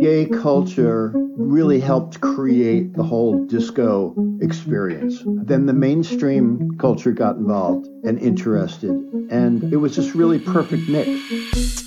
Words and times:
Gay 0.00 0.26
culture 0.26 1.12
really 1.36 1.78
helped 1.78 2.20
create 2.20 2.94
the 2.94 3.02
whole 3.02 3.44
disco 3.46 4.14
experience. 4.40 5.22
Then 5.44 5.66
the 5.66 5.72
mainstream 5.72 6.76
culture 6.78 7.12
got 7.12 7.36
involved 7.36 7.86
and 8.04 8.18
interested, 8.18 8.90
and 9.30 9.62
it 9.72 9.76
was 9.76 9.96
this 9.96 10.14
really 10.14 10.38
perfect 10.38 10.88
mix. 10.88 11.06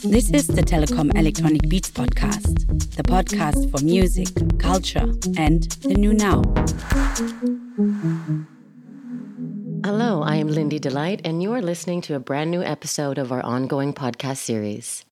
This 0.03 0.29
is 0.29 0.47
the 0.47 0.61
Telekom 0.61 1.11
Electronic 1.17 1.67
Beats 1.67 1.91
podcast, 1.91 2.95
the 2.95 3.03
podcast 3.03 3.69
for 3.71 3.83
music, 3.83 4.29
culture, 4.59 5.07
and 5.37 5.63
the 5.81 5.95
new 5.95 6.13
now. 6.13 6.43
Hello, 9.95 10.23
I 10.23 10.37
am 10.37 10.47
Lindy 10.47 10.79
Delight, 10.79 11.21
and 11.23 11.43
you 11.43 11.53
are 11.53 11.61
listening 11.61 12.01
to 12.01 12.15
a 12.15 12.19
brand 12.19 12.49
new 12.49 12.63
episode 12.63 13.19
of 13.19 13.31
our 13.31 13.43
ongoing 13.43 13.93
podcast 13.93 14.37
series. 14.37 15.05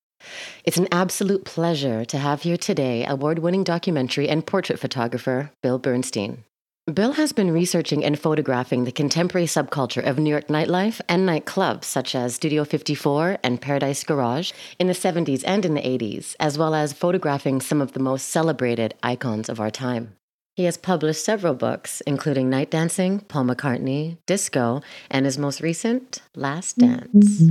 It's 0.63 0.77
an 0.77 0.87
absolute 0.91 1.45
pleasure 1.45 2.03
to 2.05 2.17
have 2.17 2.41
here 2.41 2.57
today 2.57 3.05
award 3.05 3.37
winning 3.37 3.63
documentary 3.63 4.27
and 4.27 4.43
portrait 4.43 4.79
photographer 4.79 5.51
Bill 5.61 5.77
Bernstein. 5.77 6.45
Bill 6.91 7.11
has 7.11 7.31
been 7.31 7.51
researching 7.51 8.03
and 8.03 8.17
photographing 8.17 8.85
the 8.85 8.91
contemporary 8.91 9.45
subculture 9.45 10.03
of 10.03 10.17
New 10.17 10.31
York 10.31 10.47
nightlife 10.47 10.99
and 11.07 11.29
nightclubs 11.29 11.83
such 11.83 12.15
as 12.15 12.33
Studio 12.33 12.65
54 12.65 13.37
and 13.43 13.61
Paradise 13.61 14.03
Garage 14.03 14.51
in 14.79 14.87
the 14.87 14.93
70s 14.93 15.43
and 15.45 15.63
in 15.63 15.75
the 15.75 15.81
80s, 15.81 16.35
as 16.39 16.57
well 16.57 16.73
as 16.73 16.91
photographing 16.91 17.61
some 17.61 17.81
of 17.81 17.91
the 17.91 17.99
most 17.99 18.29
celebrated 18.29 18.95
icons 19.03 19.47
of 19.47 19.59
our 19.59 19.69
time. 19.69 20.15
He 20.61 20.65
has 20.65 20.77
published 20.77 21.25
several 21.25 21.55
books, 21.55 22.01
including 22.01 22.47
Night 22.47 22.69
Dancing, 22.69 23.21
Paul 23.21 23.45
McCartney, 23.45 24.17
Disco, 24.27 24.83
and 25.09 25.25
his 25.25 25.35
most 25.35 25.59
recent, 25.59 26.21
Last 26.35 26.77
Dance. 26.77 27.41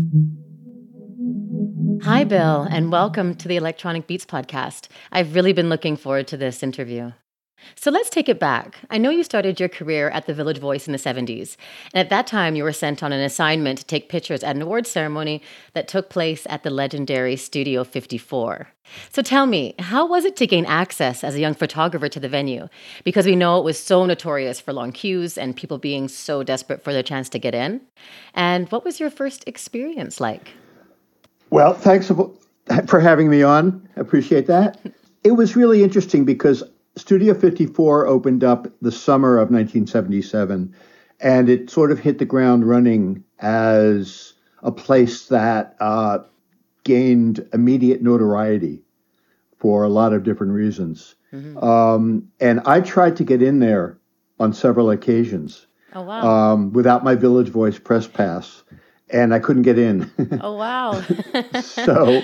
Hi, 2.05 2.23
Bill, 2.23 2.69
and 2.71 2.93
welcome 2.93 3.35
to 3.35 3.49
the 3.49 3.57
Electronic 3.57 4.07
Beats 4.07 4.25
podcast. 4.25 4.87
I've 5.11 5.35
really 5.35 5.53
been 5.53 5.69
looking 5.69 5.97
forward 5.97 6.29
to 6.29 6.37
this 6.37 6.63
interview. 6.63 7.11
So 7.75 7.91
let's 7.91 8.11
take 8.11 8.29
it 8.29 8.39
back. 8.39 8.79
I 8.91 8.99
know 8.99 9.11
you 9.11 9.23
started 9.23 9.59
your 9.59 9.69
career 9.69 10.11
at 10.11 10.27
the 10.27 10.35
Village 10.35 10.59
Voice 10.59 10.87
in 10.87 10.93
the 10.93 10.99
70s, 10.99 11.57
and 11.95 12.01
at 12.01 12.11
that 12.11 12.27
time 12.27 12.57
you 12.57 12.65
were 12.65 12.73
sent 12.73 13.03
on 13.03 13.13
an 13.13 13.21
assignment 13.21 13.79
to 13.79 13.85
take 13.87 14.09
pictures 14.09 14.43
at 14.43 14.57
an 14.57 14.63
award 14.63 14.87
ceremony 14.87 15.43
that 15.75 15.89
took 15.89 16.11
place 16.11 16.47
at 16.51 16.63
the 16.63 16.71
legendary 16.71 17.37
Studio 17.37 17.85
54. 17.85 18.69
So 19.13 19.23
tell 19.23 19.47
me, 19.47 19.75
how 19.79 20.07
was 20.07 20.25
it 20.25 20.37
to 20.37 20.47
gain 20.47 20.67
access 20.67 21.23
as 21.23 21.37
a 21.37 21.41
young 21.41 21.55
photographer 21.55 22.09
to 22.09 22.19
the 22.19 22.29
venue? 22.29 22.69
Because 23.05 23.25
we 23.25 23.37
know 23.37 23.59
it 23.59 23.65
was 23.65 23.79
so 23.79 24.05
notorious 24.05 24.61
for 24.61 24.73
long 24.73 24.91
queues 24.91 25.39
and 25.39 25.57
people 25.57 25.79
being 25.79 26.09
so 26.09 26.43
desperate 26.43 26.83
for 26.83 26.93
their 26.93 27.03
chance 27.03 27.29
to 27.29 27.39
get 27.39 27.55
in. 27.55 27.81
And 28.35 28.69
what 28.73 28.85
was 28.85 28.99
your 28.99 29.11
first 29.11 29.45
experience 29.47 30.21
like? 30.21 30.53
Well, 31.51 31.75
thanks 31.75 32.11
for 32.87 33.01
having 33.01 33.31
me 33.31 33.43
on. 33.43 33.89
I 33.97 34.01
appreciate 34.01 34.47
that. 34.49 34.81
It 35.23 35.33
was 35.33 35.55
really 35.55 35.83
interesting 35.85 36.25
because 36.25 36.63
Studio 37.01 37.33
54 37.33 38.07
opened 38.07 38.45
up 38.45 38.69
the 38.83 38.93
summer 38.93 39.39
of 39.39 39.51
1977, 39.51 40.75
and 41.19 41.49
it 41.49 41.71
sort 41.71 41.91
of 41.91 41.99
hit 41.99 42.19
the 42.19 42.27
ground 42.27 42.69
running 42.69 43.25
as 43.39 44.35
a 44.63 44.71
place 44.71 45.29
that 45.29 45.77
uh, 45.81 46.19
gained 46.85 47.49
immediate 47.55 48.03
notoriety 48.03 48.83
for 49.57 49.83
a 49.83 49.89
lot 49.89 50.13
of 50.13 50.25
different 50.25 50.53
reasons. 50.53 51.15
Mm-hmm. 51.33 51.57
Um, 51.65 52.29
and 52.39 52.61
I 52.67 52.83
tried 52.83 53.17
to 53.17 53.25
get 53.25 53.41
in 53.41 53.61
there 53.61 53.99
on 54.39 54.53
several 54.53 54.91
occasions. 54.91 55.67
Oh, 55.95 56.03
wow. 56.03 56.53
Um, 56.53 56.71
without 56.75 57.03
my 57.03 57.15
Village 57.15 57.49
Voice 57.49 57.79
press 57.79 58.07
pass 58.07 58.63
and 59.09 59.33
I 59.33 59.39
couldn't 59.39 59.63
get 59.63 59.79
in. 59.79 60.11
Oh, 60.43 60.55
wow. 60.55 61.01
so 61.63 62.23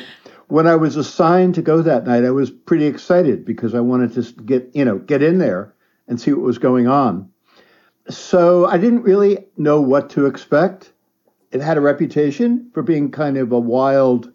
when 0.49 0.67
I 0.67 0.77
was 0.77 0.97
assigned 0.97 1.55
to 1.57 1.63
go 1.63 1.83
that 1.83 2.07
night, 2.07 2.25
I 2.25 2.31
was 2.31 2.51
pretty 2.51 2.87
excited 2.87 3.45
because 3.45 3.75
I 3.75 3.81
wanted 3.81 4.15
to 4.15 4.43
get, 4.43 4.71
you 4.75 4.85
know, 4.85 4.99
get 4.99 5.23
in 5.23 5.39
there 5.39 5.75
and 6.09 6.21
see 6.21 6.33
what 6.33 6.43
was 6.43 6.59
going 6.59 6.87
on. 6.87 7.31
So 8.09 8.67
I 8.67 8.79
didn't 8.79 9.03
really 9.03 9.47
know 9.57 9.81
what 9.81 10.11
to 10.11 10.27
expect. 10.27 10.93
It 11.51 11.61
had 11.61 11.77
a 11.77 11.81
reputation 11.81 12.71
for 12.73 12.83
being 12.83 13.11
kind 13.11 13.37
of 13.37 13.51
a 13.51 13.59
wild 13.59 14.33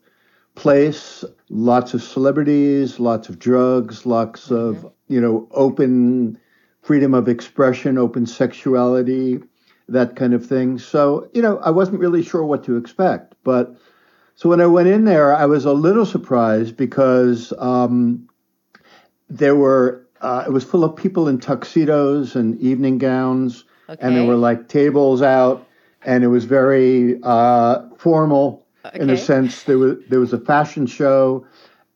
place, 0.55 1.23
lots 1.49 1.93
of 1.93 2.03
celebrities, 2.03 2.99
lots 2.99 3.29
of 3.29 3.39
drugs, 3.39 4.05
lots 4.05 4.47
mm-hmm. 4.47 4.85
of, 4.85 4.91
you 5.07 5.21
know, 5.21 5.47
open 5.51 6.37
freedom 6.81 7.13
of 7.13 7.29
expression, 7.29 7.97
open 7.97 8.25
sexuality, 8.25 9.39
that 9.87 10.15
kind 10.15 10.33
of 10.33 10.45
thing. 10.45 10.77
So, 10.77 11.29
you 11.33 11.41
know, 11.41 11.59
I 11.59 11.69
wasn't 11.69 11.99
really 11.99 12.23
sure 12.23 12.43
what 12.43 12.63
to 12.65 12.75
expect. 12.75 13.35
But 13.43 13.75
so 14.35 14.49
when 14.49 14.61
I 14.61 14.65
went 14.65 14.87
in 14.87 15.05
there, 15.05 15.35
I 15.35 15.45
was 15.45 15.65
a 15.65 15.73
little 15.73 16.05
surprised 16.05 16.75
because 16.77 17.53
um, 17.57 18.27
there 19.29 19.55
were, 19.55 20.07
uh, 20.21 20.45
it 20.47 20.51
was 20.51 20.63
full 20.63 20.83
of 20.83 20.95
people 20.95 21.27
in 21.27 21.39
tuxedos 21.39 22.35
and 22.35 22.59
evening 22.59 22.97
gowns, 22.97 23.65
okay. 23.89 23.99
and 24.01 24.15
there 24.15 24.25
were 24.25 24.35
like 24.35 24.67
tables 24.67 25.21
out, 25.21 25.67
and 26.03 26.23
it 26.23 26.27
was 26.27 26.45
very 26.45 27.19
uh, 27.23 27.87
formal 27.97 28.65
okay. 28.85 28.99
in 28.99 29.09
a 29.09 29.17
sense. 29.17 29.63
There 29.63 29.77
was, 29.77 29.97
there 30.09 30.19
was 30.19 30.33
a 30.33 30.39
fashion 30.39 30.87
show. 30.87 31.45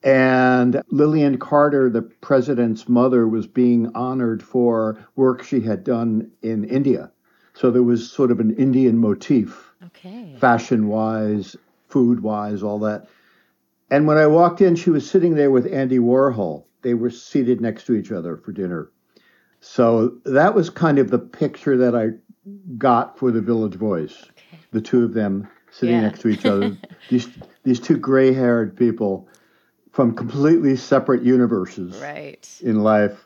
And 0.04 0.84
Lillian 0.92 1.40
Carter, 1.40 1.90
the 1.90 2.04
president's 2.04 2.88
mother, 2.88 3.28
was 3.28 3.48
being 3.48 3.92
honored 3.96 4.44
for 4.44 5.00
work 5.16 5.44
she 5.44 5.62
had 5.62 5.84
done 5.84 6.30
in 6.44 6.64
India. 6.66 7.12
So 7.56 7.72
there 7.72 7.82
was 7.82 8.12
sort 8.12 8.30
of 8.30 8.40
an 8.40 8.56
Indian 8.56 9.00
motif, 9.00 9.74
okay. 9.84 10.36
fashion 10.40 10.90
wise, 10.90 11.56
food 11.96 12.22
wise, 12.22 12.62
all 12.62 12.78
that. 12.80 13.08
And 13.90 14.06
when 14.06 14.18
I 14.18 14.28
walked 14.28 14.60
in, 14.60 14.76
she 14.76 14.90
was 14.90 15.10
sitting 15.10 15.36
there 15.36 15.50
with 15.50 15.66
Andy 15.72 15.98
Warhol. 15.98 16.66
They 16.82 16.94
were 16.94 17.10
seated 17.10 17.62
next 17.62 17.86
to 17.86 17.94
each 17.96 18.12
other 18.12 18.36
for 18.36 18.52
dinner. 18.52 18.92
So 19.62 20.18
that 20.26 20.54
was 20.54 20.70
kind 20.70 21.00
of 21.00 21.10
the 21.10 21.20
picture 21.20 21.78
that 21.78 21.96
I 21.96 22.10
got 22.78 23.18
for 23.18 23.32
the 23.32 23.40
Village 23.40 23.76
Voice. 23.76 24.24
Okay. 24.24 24.60
The 24.72 24.82
two 24.82 25.06
of 25.06 25.14
them 25.14 25.48
sitting 25.72 25.96
yeah. 25.96 26.02
next 26.02 26.20
to 26.20 26.28
each 26.28 26.46
other. 26.46 26.78
these 27.10 27.30
these 27.64 27.80
two 27.80 27.96
gray-haired 27.96 28.76
people 28.76 29.30
from 29.94 30.18
completely 30.18 30.76
separate 30.76 31.24
universes 31.24 31.96
right. 32.02 32.46
in 32.62 32.84
life 32.84 33.26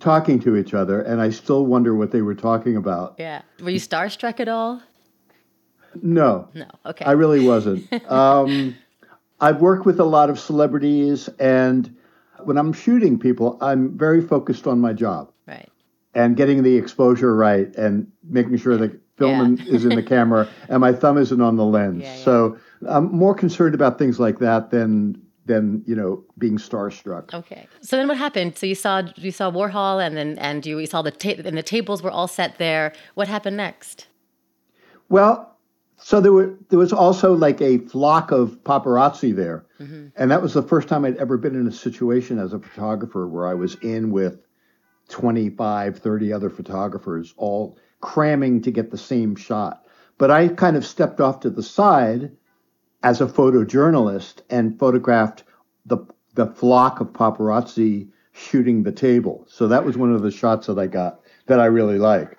talking 0.00 0.38
to 0.40 0.56
each 0.56 0.74
other, 0.74 1.00
and 1.00 1.18
I 1.18 1.30
still 1.30 1.64
wonder 1.64 1.94
what 1.94 2.10
they 2.10 2.20
were 2.20 2.34
talking 2.34 2.76
about. 2.76 3.14
Yeah. 3.18 3.40
Were 3.62 3.70
you 3.70 3.80
starstruck 3.80 4.38
at 4.38 4.48
all? 4.48 4.82
No. 6.02 6.48
No. 6.54 6.66
Okay. 6.86 7.04
I 7.04 7.12
really 7.12 7.46
wasn't. 7.46 7.92
um, 8.10 8.76
I've 9.40 9.60
worked 9.60 9.86
with 9.86 10.00
a 10.00 10.04
lot 10.04 10.30
of 10.30 10.38
celebrities, 10.38 11.28
and 11.38 11.94
when 12.44 12.56
I'm 12.58 12.72
shooting 12.72 13.18
people, 13.18 13.58
I'm 13.60 13.96
very 13.96 14.20
focused 14.20 14.66
on 14.66 14.80
my 14.80 14.92
job. 14.92 15.32
Right. 15.46 15.68
And 16.14 16.36
getting 16.36 16.62
the 16.62 16.76
exposure 16.76 17.34
right, 17.34 17.74
and 17.76 18.10
making 18.24 18.56
sure 18.58 18.76
the 18.76 18.98
film 19.16 19.56
yeah. 19.56 19.64
is 19.74 19.84
in 19.84 19.94
the 19.94 20.02
camera, 20.02 20.48
and 20.68 20.80
my 20.80 20.92
thumb 20.92 21.18
isn't 21.18 21.40
on 21.40 21.56
the 21.56 21.64
lens. 21.64 22.02
Yeah, 22.02 22.16
yeah. 22.16 22.24
So 22.24 22.58
I'm 22.88 23.12
more 23.12 23.34
concerned 23.34 23.74
about 23.74 23.98
things 23.98 24.18
like 24.18 24.38
that 24.40 24.70
than 24.70 25.20
than 25.46 25.82
you 25.86 25.94
know 25.94 26.24
being 26.38 26.58
starstruck. 26.58 27.32
Okay. 27.32 27.66
So 27.80 27.96
then 27.96 28.08
what 28.08 28.16
happened? 28.16 28.58
So 28.58 28.66
you 28.66 28.74
saw 28.74 29.02
you 29.16 29.30
saw 29.30 29.50
Warhol, 29.50 30.04
and 30.04 30.16
then 30.16 30.38
and 30.38 30.66
you, 30.66 30.78
you 30.78 30.86
saw 30.86 31.02
the 31.02 31.10
ta- 31.10 31.42
and 31.44 31.56
the 31.56 31.62
tables 31.62 32.02
were 32.02 32.10
all 32.10 32.28
set 32.28 32.58
there. 32.58 32.92
What 33.14 33.28
happened 33.28 33.56
next? 33.56 34.08
Well, 35.08 35.49
so 36.02 36.20
there 36.20 36.32
were 36.32 36.56
there 36.68 36.78
was 36.78 36.92
also 36.92 37.34
like 37.34 37.60
a 37.60 37.78
flock 37.78 38.30
of 38.30 38.62
paparazzi 38.64 39.34
there, 39.34 39.66
mm-hmm. 39.78 40.08
and 40.16 40.30
that 40.30 40.42
was 40.42 40.54
the 40.54 40.62
first 40.62 40.88
time 40.88 41.04
I'd 41.04 41.18
ever 41.18 41.36
been 41.36 41.54
in 41.54 41.66
a 41.66 41.72
situation 41.72 42.38
as 42.38 42.52
a 42.52 42.58
photographer 42.58 43.28
where 43.28 43.46
I 43.46 43.54
was 43.54 43.74
in 43.76 44.10
with 44.10 44.40
25, 45.10 45.98
30 45.98 46.32
other 46.32 46.50
photographers 46.50 47.34
all 47.36 47.78
cramming 48.00 48.62
to 48.62 48.70
get 48.70 48.90
the 48.90 48.98
same 48.98 49.36
shot. 49.36 49.86
But 50.16 50.30
I 50.30 50.48
kind 50.48 50.76
of 50.76 50.86
stepped 50.86 51.20
off 51.20 51.40
to 51.40 51.50
the 51.50 51.62
side 51.62 52.32
as 53.02 53.20
a 53.20 53.26
photojournalist 53.26 54.40
and 54.48 54.78
photographed 54.78 55.44
the 55.84 55.98
the 56.34 56.46
flock 56.46 57.00
of 57.00 57.08
paparazzi 57.08 58.08
shooting 58.32 58.82
the 58.82 58.92
table. 58.92 59.44
So 59.48 59.68
that 59.68 59.84
was 59.84 59.96
one 59.98 60.14
of 60.14 60.22
the 60.22 60.30
shots 60.30 60.66
that 60.68 60.78
I 60.78 60.86
got 60.86 61.20
that 61.46 61.60
I 61.60 61.66
really 61.66 61.98
like. 61.98 62.38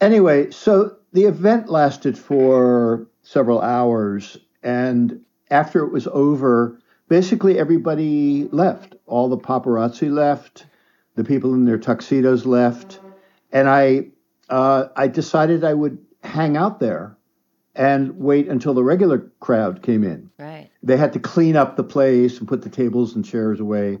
Anyway, 0.00 0.50
so 0.50 0.95
the 1.12 1.24
event 1.24 1.68
lasted 1.68 2.18
for 2.18 3.06
several 3.22 3.60
hours 3.60 4.38
and 4.62 5.20
after 5.50 5.84
it 5.84 5.92
was 5.92 6.06
over, 6.08 6.80
basically 7.08 7.58
everybody 7.58 8.48
left. 8.50 8.96
All 9.06 9.28
the 9.28 9.38
paparazzi 9.38 10.10
left, 10.10 10.66
the 11.14 11.24
people 11.24 11.54
in 11.54 11.64
their 11.64 11.78
tuxedos 11.78 12.46
left, 12.46 13.00
and 13.52 13.68
I 13.68 14.08
uh, 14.48 14.88
I 14.96 15.08
decided 15.08 15.64
I 15.64 15.74
would 15.74 15.98
hang 16.22 16.56
out 16.56 16.80
there 16.80 17.16
and 17.74 18.18
wait 18.18 18.48
until 18.48 18.74
the 18.74 18.82
regular 18.82 19.18
crowd 19.40 19.82
came 19.82 20.02
in. 20.02 20.30
Right. 20.38 20.70
They 20.82 20.96
had 20.96 21.12
to 21.12 21.20
clean 21.20 21.56
up 21.56 21.76
the 21.76 21.84
place 21.84 22.38
and 22.38 22.48
put 22.48 22.62
the 22.62 22.70
tables 22.70 23.14
and 23.14 23.24
chairs 23.24 23.60
away. 23.60 23.98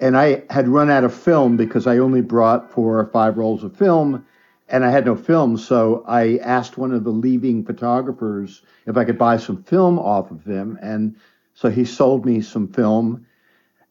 And 0.00 0.16
I 0.16 0.42
had 0.50 0.68
run 0.68 0.90
out 0.90 1.04
of 1.04 1.14
film 1.14 1.56
because 1.56 1.86
I 1.86 1.98
only 1.98 2.22
brought 2.22 2.72
four 2.72 2.98
or 2.98 3.06
five 3.06 3.36
rolls 3.36 3.62
of 3.62 3.76
film. 3.76 4.26
And 4.68 4.84
I 4.84 4.90
had 4.90 5.04
no 5.04 5.16
film, 5.16 5.56
so 5.56 6.04
I 6.06 6.38
asked 6.38 6.78
one 6.78 6.92
of 6.92 7.04
the 7.04 7.10
leaving 7.10 7.64
photographers 7.64 8.62
if 8.86 8.96
I 8.96 9.04
could 9.04 9.18
buy 9.18 9.36
some 9.36 9.62
film 9.62 9.98
off 9.98 10.30
of 10.30 10.44
him, 10.44 10.78
and 10.80 11.16
so 11.54 11.70
he 11.70 11.84
sold 11.84 12.24
me 12.24 12.40
some 12.40 12.68
film, 12.68 13.26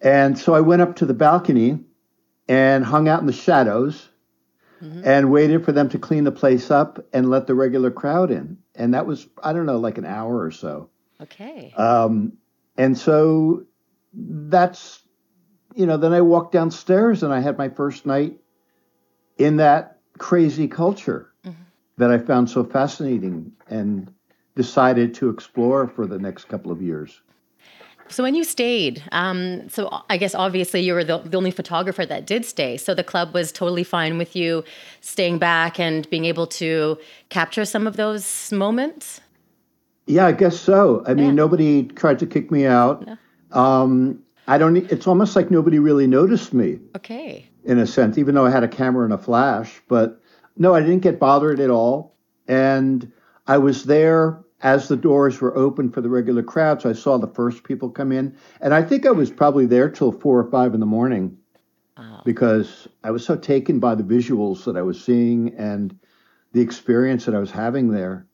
and 0.01 0.37
so 0.37 0.53
I 0.53 0.61
went 0.61 0.81
up 0.81 0.97
to 0.97 1.05
the 1.05 1.13
balcony 1.13 1.79
and 2.47 2.83
hung 2.83 3.07
out 3.07 3.21
in 3.21 3.27
the 3.27 3.33
shadows 3.33 4.09
mm-hmm. 4.81 5.01
and 5.05 5.31
waited 5.31 5.63
for 5.63 5.71
them 5.71 5.89
to 5.89 5.99
clean 5.99 6.23
the 6.23 6.31
place 6.31 6.71
up 6.71 7.05
and 7.13 7.29
let 7.29 7.47
the 7.47 7.55
regular 7.55 7.91
crowd 7.91 8.31
in, 8.31 8.57
and 8.75 8.93
that 8.93 9.05
was 9.05 9.27
I 9.41 9.53
don't 9.53 9.65
know 9.65 9.79
like 9.79 9.97
an 9.97 10.05
hour 10.05 10.43
or 10.43 10.51
so. 10.51 10.89
Okay. 11.21 11.73
Um, 11.77 12.33
and 12.77 12.97
so 12.97 13.65
that's 14.13 15.01
you 15.75 15.85
know 15.85 15.97
then 15.97 16.13
I 16.13 16.21
walked 16.21 16.51
downstairs 16.51 17.23
and 17.23 17.33
I 17.33 17.39
had 17.39 17.57
my 17.57 17.69
first 17.69 18.05
night 18.05 18.39
in 19.37 19.57
that 19.57 19.99
crazy 20.17 20.67
culture 20.67 21.31
mm-hmm. 21.45 21.61
that 21.97 22.11
I 22.11 22.17
found 22.17 22.49
so 22.49 22.63
fascinating 22.63 23.51
and 23.67 24.13
decided 24.55 25.13
to 25.15 25.29
explore 25.29 25.87
for 25.87 26.05
the 26.05 26.19
next 26.19 26.45
couple 26.45 26.71
of 26.71 26.81
years. 26.81 27.21
So 28.09 28.21
when 28.21 28.35
you 28.35 28.43
stayed, 28.43 29.01
um, 29.11 29.67
so 29.69 30.03
I 30.09 30.17
guess 30.17 30.35
obviously 30.35 30.81
you 30.81 30.93
were 30.93 31.03
the, 31.03 31.19
the, 31.19 31.37
only 31.37 31.51
photographer 31.51 32.05
that 32.05 32.27
did 32.27 32.45
stay. 32.45 32.77
So 32.77 32.93
the 32.93 33.03
club 33.03 33.33
was 33.33 33.51
totally 33.51 33.83
fine 33.83 34.17
with 34.17 34.35
you 34.35 34.63
staying 35.01 35.39
back 35.39 35.79
and 35.79 36.07
being 36.09 36.25
able 36.25 36.45
to 36.47 36.97
capture 37.29 37.65
some 37.65 37.87
of 37.87 37.95
those 37.95 38.51
moments. 38.51 39.21
Yeah, 40.05 40.27
I 40.27 40.33
guess 40.33 40.59
so. 40.59 41.01
I 41.07 41.13
mean, 41.13 41.33
nobody 41.33 41.83
tried 41.83 42.19
to 42.19 42.27
kick 42.27 42.51
me 42.51 42.65
out. 42.65 43.07
No. 43.07 43.17
Um, 43.51 44.19
I 44.47 44.57
don't. 44.57 44.75
It's 44.75 45.07
almost 45.07 45.37
like 45.37 45.49
nobody 45.49 45.79
really 45.79 46.07
noticed 46.07 46.53
me. 46.53 46.79
Okay 46.97 47.49
in 47.65 47.79
a 47.79 47.87
sense, 47.87 48.17
even 48.17 48.35
though 48.35 48.45
I 48.45 48.51
had 48.51 48.63
a 48.63 48.67
camera 48.67 49.05
and 49.05 49.13
a 49.13 49.17
flash. 49.17 49.81
But 49.87 50.21
no, 50.57 50.75
I 50.75 50.81
didn't 50.81 50.99
get 50.99 51.19
bothered 51.19 51.59
at 51.59 51.69
all. 51.69 52.15
And 52.47 53.11
I 53.47 53.57
was 53.57 53.85
there 53.85 54.43
as 54.61 54.87
the 54.87 54.95
doors 54.95 55.41
were 55.41 55.55
open 55.57 55.89
for 55.89 56.01
the 56.01 56.09
regular 56.09 56.43
crowd. 56.43 56.81
So 56.81 56.89
I 56.89 56.93
saw 56.93 57.17
the 57.17 57.27
first 57.27 57.63
people 57.63 57.89
come 57.89 58.11
in. 58.11 58.35
And 58.61 58.73
I 58.73 58.81
think 58.81 59.05
I 59.05 59.11
was 59.11 59.29
probably 59.29 59.65
there 59.65 59.89
till 59.89 60.11
four 60.11 60.39
or 60.39 60.49
five 60.49 60.73
in 60.73 60.79
the 60.79 60.85
morning 60.85 61.37
oh. 61.97 62.21
because 62.23 62.87
I 63.03 63.11
was 63.11 63.25
so 63.25 63.35
taken 63.35 63.79
by 63.79 63.95
the 63.95 64.03
visuals 64.03 64.63
that 64.65 64.77
I 64.77 64.81
was 64.81 65.03
seeing 65.03 65.53
and 65.55 65.97
the 66.53 66.61
experience 66.61 67.25
that 67.25 67.35
I 67.35 67.39
was 67.39 67.51
having 67.51 67.91
there. 67.91 68.25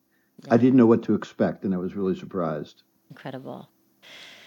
Yeah. 0.45 0.53
I 0.53 0.57
didn't 0.57 0.77
know 0.77 0.85
what 0.85 1.03
to 1.03 1.15
expect, 1.15 1.65
and 1.65 1.73
I 1.73 1.77
was 1.77 1.95
really 1.95 2.17
surprised. 2.17 2.83
Incredible. 3.09 3.69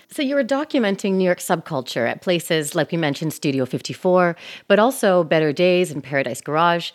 So 0.09 0.23
you 0.23 0.35
were 0.35 0.45
documenting 0.45 1.13
New 1.13 1.25
York 1.25 1.39
subculture 1.39 2.09
at 2.09 2.23
places 2.23 2.75
like 2.75 2.91
we 2.91 2.99
mentioned 2.99 3.33
Studio 3.33 3.65
54, 3.65 4.37
but 4.69 4.79
also 4.79 5.25
Better 5.25 5.53
Days 5.53 5.91
and 5.91 6.03
Paradise 6.03 6.41
Garage. 6.41 6.91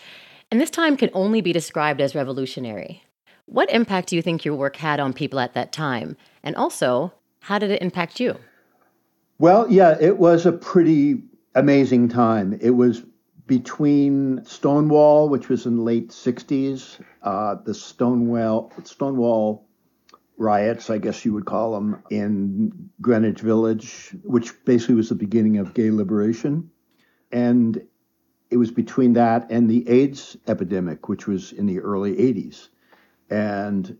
And 0.51 0.61
this 0.61 0.69
time 0.69 0.95
can 0.97 1.09
only 1.13 1.41
be 1.41 1.51
described 1.51 1.99
as 1.99 2.15
revolutionary. 2.15 3.03
What 3.45 3.71
impact 3.71 4.09
do 4.09 4.15
you 4.15 4.21
think 4.21 4.45
your 4.45 4.55
work 4.55 4.75
had 4.75 4.99
on 4.99 5.13
people 5.13 5.39
at 5.39 5.53
that 5.53 5.71
time? 5.71 6.17
And 6.43 6.55
also, 6.55 7.13
how 7.39 7.59
did 7.59 7.71
it 7.71 7.81
impact 7.81 8.19
you? 8.19 8.37
Well, 9.39 9.71
yeah, 9.71 9.95
it 9.99 10.17
was 10.17 10.45
a 10.45 10.51
pretty 10.51 11.21
amazing 11.55 12.09
time. 12.09 12.57
It 12.61 12.71
was 12.71 13.03
between 13.45 14.43
Stonewall, 14.45 15.29
which 15.29 15.49
was 15.49 15.65
in 15.65 15.77
the 15.77 15.83
late 15.83 16.09
60s, 16.09 16.99
uh, 17.23 17.55
the 17.63 17.73
Stonewall, 17.73 18.71
Stonewall 18.83 19.66
riots, 20.37 20.89
I 20.89 20.99
guess 20.99 21.25
you 21.25 21.33
would 21.33 21.45
call 21.45 21.73
them, 21.73 22.03
in 22.09 22.89
Greenwich 23.01 23.41
Village, 23.41 24.15
which 24.23 24.53
basically 24.65 24.95
was 24.95 25.09
the 25.09 25.15
beginning 25.15 25.57
of 25.57 25.73
gay 25.73 25.91
liberation. 25.91 26.69
And 27.31 27.81
it 28.49 28.57
was 28.57 28.71
between 28.71 29.13
that 29.13 29.49
and 29.49 29.69
the 29.69 29.87
AIDS 29.89 30.37
epidemic, 30.47 31.09
which 31.09 31.27
was 31.27 31.51
in 31.51 31.65
the 31.65 31.79
early 31.79 32.15
80s. 32.15 32.69
And 33.29 33.97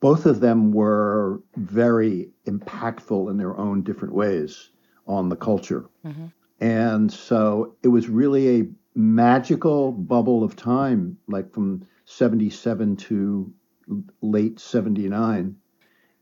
both 0.00 0.26
of 0.26 0.40
them 0.40 0.72
were 0.72 1.42
very 1.56 2.30
impactful 2.46 3.30
in 3.30 3.36
their 3.36 3.56
own 3.56 3.82
different 3.82 4.14
ways 4.14 4.70
on 5.06 5.28
the 5.28 5.36
culture. 5.36 5.84
Mm-hmm. 6.04 6.26
And 6.60 7.12
so 7.12 7.76
it 7.82 7.88
was 7.88 8.08
really 8.08 8.60
a 8.60 8.68
magical 8.94 9.92
bubble 9.92 10.42
of 10.42 10.56
time, 10.56 11.18
like 11.28 11.52
from 11.52 11.86
77 12.06 12.96
to 12.96 13.52
late 14.22 14.58
79 14.58 15.56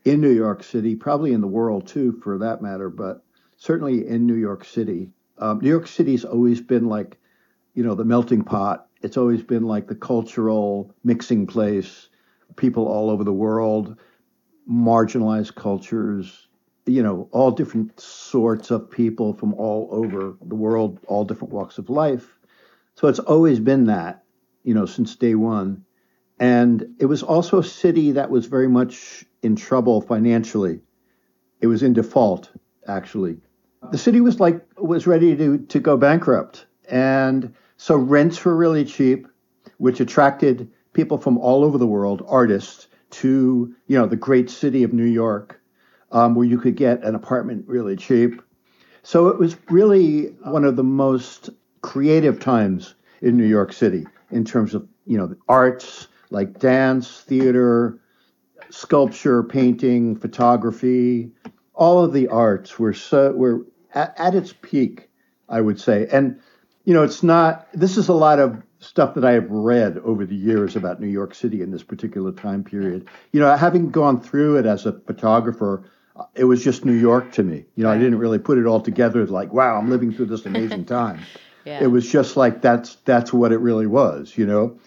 in 0.04 0.20
New 0.20 0.30
York 0.30 0.62
City, 0.62 0.96
probably 0.96 1.32
in 1.32 1.40
the 1.40 1.46
world 1.46 1.86
too, 1.86 2.12
for 2.22 2.38
that 2.38 2.62
matter, 2.62 2.90
but 2.90 3.24
certainly 3.56 4.06
in 4.06 4.26
New 4.26 4.34
York 4.34 4.64
City. 4.64 5.10
Um, 5.38 5.60
New 5.60 5.68
York 5.68 5.86
City's 5.86 6.24
always 6.24 6.60
been 6.60 6.88
like, 6.88 7.18
you 7.74 7.82
know, 7.82 7.94
the 7.94 8.04
melting 8.04 8.42
pot. 8.42 8.88
It's 9.02 9.16
always 9.16 9.42
been 9.42 9.64
like 9.64 9.86
the 9.86 9.94
cultural 9.94 10.94
mixing 11.04 11.46
place, 11.46 12.08
people 12.56 12.86
all 12.86 13.10
over 13.10 13.24
the 13.24 13.32
world, 13.32 13.98
marginalized 14.70 15.54
cultures, 15.54 16.48
you 16.86 17.02
know, 17.02 17.28
all 17.32 17.50
different 17.50 17.98
sorts 18.00 18.70
of 18.70 18.90
people 18.90 19.34
from 19.34 19.54
all 19.54 19.88
over 19.92 20.36
the 20.44 20.54
world, 20.54 20.98
all 21.06 21.24
different 21.24 21.52
walks 21.52 21.78
of 21.78 21.90
life. 21.90 22.38
So 22.94 23.08
it's 23.08 23.18
always 23.20 23.60
been 23.60 23.86
that, 23.86 24.24
you 24.64 24.74
know, 24.74 24.86
since 24.86 25.16
day 25.16 25.34
one. 25.34 25.84
And 26.38 26.96
it 26.98 27.06
was 27.06 27.22
also 27.22 27.58
a 27.58 27.64
city 27.64 28.12
that 28.12 28.30
was 28.30 28.46
very 28.46 28.68
much 28.68 29.24
in 29.42 29.56
trouble 29.56 30.00
financially. 30.00 30.80
It 31.60 31.66
was 31.66 31.82
in 31.82 31.92
default, 31.92 32.50
actually. 32.86 33.38
The 33.90 33.98
city 33.98 34.20
was 34.20 34.40
like 34.40 34.64
was 34.76 35.06
ready 35.06 35.36
to, 35.36 35.58
to 35.58 35.80
go 35.80 35.96
bankrupt. 35.96 36.66
And 36.88 37.54
so 37.76 37.96
rents 37.96 38.44
were 38.44 38.56
really 38.56 38.84
cheap, 38.84 39.26
which 39.78 40.00
attracted 40.00 40.70
people 40.92 41.18
from 41.18 41.38
all 41.38 41.64
over 41.64 41.78
the 41.78 41.86
world, 41.86 42.24
artists, 42.28 42.88
to 43.10 43.74
you 43.86 43.98
know 43.98 44.06
the 44.06 44.16
great 44.16 44.50
city 44.50 44.82
of 44.82 44.92
New 44.92 45.04
York, 45.04 45.60
um, 46.12 46.34
where 46.34 46.46
you 46.46 46.58
could 46.58 46.76
get 46.76 47.02
an 47.02 47.14
apartment 47.14 47.64
really 47.66 47.96
cheap. 47.96 48.40
So 49.02 49.28
it 49.28 49.38
was 49.38 49.56
really 49.68 50.26
one 50.44 50.64
of 50.64 50.76
the 50.76 50.84
most 50.84 51.50
creative 51.80 52.38
times 52.38 52.94
in 53.20 53.36
New 53.36 53.46
York 53.46 53.72
City 53.72 54.06
in 54.30 54.44
terms 54.44 54.74
of 54.74 54.86
you 55.06 55.18
know 55.18 55.26
the 55.26 55.38
arts 55.48 56.08
like 56.30 56.58
dance, 56.58 57.20
theater, 57.20 57.98
sculpture, 58.72 59.42
painting, 59.42 60.16
photography, 60.16 61.30
all 61.74 62.02
of 62.02 62.12
the 62.12 62.28
arts 62.28 62.78
were 62.78 62.94
so 62.94 63.32
were 63.32 63.66
at, 63.94 64.14
at 64.18 64.34
its 64.34 64.54
peak, 64.62 65.10
I 65.48 65.60
would 65.60 65.78
say. 65.78 66.08
And 66.10 66.40
you 66.84 66.94
know, 66.94 67.02
it's 67.02 67.22
not. 67.22 67.68
This 67.72 67.96
is 67.96 68.08
a 68.08 68.14
lot 68.14 68.38
of 68.38 68.62
stuff 68.80 69.14
that 69.14 69.24
I 69.24 69.32
have 69.32 69.48
read 69.48 69.98
over 69.98 70.26
the 70.26 70.34
years 70.34 70.74
about 70.74 71.00
New 71.00 71.06
York 71.06 71.34
City 71.34 71.62
in 71.62 71.70
this 71.70 71.84
particular 71.84 72.32
time 72.32 72.64
period. 72.64 73.08
You 73.30 73.40
know, 73.40 73.54
having 73.56 73.90
gone 73.90 74.20
through 74.20 74.56
it 74.56 74.66
as 74.66 74.86
a 74.86 74.92
photographer, 74.92 75.84
it 76.34 76.44
was 76.44 76.64
just 76.64 76.84
New 76.84 76.94
York 76.94 77.30
to 77.32 77.42
me. 77.42 77.64
You 77.76 77.84
know, 77.84 77.90
right. 77.90 77.96
I 77.96 77.98
didn't 77.98 78.18
really 78.18 78.38
put 78.38 78.58
it 78.58 78.66
all 78.66 78.80
together 78.80 79.24
like, 79.26 79.52
wow, 79.52 79.78
I'm 79.78 79.90
living 79.90 80.12
through 80.12 80.26
this 80.26 80.46
amazing 80.46 80.84
time. 80.86 81.20
yeah. 81.64 81.84
It 81.84 81.88
was 81.88 82.10
just 82.10 82.36
like 82.36 82.62
that's 82.62 82.96
that's 83.04 83.32
what 83.32 83.52
it 83.52 83.58
really 83.58 83.86
was, 83.86 84.36
you 84.36 84.46
know. 84.46 84.78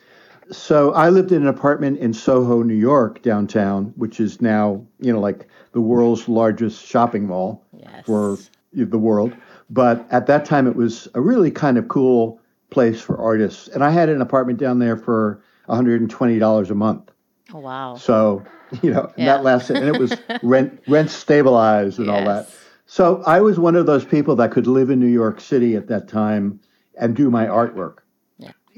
So 0.51 0.93
I 0.93 1.09
lived 1.09 1.31
in 1.31 1.41
an 1.41 1.47
apartment 1.47 1.99
in 1.99 2.13
Soho, 2.13 2.61
New 2.61 2.75
York, 2.75 3.21
downtown, 3.21 3.93
which 3.95 4.19
is 4.19 4.41
now, 4.41 4.85
you 4.99 5.11
know, 5.11 5.19
like 5.19 5.47
the 5.71 5.81
world's 5.81 6.27
largest 6.27 6.85
shopping 6.85 7.27
mall 7.27 7.63
yes. 7.77 8.05
for 8.05 8.37
the 8.73 8.97
world. 8.97 9.35
But 9.69 10.05
at 10.11 10.27
that 10.27 10.45
time, 10.45 10.67
it 10.67 10.75
was 10.75 11.07
a 11.15 11.21
really 11.21 11.49
kind 11.49 11.77
of 11.77 11.87
cool 11.87 12.39
place 12.69 13.01
for 13.01 13.17
artists. 13.17 13.67
And 13.69 13.83
I 13.83 13.89
had 13.89 14.09
an 14.09 14.21
apartment 14.21 14.59
down 14.59 14.79
there 14.79 14.97
for 14.97 15.41
$120 15.67 16.69
a 16.69 16.75
month. 16.75 17.11
Oh, 17.53 17.59
wow. 17.59 17.95
So, 17.95 18.43
you 18.81 18.91
know, 18.91 19.11
yeah. 19.17 19.25
that 19.25 19.43
lasted, 19.43 19.77
and 19.77 19.87
it 19.87 19.99
was 19.99 20.13
rent, 20.43 20.81
rent 20.87 21.09
stabilized 21.09 21.97
and 21.97 22.07
yes. 22.07 22.15
all 22.15 22.25
that. 22.25 22.49
So 22.85 23.23
I 23.25 23.41
was 23.41 23.59
one 23.59 23.75
of 23.75 23.87
those 23.87 24.05
people 24.05 24.35
that 24.35 24.51
could 24.51 24.67
live 24.67 24.91
in 24.91 24.99
New 24.99 25.07
York 25.07 25.41
City 25.41 25.75
at 25.75 25.87
that 25.87 26.07
time 26.07 26.59
and 26.99 27.15
do 27.15 27.31
my 27.31 27.45
artwork 27.45 27.99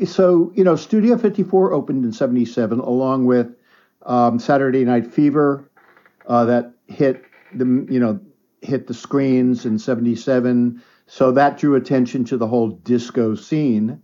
so 0.06 0.51
you 0.56 0.63
know, 0.63 0.75
Studio 0.75 1.18
54 1.18 1.74
opened 1.74 2.06
in 2.06 2.12
'77, 2.12 2.80
along 2.80 3.25
with 3.25 3.56
um, 4.06 4.39
Saturday 4.39 4.86
Night 4.86 5.12
Fever, 5.12 5.70
uh, 6.27 6.46
that 6.46 6.74
hit 6.88 7.24
the 7.54 7.66
you 7.89 8.00
know 8.00 8.20
hit 8.62 8.88
the 8.88 8.94
screens 8.94 9.66
in 9.66 9.80
'77. 9.80 10.82
So 11.08 11.32
that 11.32 11.58
drew 11.58 11.75
attention 11.75 12.25
to 12.25 12.38
the 12.38 12.48
whole 12.48 12.70
disco 12.70 13.36
scene. 13.36 14.01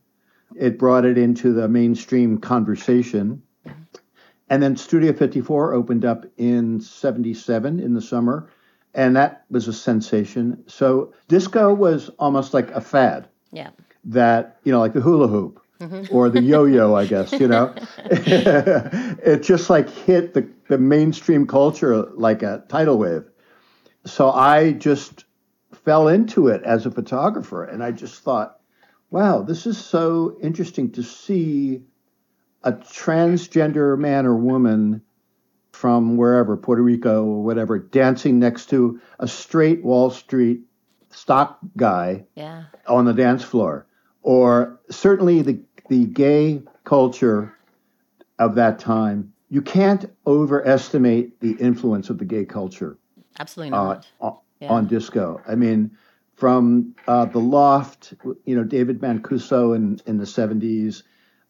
It 0.56 0.80
brought 0.80 1.06
it 1.06 1.18
into 1.18 1.54
the 1.54 1.68
mainstream 1.68 2.38
conversation. 2.38 3.42
And 4.50 4.62
then 4.62 4.78
Studio 4.78 5.14
54 5.14 5.74
opened 5.74 6.06
up 6.06 6.26
in 6.38 6.80
77 6.80 7.80
in 7.80 7.94
the 7.94 8.02
summer, 8.02 8.50
and 8.94 9.16
that 9.16 9.46
was 9.50 9.68
a 9.68 9.74
sensation. 9.74 10.64
So 10.68 11.14
disco 11.28 11.74
was 11.74 12.10
almost 12.20 12.54
like 12.54 12.70
a 12.72 12.82
fad. 12.82 13.28
Yeah. 13.52 13.72
That, 14.06 14.60
you 14.64 14.72
know, 14.72 14.80
like 14.80 14.94
the 14.94 15.02
hula 15.02 15.28
hoop 15.28 15.63
mm-hmm. 15.90 16.16
or 16.16 16.30
the 16.30 16.42
yo-yo, 16.42 16.96
I 16.96 17.06
guess, 17.06 17.32
you 17.34 17.48
know. 17.48 17.74
it 17.98 19.44
just 19.44 19.70
like 19.70 19.90
hit 19.90 20.34
the, 20.34 20.50
the 20.70 20.78
mainstream 20.78 21.48
culture 21.48 22.06
like 22.16 22.44
a 22.44 22.64
tidal 22.70 22.98
wave. 22.98 23.24
So 24.06 24.32
I 24.32 24.74
just 24.74 25.26
fell 25.86 26.08
into 26.08 26.48
it 26.48 26.64
as 26.64 26.86
a 26.86 26.92
photographer 26.92 27.64
and 27.64 27.84
I 27.84 27.92
just 27.92 28.22
thought, 28.22 28.60
wow, 29.10 29.42
this 29.42 29.68
is 29.68 29.78
so 29.78 30.38
interesting 30.42 30.92
to 30.94 31.04
see 31.04 31.82
a 32.64 32.72
transgender 32.72 33.98
man 33.98 34.26
or 34.26 34.36
woman 34.36 35.02
from 35.72 36.18
wherever, 36.18 36.56
Puerto 36.56 36.82
Rico 36.82 37.26
or 37.26 37.44
whatever, 37.44 37.78
dancing 37.78 38.40
next 38.40 38.70
to 38.70 39.00
a 39.20 39.28
straight 39.28 39.84
Wall 39.84 40.10
Street 40.10 40.62
stock 41.10 41.60
guy 41.76 42.26
Yeah. 42.36 42.64
on 42.88 43.06
the 43.06 43.14
dance 43.14 43.44
floor, 43.44 43.86
or 44.22 44.80
certainly 44.90 45.42
the 45.42 45.60
the 45.94 46.06
gay 46.06 46.60
culture 46.86 47.56
of 48.40 48.56
that 48.56 48.80
time. 48.80 49.32
You 49.50 49.62
can't 49.62 50.12
overestimate 50.26 51.40
the 51.40 51.52
influence 51.60 52.10
of 52.10 52.18
the 52.18 52.26
gay 52.26 52.46
culture 52.46 52.98
Absolutely 53.40 53.78
uh, 53.78 53.84
not. 53.84 54.08
on, 54.20 54.38
Yeah. 54.60 54.72
on 54.72 54.88
disco. 54.88 55.40
I 55.48 55.54
mean, 55.54 55.92
from 56.34 56.96
uh, 57.08 57.26
the 57.26 57.40
Loft, 57.40 58.16
you 58.46 58.56
know, 58.56 58.64
David 58.64 59.02
Mancuso 59.02 59.76
in 59.76 60.00
in 60.08 60.18
the 60.18 60.26
seventies, 60.26 61.04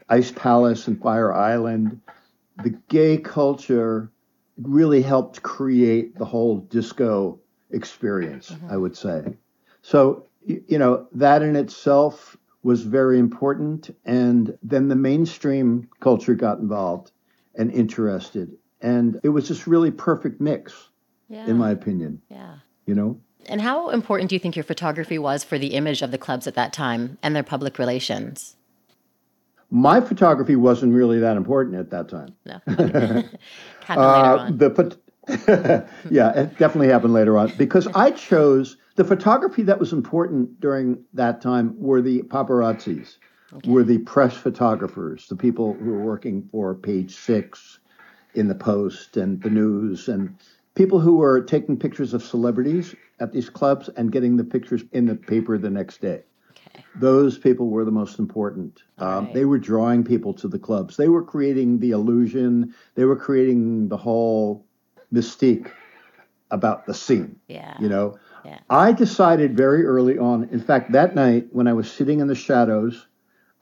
Ice 0.09 0.31
Palace 0.31 0.89
and 0.89 1.01
Fire 1.01 1.31
Island, 1.31 2.01
the 2.57 2.71
gay 2.89 3.17
culture 3.17 4.11
really 4.57 5.01
helped 5.01 5.41
create 5.41 6.17
the 6.17 6.25
whole 6.25 6.57
disco 6.57 7.39
experience. 7.71 8.51
Mm-hmm. 8.51 8.71
I 8.73 8.75
would 8.75 8.97
say. 8.97 9.37
So 9.83 10.27
you 10.45 10.77
know 10.77 11.07
that 11.13 11.41
in 11.43 11.55
itself 11.55 12.35
was 12.63 12.81
very 12.83 13.19
important, 13.19 13.95
and 14.05 14.57
then 14.63 14.87
the 14.87 14.95
mainstream 14.95 15.87
culture 15.99 16.33
got 16.33 16.59
involved 16.59 17.11
and 17.55 17.71
interested, 17.71 18.51
and 18.81 19.19
it 19.23 19.29
was 19.29 19.49
this 19.49 19.67
really 19.67 19.91
perfect 19.91 20.39
mix, 20.41 20.89
yeah. 21.29 21.45
in 21.45 21.57
my 21.57 21.71
opinion. 21.71 22.21
yeah. 22.29 22.55
You 22.85 22.95
know. 22.95 23.19
And 23.47 23.61
how 23.61 23.89
important 23.89 24.29
do 24.29 24.35
you 24.35 24.39
think 24.39 24.55
your 24.55 24.63
photography 24.63 25.17
was 25.19 25.43
for 25.43 25.57
the 25.57 25.73
image 25.75 26.01
of 26.01 26.11
the 26.11 26.17
clubs 26.17 26.47
at 26.47 26.55
that 26.55 26.71
time 26.73 27.17
and 27.21 27.35
their 27.35 27.43
public 27.43 27.77
relations? 27.77 28.55
My 29.69 29.99
photography 30.01 30.55
wasn't 30.55 30.93
really 30.93 31.19
that 31.19 31.35
important 31.35 31.75
at 31.75 31.89
that 31.91 32.07
time. 32.09 32.35
No. 32.45 32.59
Okay. 32.69 33.27
Happened 33.85 33.87
later 33.87 33.99
Uh, 33.99 34.37
on. 34.37 34.57
the 34.57 34.97
yeah, 36.09 36.31
it 36.37 36.57
definitely 36.57 36.89
happened 36.89 37.13
later 37.13 37.37
on 37.37 37.51
because 37.57 37.87
I 37.95 38.11
chose 38.11 38.75
the 38.95 39.03
photography 39.03 39.63
that 39.63 39.79
was 39.79 39.93
important 39.93 40.59
during 40.59 41.03
that 41.13 41.41
time 41.41 41.75
were 41.79 42.01
the 42.01 42.21
paparazzis, 42.23 43.17
were 43.65 43.83
the 43.83 43.99
press 43.99 44.35
photographers, 44.35 45.27
the 45.27 45.35
people 45.35 45.73
who 45.73 45.91
were 45.91 46.03
working 46.03 46.47
for 46.51 46.75
Page 46.75 47.15
Six 47.15 47.79
in 48.35 48.47
the 48.47 48.55
Post 48.55 49.17
and 49.17 49.41
the 49.41 49.49
News, 49.49 50.07
and 50.07 50.35
people 50.75 50.99
who 50.99 51.17
were 51.17 51.41
taking 51.41 51.77
pictures 51.77 52.13
of 52.13 52.23
celebrities 52.23 52.95
at 53.19 53.31
these 53.31 53.49
clubs 53.49 53.89
and 53.95 54.11
getting 54.11 54.37
the 54.37 54.43
pictures 54.43 54.83
in 54.91 55.05
the 55.05 55.15
paper 55.15 55.57
the 55.57 55.69
next 55.69 56.01
day. 56.01 56.23
Okay. 56.51 56.83
Those 56.95 57.37
people 57.37 57.69
were 57.69 57.85
the 57.85 57.91
most 57.91 58.19
important. 58.19 58.83
Um, 58.97 59.07
Alright. 59.07 59.33
They 59.33 59.45
were 59.45 59.59
drawing 59.59 60.03
people 60.03 60.33
to 60.35 60.47
the 60.47 60.59
clubs. 60.59 60.97
They 60.97 61.09
were 61.09 61.23
creating 61.23 61.79
the 61.79 61.91
illusion. 61.91 62.73
They 62.95 63.05
were 63.05 63.15
creating 63.15 63.89
the 63.89 63.97
whole 63.97 64.65
mystique 65.13 65.71
about 66.49 66.85
the 66.85 66.93
scene. 66.93 67.39
Yeah. 67.47 67.75
You 67.79 67.89
know, 67.89 68.17
Yeah. 68.45 68.59
I 68.69 68.91
decided 68.91 69.55
very 69.55 69.85
early 69.85 70.17
on. 70.17 70.49
In 70.51 70.59
fact, 70.59 70.91
that 70.91 71.15
night 71.15 71.47
when 71.51 71.67
I 71.67 71.73
was 71.73 71.91
sitting 71.91 72.19
in 72.19 72.27
the 72.27 72.35
shadows 72.35 73.07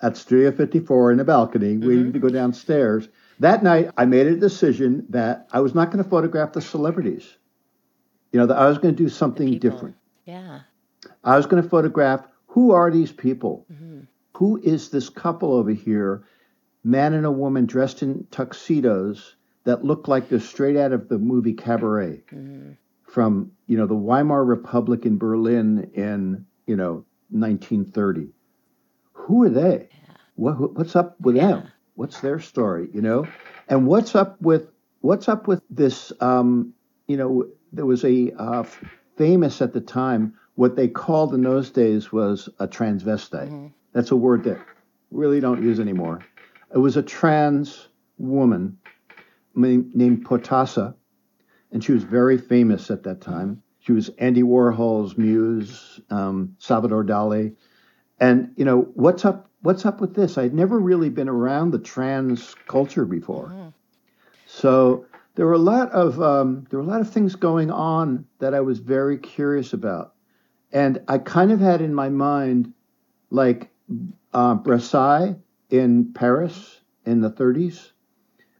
at 0.01 0.17
Studio 0.17 0.51
54 0.51 1.11
in 1.11 1.17
the 1.17 1.23
balcony, 1.23 1.77
waiting 1.77 2.13
to 2.13 2.19
go 2.19 2.29
downstairs, 2.29 3.07
that 3.39 3.63
night 3.63 3.91
I 3.97 4.05
made 4.05 4.27
a 4.27 4.35
decision 4.35 5.05
that 5.09 5.47
I 5.51 5.59
was 5.59 5.75
not 5.75 5.91
going 5.91 6.03
to 6.03 6.09
photograph 6.09 6.53
the 6.53 6.61
celebrities. 6.61 7.37
You 8.31 8.39
know, 8.39 8.45
that 8.47 8.57
I 8.57 8.67
was 8.67 8.77
going 8.77 8.95
to 8.95 9.03
do 9.03 9.09
something 9.09 9.59
different. 9.59 9.95
Yeah. 10.25 10.61
I 11.23 11.35
was 11.35 11.45
going 11.45 11.61
to 11.61 11.69
photograph 11.69 12.25
who 12.47 12.71
are 12.71 12.91
these 12.91 13.11
people? 13.11 13.65
Mm-hmm. 13.71 14.01
Who 14.37 14.59
is 14.61 14.89
this 14.89 15.09
couple 15.09 15.53
over 15.53 15.71
here, 15.71 16.23
man 16.83 17.13
and 17.13 17.25
a 17.25 17.31
woman 17.31 17.65
dressed 17.65 18.01
in 18.01 18.25
tuxedos 18.31 19.35
that 19.63 19.85
look 19.85 20.07
like 20.07 20.29
they're 20.29 20.39
straight 20.39 20.77
out 20.77 20.91
of 20.91 21.07
the 21.07 21.17
movie 21.19 21.53
Cabaret 21.53 22.23
Mm-hmm. 22.33 22.71
From, 23.11 23.51
you 23.67 23.77
know, 23.77 23.87
the 23.87 23.95
Weimar 23.95 24.43
Republic 24.43 25.05
in 25.05 25.17
Berlin 25.17 25.91
in, 25.93 26.45
you 26.65 26.75
know, 26.75 27.05
1930. 27.29 28.29
Who 29.13 29.43
are 29.43 29.49
they? 29.49 29.89
What, 30.35 30.75
what's 30.75 30.95
up 30.95 31.19
with 31.19 31.35
them? 31.35 31.71
What's 31.95 32.21
their 32.21 32.39
story, 32.39 32.89
you 32.93 33.01
know? 33.01 33.27
And 33.67 33.85
what's 33.85 34.15
up 34.15 34.41
with 34.41 34.69
what's 35.01 35.27
up 35.27 35.47
with 35.47 35.61
this 35.69 36.13
um, 36.21 36.73
you 37.07 37.17
know, 37.17 37.47
there 37.73 37.85
was 37.85 38.05
a 38.05 38.31
uh, 38.37 38.63
famous 39.17 39.61
at 39.61 39.73
the 39.73 39.81
time 39.81 40.33
what 40.55 40.75
they 40.75 40.87
called 40.87 41.33
in 41.33 41.41
those 41.41 41.69
days 41.69 42.11
was 42.11 42.49
a 42.59 42.67
transvestite. 42.67 43.71
That's 43.93 44.11
a 44.11 44.15
word 44.15 44.43
that 44.45 44.59
really 45.11 45.39
don't 45.39 45.63
use 45.63 45.79
anymore. 45.79 46.19
It 46.73 46.77
was 46.77 46.97
a 46.97 47.03
trans 47.03 47.87
woman 48.17 48.77
named 49.55 50.25
Potassa, 50.25 50.95
and 51.71 51.83
she 51.83 51.91
was 51.91 52.03
very 52.03 52.37
famous 52.37 52.91
at 52.91 53.03
that 53.03 53.21
time. 53.21 53.61
She 53.79 53.91
was 53.91 54.09
Andy 54.17 54.43
Warhol's 54.43 55.17
muse, 55.17 55.99
um, 56.09 56.55
Salvador 56.59 57.03
Dali, 57.03 57.55
and 58.19 58.51
you 58.55 58.65
know 58.65 58.81
what's 58.93 59.25
up? 59.25 59.49
What's 59.61 59.85
up 59.85 60.01
with 60.01 60.15
this? 60.15 60.37
I'd 60.37 60.53
never 60.53 60.79
really 60.79 61.09
been 61.09 61.29
around 61.29 61.71
the 61.71 61.79
trans 61.79 62.55
culture 62.67 63.05
before, 63.05 63.73
so 64.45 65.05
there 65.35 65.45
were 65.45 65.53
a 65.53 65.57
lot 65.57 65.89
of 65.91 66.21
um, 66.21 66.67
there 66.69 66.79
were 66.79 66.85
a 66.85 66.87
lot 66.87 67.01
of 67.01 67.09
things 67.09 67.35
going 67.35 67.71
on 67.71 68.25
that 68.39 68.53
I 68.53 68.59
was 68.61 68.79
very 68.79 69.17
curious 69.17 69.73
about, 69.73 70.13
and 70.71 71.01
I 71.07 71.17
kind 71.17 71.51
of 71.51 71.59
had 71.59 71.81
in 71.81 71.93
my 71.93 72.09
mind 72.09 72.73
like 73.31 73.71
uh, 74.33 74.55
Versailles 74.55 75.35
in 75.69 76.13
Paris 76.13 76.81
in 77.05 77.21
the 77.21 77.31
30s, 77.31 77.91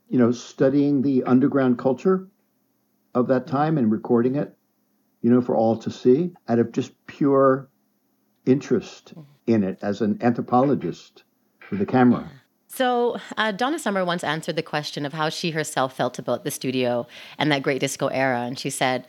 you 0.09 0.17
know, 0.17 0.31
studying 0.31 1.01
the 1.01 1.23
underground 1.23 1.77
culture 1.77 2.27
of 3.13 3.27
that 3.27 3.47
time 3.47 3.77
and 3.77 3.91
recording 3.91 4.35
it, 4.35 4.55
you 5.21 5.29
know, 5.29 5.41
for 5.41 5.55
all 5.55 5.77
to 5.77 5.91
see 5.91 6.33
out 6.47 6.59
of 6.59 6.71
just 6.71 6.93
pure 7.07 7.69
interest 8.45 9.13
in 9.47 9.63
it 9.63 9.77
as 9.81 10.01
an 10.01 10.17
anthropologist 10.21 11.23
with 11.69 11.81
a 11.81 11.85
camera. 11.85 12.29
So, 12.67 13.17
uh, 13.37 13.51
Donna 13.51 13.77
Summer 13.77 14.05
once 14.05 14.23
answered 14.23 14.55
the 14.55 14.63
question 14.63 15.05
of 15.05 15.11
how 15.11 15.27
she 15.27 15.51
herself 15.51 15.95
felt 15.95 16.17
about 16.17 16.45
the 16.45 16.51
studio 16.51 17.05
and 17.37 17.51
that 17.51 17.63
great 17.63 17.81
disco 17.81 18.07
era. 18.07 18.41
And 18.41 18.57
she 18.57 18.69
said, 18.69 19.05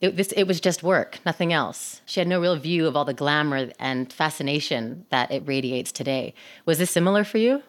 it, 0.00 0.16
this, 0.16 0.32
it 0.32 0.44
was 0.44 0.60
just 0.60 0.82
work, 0.82 1.20
nothing 1.24 1.52
else. 1.52 2.02
She 2.06 2.18
had 2.18 2.26
no 2.26 2.40
real 2.40 2.56
view 2.56 2.88
of 2.88 2.96
all 2.96 3.04
the 3.04 3.14
glamour 3.14 3.70
and 3.78 4.12
fascination 4.12 5.06
that 5.10 5.30
it 5.30 5.44
radiates 5.46 5.92
today. 5.92 6.34
Was 6.66 6.78
this 6.78 6.90
similar 6.90 7.22
for 7.22 7.38
you? 7.38 7.62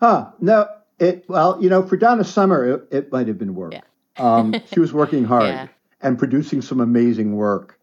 Huh. 0.00 0.30
No, 0.40 0.68
it, 1.00 1.24
well, 1.28 1.60
you 1.60 1.68
know, 1.68 1.84
for 1.84 1.96
Donna 1.96 2.22
Summer, 2.22 2.74
it, 2.74 2.88
it 2.90 3.12
might 3.12 3.26
have 3.26 3.36
been 3.36 3.56
work. 3.56 3.72
Yeah. 3.72 3.80
Um, 4.18 4.54
she 4.72 4.80
was 4.80 4.92
working 4.92 5.24
hard 5.24 5.48
Yeah. 5.48 5.68
and 6.00 6.18
producing 6.18 6.62
some 6.62 6.80
amazing 6.80 7.36
work. 7.36 7.78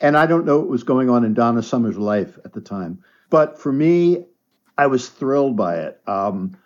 And 0.00 0.16
I 0.16 0.26
don't 0.26 0.46
know 0.46 0.58
what 0.58 0.68
was 0.68 0.84
going 0.84 1.10
on 1.10 1.24
in 1.24 1.34
Donna 1.34 1.62
Summer's 1.62 1.98
life 1.98 2.38
at 2.44 2.52
the 2.52 2.60
time. 2.60 3.02
But 3.30 3.58
for 3.58 3.72
me, 3.72 4.24
I 4.76 4.86
was 4.86 5.08
thrilled 5.08 5.56
by 5.56 5.76
it. 5.78 6.00
Um, 6.06 6.56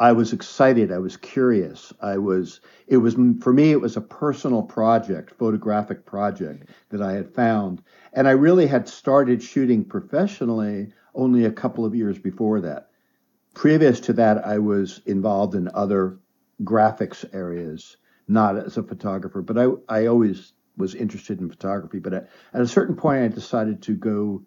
I 0.00 0.12
was 0.12 0.32
excited. 0.32 0.92
I 0.92 0.98
was 0.98 1.16
curious. 1.16 1.92
I 2.00 2.18
was, 2.18 2.60
it 2.86 2.98
was, 2.98 3.14
for 3.40 3.52
me, 3.52 3.72
it 3.72 3.80
was 3.80 3.96
a 3.96 4.00
personal 4.00 4.62
project, 4.62 5.34
photographic 5.34 6.06
project 6.06 6.70
that 6.90 7.02
I 7.02 7.12
had 7.12 7.34
found. 7.34 7.82
And 8.12 8.26
I 8.28 8.30
really 8.30 8.66
had 8.66 8.88
started 8.88 9.42
shooting 9.42 9.84
professionally 9.84 10.92
only 11.14 11.44
a 11.44 11.50
couple 11.52 11.84
of 11.84 11.94
years 11.96 12.16
before 12.18 12.60
that. 12.60 12.88
Previous 13.54 13.98
to 14.00 14.12
that, 14.14 14.46
I 14.46 14.58
was 14.58 15.00
involved 15.04 15.54
in 15.56 15.68
other 15.74 16.18
graphics 16.62 17.24
areas, 17.34 17.96
not 18.28 18.56
as 18.56 18.76
a 18.76 18.82
photographer, 18.82 19.42
but 19.42 19.58
I, 19.58 19.66
I 19.88 20.06
always 20.06 20.52
was 20.76 20.94
interested 20.94 21.40
in 21.40 21.48
photography. 21.48 21.98
But 21.98 22.14
at, 22.14 22.30
at 22.54 22.60
a 22.60 22.68
certain 22.68 22.94
point, 22.94 23.24
I 23.24 23.28
decided 23.28 23.82
to 23.82 23.94
go 23.94 24.44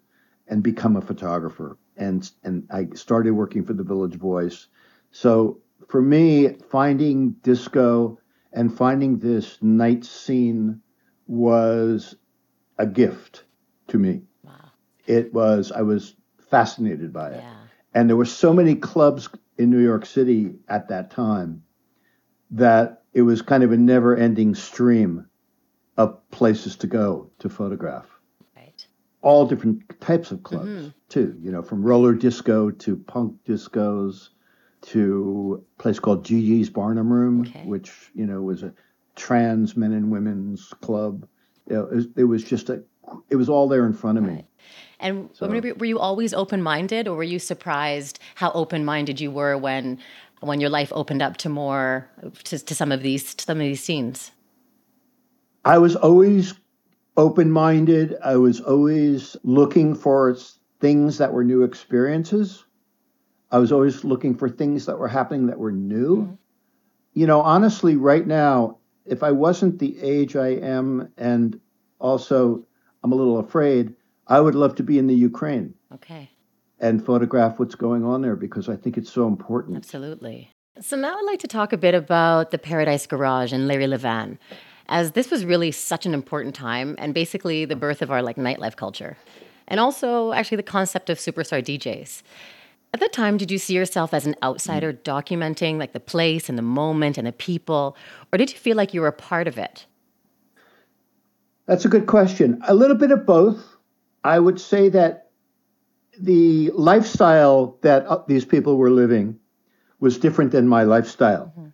and 0.48 0.62
become 0.62 0.96
a 0.96 1.02
photographer. 1.02 1.78
And, 1.96 2.28
and 2.42 2.66
I 2.70 2.86
started 2.94 3.32
working 3.32 3.64
for 3.64 3.74
the 3.74 3.82
Village 3.82 4.14
Voice. 4.14 4.68
So 5.10 5.60
for 5.88 6.00
me, 6.00 6.54
finding 6.70 7.32
disco 7.42 8.18
and 8.52 8.74
finding 8.74 9.18
this 9.18 9.58
night 9.60 10.04
scene 10.04 10.80
was 11.26 12.14
a 12.78 12.86
gift 12.86 13.44
to 13.88 13.98
me. 13.98 14.22
Wow. 14.42 14.52
It 15.06 15.34
was, 15.34 15.72
I 15.72 15.82
was 15.82 16.14
fascinated 16.50 17.12
by 17.12 17.32
it. 17.32 17.42
Yeah. 17.42 17.54
And 17.94 18.08
there 18.08 18.16
were 18.16 18.24
so 18.24 18.54
many 18.54 18.74
clubs 18.74 19.28
in 19.58 19.70
New 19.70 19.82
York 19.82 20.06
City 20.06 20.54
at 20.68 20.88
that 20.88 21.10
time 21.10 21.62
that 22.52 23.01
it 23.14 23.22
was 23.22 23.42
kind 23.42 23.62
of 23.62 23.72
a 23.72 23.76
never 23.76 24.16
ending 24.16 24.54
stream 24.54 25.26
of 25.96 26.18
places 26.30 26.76
to 26.76 26.86
go 26.86 27.30
to 27.38 27.48
photograph. 27.48 28.06
Right. 28.56 28.86
All 29.20 29.46
different 29.46 30.00
types 30.00 30.30
of 30.30 30.42
clubs, 30.42 30.68
mm-hmm. 30.68 30.88
too, 31.08 31.36
you 31.42 31.52
know, 31.52 31.62
from 31.62 31.82
roller 31.82 32.14
disco 32.14 32.70
to 32.70 32.96
punk 32.96 33.36
discos 33.46 34.30
to 34.82 35.64
a 35.78 35.82
place 35.82 35.98
called 35.98 36.24
GG's 36.24 36.70
Barnum 36.70 37.12
Room, 37.12 37.42
Okay. 37.42 37.64
which, 37.64 37.92
you 38.14 38.26
know, 38.26 38.40
was 38.42 38.62
a 38.62 38.72
trans 39.14 39.76
men 39.76 39.92
and 39.92 40.10
women's 40.10 40.72
club. 40.80 41.26
You 41.68 41.76
know, 41.76 41.84
it, 41.86 41.94
was, 41.94 42.06
it 42.16 42.24
was 42.24 42.42
just 42.42 42.70
a 42.70 42.82
it 43.30 43.36
was 43.36 43.48
all 43.48 43.68
there 43.68 43.86
in 43.86 43.92
front 43.92 44.18
of 44.18 44.24
me. 44.24 44.46
And 45.00 45.30
so. 45.32 45.48
were 45.48 45.84
you 45.84 45.98
always 45.98 46.32
open 46.32 46.62
minded, 46.62 47.08
or 47.08 47.16
were 47.16 47.24
you 47.24 47.38
surprised 47.38 48.20
how 48.36 48.52
open 48.52 48.84
minded 48.84 49.20
you 49.20 49.30
were 49.30 49.58
when 49.58 49.98
when 50.42 50.60
your 50.60 50.70
life 50.70 50.92
opened 50.94 51.22
up 51.22 51.36
to 51.38 51.48
more 51.48 52.08
to, 52.44 52.58
to 52.58 52.74
some 52.74 52.92
of 52.92 53.02
these 53.02 53.34
some 53.38 53.58
of 53.58 53.62
these 53.62 53.82
scenes? 53.82 54.32
I 55.64 55.78
was 55.78 55.96
always 55.96 56.54
open 57.16 57.50
minded. 57.50 58.16
I 58.22 58.36
was 58.36 58.60
always 58.60 59.36
looking 59.44 59.94
for 59.94 60.36
things 60.80 61.18
that 61.18 61.32
were 61.32 61.44
new 61.44 61.62
experiences. 61.62 62.64
I 63.50 63.58
was 63.58 63.70
always 63.70 64.02
looking 64.02 64.34
for 64.34 64.48
things 64.48 64.86
that 64.86 64.98
were 64.98 65.08
happening 65.08 65.46
that 65.46 65.58
were 65.58 65.72
new. 65.72 66.22
Mm-hmm. 66.22 66.34
You 67.14 67.26
know, 67.26 67.42
honestly, 67.42 67.96
right 67.96 68.26
now, 68.26 68.78
if 69.04 69.22
I 69.22 69.30
wasn't 69.30 69.78
the 69.78 70.00
age 70.00 70.36
I 70.36 70.48
am, 70.48 71.12
and 71.18 71.60
also 71.98 72.64
I'm 73.04 73.12
a 73.12 73.14
little 73.14 73.38
afraid, 73.38 73.94
I 74.26 74.40
would 74.40 74.54
love 74.54 74.74
to 74.76 74.82
be 74.82 74.98
in 74.98 75.06
the 75.06 75.14
Ukraine. 75.14 75.74
Okay. 75.94 76.30
And 76.82 77.04
photograph 77.04 77.60
what's 77.60 77.76
going 77.76 78.04
on 78.04 78.22
there 78.22 78.36
because 78.36 78.68
I 78.68 78.76
think 78.76 78.98
it's 78.98 79.10
so 79.10 79.28
important. 79.28 79.76
Absolutely. 79.76 80.50
So 80.80 80.96
now 80.96 81.16
I'd 81.16 81.24
like 81.24 81.38
to 81.38 81.46
talk 81.46 81.72
a 81.72 81.76
bit 81.76 81.94
about 81.94 82.50
the 82.50 82.58
Paradise 82.58 83.06
Garage 83.06 83.52
and 83.52 83.68
Larry 83.68 83.86
Levan, 83.86 84.36
as 84.88 85.12
this 85.12 85.30
was 85.30 85.44
really 85.44 85.70
such 85.70 86.06
an 86.06 86.12
important 86.12 86.56
time 86.56 86.96
and 86.98 87.14
basically 87.14 87.64
the 87.64 87.76
birth 87.76 88.02
of 88.02 88.10
our 88.10 88.20
like 88.20 88.36
nightlife 88.36 88.74
culture, 88.74 89.16
and 89.68 89.78
also 89.78 90.32
actually 90.32 90.56
the 90.56 90.64
concept 90.64 91.08
of 91.08 91.18
superstar 91.18 91.62
DJs. 91.62 92.22
At 92.94 93.00
the 93.00 93.08
time, 93.08 93.36
did 93.36 93.50
you 93.50 93.58
see 93.58 93.74
yourself 93.74 94.12
as 94.12 94.26
an 94.26 94.34
outsider 94.42 94.92
documenting 94.92 95.78
like 95.78 95.92
the 95.92 96.00
place 96.00 96.48
and 96.48 96.58
the 96.58 96.62
moment 96.62 97.16
and 97.16 97.26
the 97.26 97.32
people, 97.32 97.96
or 98.32 98.38
did 98.38 98.50
you 98.50 98.58
feel 98.58 98.76
like 98.76 98.92
you 98.92 99.02
were 99.02 99.06
a 99.06 99.12
part 99.12 99.46
of 99.46 99.56
it? 99.56 99.86
That's 101.66 101.84
a 101.84 101.88
good 101.88 102.06
question. 102.06 102.60
A 102.66 102.74
little 102.74 102.96
bit 102.96 103.12
of 103.12 103.24
both. 103.24 103.76
I 104.24 104.38
would 104.38 104.60
say 104.60 104.88
that 104.88 105.21
the 106.20 106.70
lifestyle 106.70 107.78
that 107.82 108.06
uh, 108.06 108.22
these 108.26 108.44
people 108.44 108.76
were 108.76 108.90
living 108.90 109.38
was 110.00 110.18
different 110.18 110.52
than 110.52 110.68
my 110.68 110.82
lifestyle. 110.82 111.52
Mm-hmm. 111.58 111.68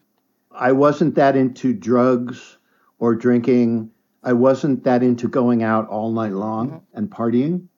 I 0.52 0.72
wasn't 0.72 1.14
that 1.16 1.36
into 1.36 1.72
drugs 1.72 2.56
or 2.98 3.14
drinking. 3.14 3.90
I 4.22 4.32
wasn't 4.32 4.84
that 4.84 5.02
into 5.02 5.28
going 5.28 5.62
out 5.62 5.88
all 5.88 6.12
night 6.12 6.32
long 6.32 6.68
mm-hmm. 6.68 6.98
and 6.98 7.10
partying, 7.10 7.68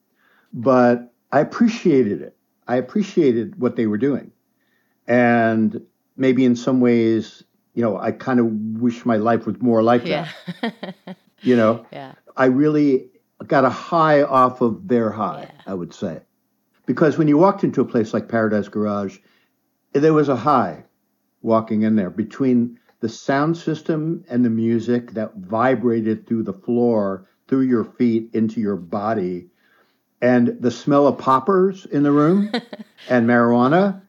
but 0.53 1.13
I 1.31 1.39
appreciated 1.39 2.21
it. 2.21 2.35
I 2.67 2.75
appreciated 2.75 3.59
what 3.59 3.75
they 3.75 3.87
were 3.87 3.97
doing. 3.97 4.31
And 5.07 5.81
maybe 6.15 6.45
in 6.45 6.55
some 6.55 6.79
ways, 6.79 7.43
you 7.73 7.81
know, 7.81 7.97
I 7.97 8.11
kind 8.11 8.39
of 8.39 8.45
wish 8.81 9.05
my 9.05 9.17
life 9.17 9.45
was 9.45 9.61
more 9.61 9.81
like 9.81 10.05
yeah. 10.05 10.29
that. 10.61 10.95
you 11.41 11.55
know, 11.55 11.85
yeah. 11.91 12.13
I 12.35 12.45
really 12.45 13.09
got 13.47 13.65
a 13.65 13.69
high 13.69 14.23
off 14.23 14.61
of 14.61 14.87
their 14.87 15.11
high, 15.11 15.49
yeah. 15.49 15.61
I 15.65 15.73
would 15.73 15.93
say. 15.93 16.21
Because 16.85 17.17
when 17.17 17.27
you 17.27 17.37
walked 17.37 17.63
into 17.63 17.81
a 17.81 17.85
place 17.85 18.13
like 18.13 18.27
Paradise 18.27 18.67
Garage, 18.67 19.19
there 19.93 20.13
was 20.13 20.29
a 20.29 20.35
high 20.35 20.83
walking 21.41 21.83
in 21.83 21.95
there 21.95 22.09
between 22.09 22.79
the 22.99 23.09
sound 23.09 23.57
system 23.57 24.23
and 24.29 24.45
the 24.45 24.49
music 24.49 25.11
that 25.11 25.35
vibrated 25.35 26.27
through 26.27 26.43
the 26.43 26.53
floor, 26.53 27.27
through 27.47 27.61
your 27.61 27.83
feet, 27.83 28.29
into 28.33 28.59
your 28.59 28.75
body 28.75 29.47
and 30.21 30.57
the 30.59 30.71
smell 30.71 31.07
of 31.07 31.17
poppers 31.17 31.85
in 31.85 32.03
the 32.03 32.11
room 32.11 32.51
and 33.09 33.27
marijuana. 33.27 34.01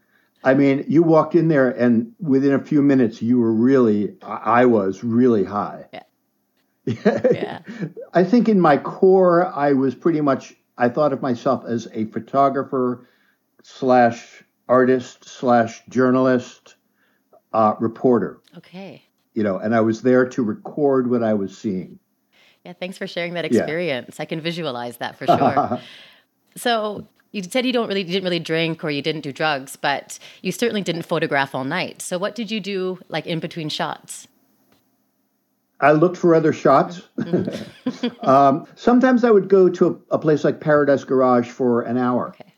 I 0.45 0.55
mean, 0.55 0.85
you 0.89 1.03
walked 1.03 1.35
in 1.35 1.49
there, 1.49 1.71
and 1.71 2.13
within 2.21 2.53
a 2.53 2.63
few 2.63 2.83
minutes, 2.83 3.23
you 3.23 3.39
were 3.39 3.53
really, 3.53 4.17
I 4.23 4.67
was 4.67 5.03
really 5.05 5.45
high. 5.45 5.87
Yeah. 5.93 6.03
yeah. 6.85 7.59
I 8.13 8.25
think 8.25 8.49
in 8.49 8.61
my 8.61 8.77
core, 8.77 9.47
I 9.47 9.73
was 9.73 9.95
pretty 9.95 10.21
much, 10.21 10.55
I 10.77 10.89
thought 10.89 11.13
of 11.13 11.23
myself 11.23 11.65
as 11.67 11.89
a 11.93 12.07
photographer 12.07 13.09
slash 13.63 14.43
artist 14.69 15.25
slash 15.29 15.83
journalist, 15.89 16.77
uh, 17.53 17.75
reporter. 17.79 18.41
Okay. 18.57 19.03
You 19.35 19.43
know, 19.43 19.59
and 19.59 19.75
I 19.75 19.81
was 19.81 20.03
there 20.03 20.27
to 20.29 20.43
record 20.43 21.11
what 21.11 21.23
I 21.23 21.35
was 21.35 21.57
seeing. 21.57 21.99
Yeah, 22.65 22.75
thanks 22.75 22.97
for 22.97 23.07
sharing 23.07 23.35
that 23.35 23.45
experience. 23.45 24.17
Yeah. 24.19 24.23
I 24.23 24.25
can 24.25 24.41
visualize 24.41 24.99
that 24.99 25.17
for 25.19 25.27
sure. 25.27 25.81
so 26.57 27.07
you 27.33 27.43
said 27.43 27.67
you 27.67 27.73
don't 27.73 27.89
really 27.89 28.01
you 28.01 28.07
didn't 28.07 28.25
really 28.25 28.39
drink 28.39 28.85
or 28.85 28.91
you 28.91 29.03
didn't 29.03 29.23
do 29.23 29.33
drugs, 29.33 29.77
but 29.77 30.19
you 30.43 30.53
certainly 30.53 30.83
didn't 30.83 31.03
photograph 31.03 31.55
all 31.55 31.65
night. 31.65 32.01
So 32.03 32.19
what 32.19 32.35
did 32.35 32.51
you 32.51 32.61
do 32.61 32.99
like 33.09 33.27
in 33.27 33.41
between 33.41 33.69
shots? 33.69 34.29
I 35.83 35.93
looked 35.93 36.17
for 36.17 36.35
other 36.35 36.53
shots. 36.53 37.03
Mm-hmm. 37.19 38.07
um, 38.29 38.67
sometimes 38.77 39.25
I 39.25 39.31
would 39.31 39.49
go 39.49 39.69
to 39.69 40.03
a, 40.11 40.15
a, 40.15 40.19
place 40.19 40.45
like 40.45 40.61
Paradise 40.61 41.05
Garage 41.05 41.49
for 41.49 41.83
an 41.83 41.99
hour 41.99 42.29
okay. 42.29 42.55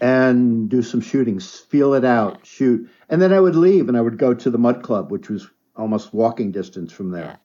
and 0.00 0.70
do 0.70 0.82
some 0.82 1.00
shootings, 1.00 1.58
feel 1.58 1.94
it 1.94 2.04
out, 2.04 2.46
shoot. 2.46 2.88
And 3.08 3.20
then 3.20 3.32
I 3.32 3.40
would 3.40 3.56
leave 3.56 3.88
and 3.88 3.96
I 3.96 4.00
would 4.00 4.16
go 4.16 4.32
to 4.32 4.50
the 4.50 4.58
Mud 4.58 4.82
Club, 4.82 5.10
which 5.10 5.28
was 5.28 5.48
almost 5.76 6.14
walking 6.14 6.52
distance 6.52 6.92
from 6.92 7.10
there. 7.10 7.24
Yeah 7.24 7.36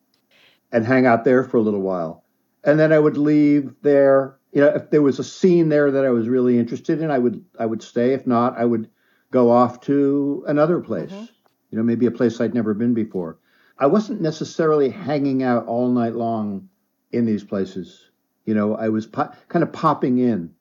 and 0.73 0.85
hang 0.85 1.05
out 1.05 1.23
there 1.23 1.43
for 1.45 1.57
a 1.57 1.61
little 1.61 1.81
while. 1.81 2.25
And 2.65 2.77
then 2.79 2.91
I 2.91 2.99
would 2.99 3.15
leave 3.15 3.73
there. 3.83 4.37
You 4.51 4.61
know, 4.61 4.67
if 4.67 4.89
there 4.89 5.01
was 5.01 5.19
a 5.19 5.23
scene 5.23 5.69
there 5.69 5.91
that 5.91 6.03
I 6.03 6.09
was 6.09 6.27
really 6.27 6.57
interested 6.57 7.01
in, 7.01 7.11
I 7.11 7.19
would 7.19 7.45
I 7.57 7.65
would 7.65 7.81
stay. 7.81 8.13
If 8.13 8.27
not, 8.27 8.57
I 8.57 8.65
would 8.65 8.89
go 9.31 9.51
off 9.51 9.79
to 9.81 10.43
another 10.47 10.79
place. 10.81 11.11
Mm-hmm. 11.11 11.25
You 11.71 11.77
know, 11.77 11.83
maybe 11.83 12.05
a 12.07 12.11
place 12.11 12.41
I'd 12.41 12.53
never 12.53 12.73
been 12.73 12.93
before. 12.93 13.37
I 13.79 13.87
wasn't 13.87 14.21
necessarily 14.21 14.89
hanging 14.89 15.43
out 15.43 15.65
all 15.65 15.89
night 15.89 16.15
long 16.15 16.69
in 17.11 17.25
these 17.25 17.43
places. 17.43 18.09
You 18.45 18.53
know, 18.53 18.75
I 18.75 18.89
was 18.89 19.07
po- 19.07 19.31
kind 19.47 19.63
of 19.63 19.73
popping 19.73 20.17
in 20.17 20.53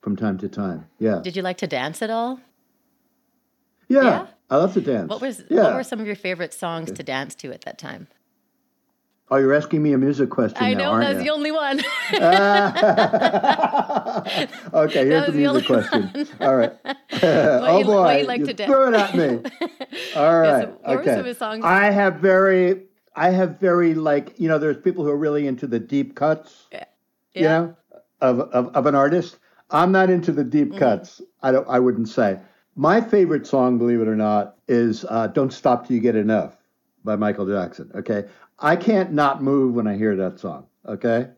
from 0.00 0.16
time 0.16 0.38
to 0.38 0.48
time. 0.48 0.86
Yeah. 0.98 1.20
Did 1.22 1.36
you 1.36 1.42
like 1.42 1.58
to 1.58 1.66
dance 1.66 2.02
at 2.02 2.10
all? 2.10 2.40
Yeah, 3.88 4.02
yeah? 4.02 4.26
I 4.50 4.56
love 4.56 4.74
to 4.74 4.80
dance. 4.80 5.08
What 5.08 5.20
was 5.20 5.42
yeah. 5.48 5.62
what 5.62 5.74
were 5.74 5.84
some 5.84 6.00
of 6.00 6.06
your 6.06 6.16
favorite 6.16 6.52
songs 6.52 6.92
to 6.92 7.02
dance 7.02 7.34
to 7.36 7.52
at 7.52 7.62
that 7.62 7.78
time? 7.78 8.08
Oh, 9.30 9.36
you're 9.36 9.54
asking 9.54 9.82
me 9.82 9.94
a 9.94 9.98
music 9.98 10.28
question. 10.28 10.62
I 10.62 10.74
now, 10.74 10.98
know 10.98 11.00
that's 11.00 11.22
the 11.22 11.30
only 11.30 11.52
one. 11.52 11.78
okay, 14.74 15.06
here's 15.10 15.26
the 15.26 15.32
music 15.32 15.66
question. 15.66 16.02
One. 16.12 16.28
All 16.40 16.54
right. 16.54 16.72
oh 17.24 17.78
you, 17.78 17.84
boy, 17.84 18.18
you, 18.18 18.26
like 18.26 18.40
you 18.40 18.46
threw 18.46 18.88
it 18.88 18.94
at 18.94 19.14
me. 19.14 19.26
All 20.16 20.40
right. 20.40 20.68
Yeah, 20.82 20.90
okay. 20.90 21.32
songs? 21.34 21.64
I 21.64 21.90
have 21.90 22.16
very, 22.16 22.82
I 23.14 23.30
have 23.30 23.60
very 23.60 23.94
like 23.94 24.38
you 24.38 24.48
know, 24.48 24.58
there's 24.58 24.76
people 24.76 25.04
who 25.04 25.10
are 25.10 25.16
really 25.16 25.46
into 25.46 25.66
the 25.66 25.78
deep 25.78 26.14
cuts. 26.16 26.66
Yeah. 26.72 26.84
You 27.34 27.42
know, 27.42 27.76
of, 28.20 28.40
of 28.40 28.74
of 28.74 28.86
an 28.86 28.94
artist. 28.94 29.38
I'm 29.70 29.90
not 29.92 30.10
into 30.10 30.32
the 30.32 30.44
deep 30.44 30.68
mm-hmm. 30.70 30.78
cuts. 30.78 31.22
I 31.42 31.52
don't. 31.52 31.68
I 31.68 31.78
wouldn't 31.78 32.08
say. 32.08 32.38
My 32.74 33.00
favorite 33.00 33.46
song, 33.46 33.78
believe 33.78 34.00
it 34.00 34.08
or 34.08 34.16
not, 34.16 34.56
is 34.68 35.04
uh, 35.08 35.28
"Don't 35.28 35.52
Stop 35.52 35.86
Till 35.86 35.96
You 35.96 36.02
Get 36.02 36.16
Enough" 36.16 36.56
by 37.04 37.16
Michael 37.16 37.46
Jackson. 37.46 37.90
Okay, 37.94 38.24
I 38.58 38.76
can't 38.76 39.12
not 39.12 39.42
move 39.42 39.74
when 39.74 39.86
I 39.86 39.96
hear 39.96 40.16
that 40.16 40.40
song. 40.40 40.66
Okay, 40.86 41.28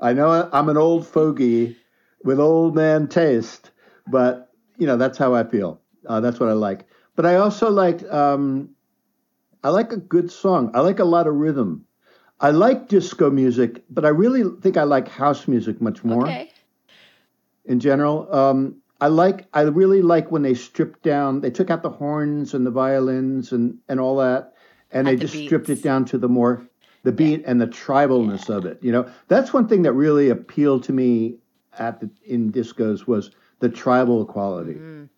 I 0.00 0.12
know 0.12 0.48
I'm 0.52 0.68
an 0.68 0.76
old 0.76 1.06
fogey 1.06 1.76
with 2.22 2.40
old 2.40 2.74
man 2.74 3.06
taste, 3.08 3.70
but 4.06 4.45
you 4.78 4.86
know 4.86 4.96
that's 4.96 5.18
how 5.18 5.34
I 5.34 5.44
feel. 5.44 5.80
Uh, 6.06 6.20
that's 6.20 6.38
what 6.38 6.48
I 6.48 6.52
like. 6.52 6.86
But 7.14 7.26
I 7.26 7.36
also 7.36 7.70
like 7.70 8.02
um, 8.12 8.70
I 9.64 9.70
like 9.70 9.92
a 9.92 9.96
good 9.96 10.30
song. 10.30 10.70
I 10.74 10.80
like 10.80 10.98
a 10.98 11.04
lot 11.04 11.26
of 11.26 11.34
rhythm. 11.34 11.84
I 12.40 12.50
like 12.50 12.88
disco 12.88 13.30
music, 13.30 13.82
but 13.88 14.04
I 14.04 14.10
really 14.10 14.44
think 14.60 14.76
I 14.76 14.82
like 14.82 15.08
house 15.08 15.48
music 15.48 15.80
much 15.80 16.04
more. 16.04 16.24
Okay. 16.24 16.52
In 17.64 17.80
general, 17.80 18.32
um, 18.32 18.76
I 19.00 19.08
like 19.08 19.46
I 19.52 19.62
really 19.62 20.02
like 20.02 20.30
when 20.30 20.42
they 20.42 20.54
stripped 20.54 21.02
down. 21.02 21.40
They 21.40 21.50
took 21.50 21.70
out 21.70 21.82
the 21.82 21.90
horns 21.90 22.54
and 22.54 22.66
the 22.66 22.70
violins 22.70 23.52
and 23.52 23.78
and 23.88 23.98
all 23.98 24.16
that, 24.18 24.54
and 24.92 25.06
they 25.06 25.14
the 25.16 25.22
just 25.22 25.34
beats. 25.34 25.48
stripped 25.48 25.68
it 25.70 25.82
down 25.82 26.04
to 26.06 26.18
the 26.18 26.28
more 26.28 26.66
the 27.02 27.12
beat 27.12 27.40
yeah. 27.40 27.50
and 27.50 27.60
the 27.60 27.66
tribalness 27.66 28.48
yeah. 28.48 28.56
of 28.56 28.66
it. 28.66 28.78
You 28.82 28.92
know, 28.92 29.10
that's 29.28 29.52
one 29.52 29.68
thing 29.68 29.82
that 29.82 29.92
really 29.92 30.28
appealed 30.28 30.84
to 30.84 30.92
me 30.92 31.36
at 31.78 32.00
the 32.00 32.10
in 32.24 32.52
discos 32.52 33.06
was 33.06 33.30
the 33.60 33.68
tribal 33.68 34.22
equality. 34.22 34.74
Mm. 34.74 35.08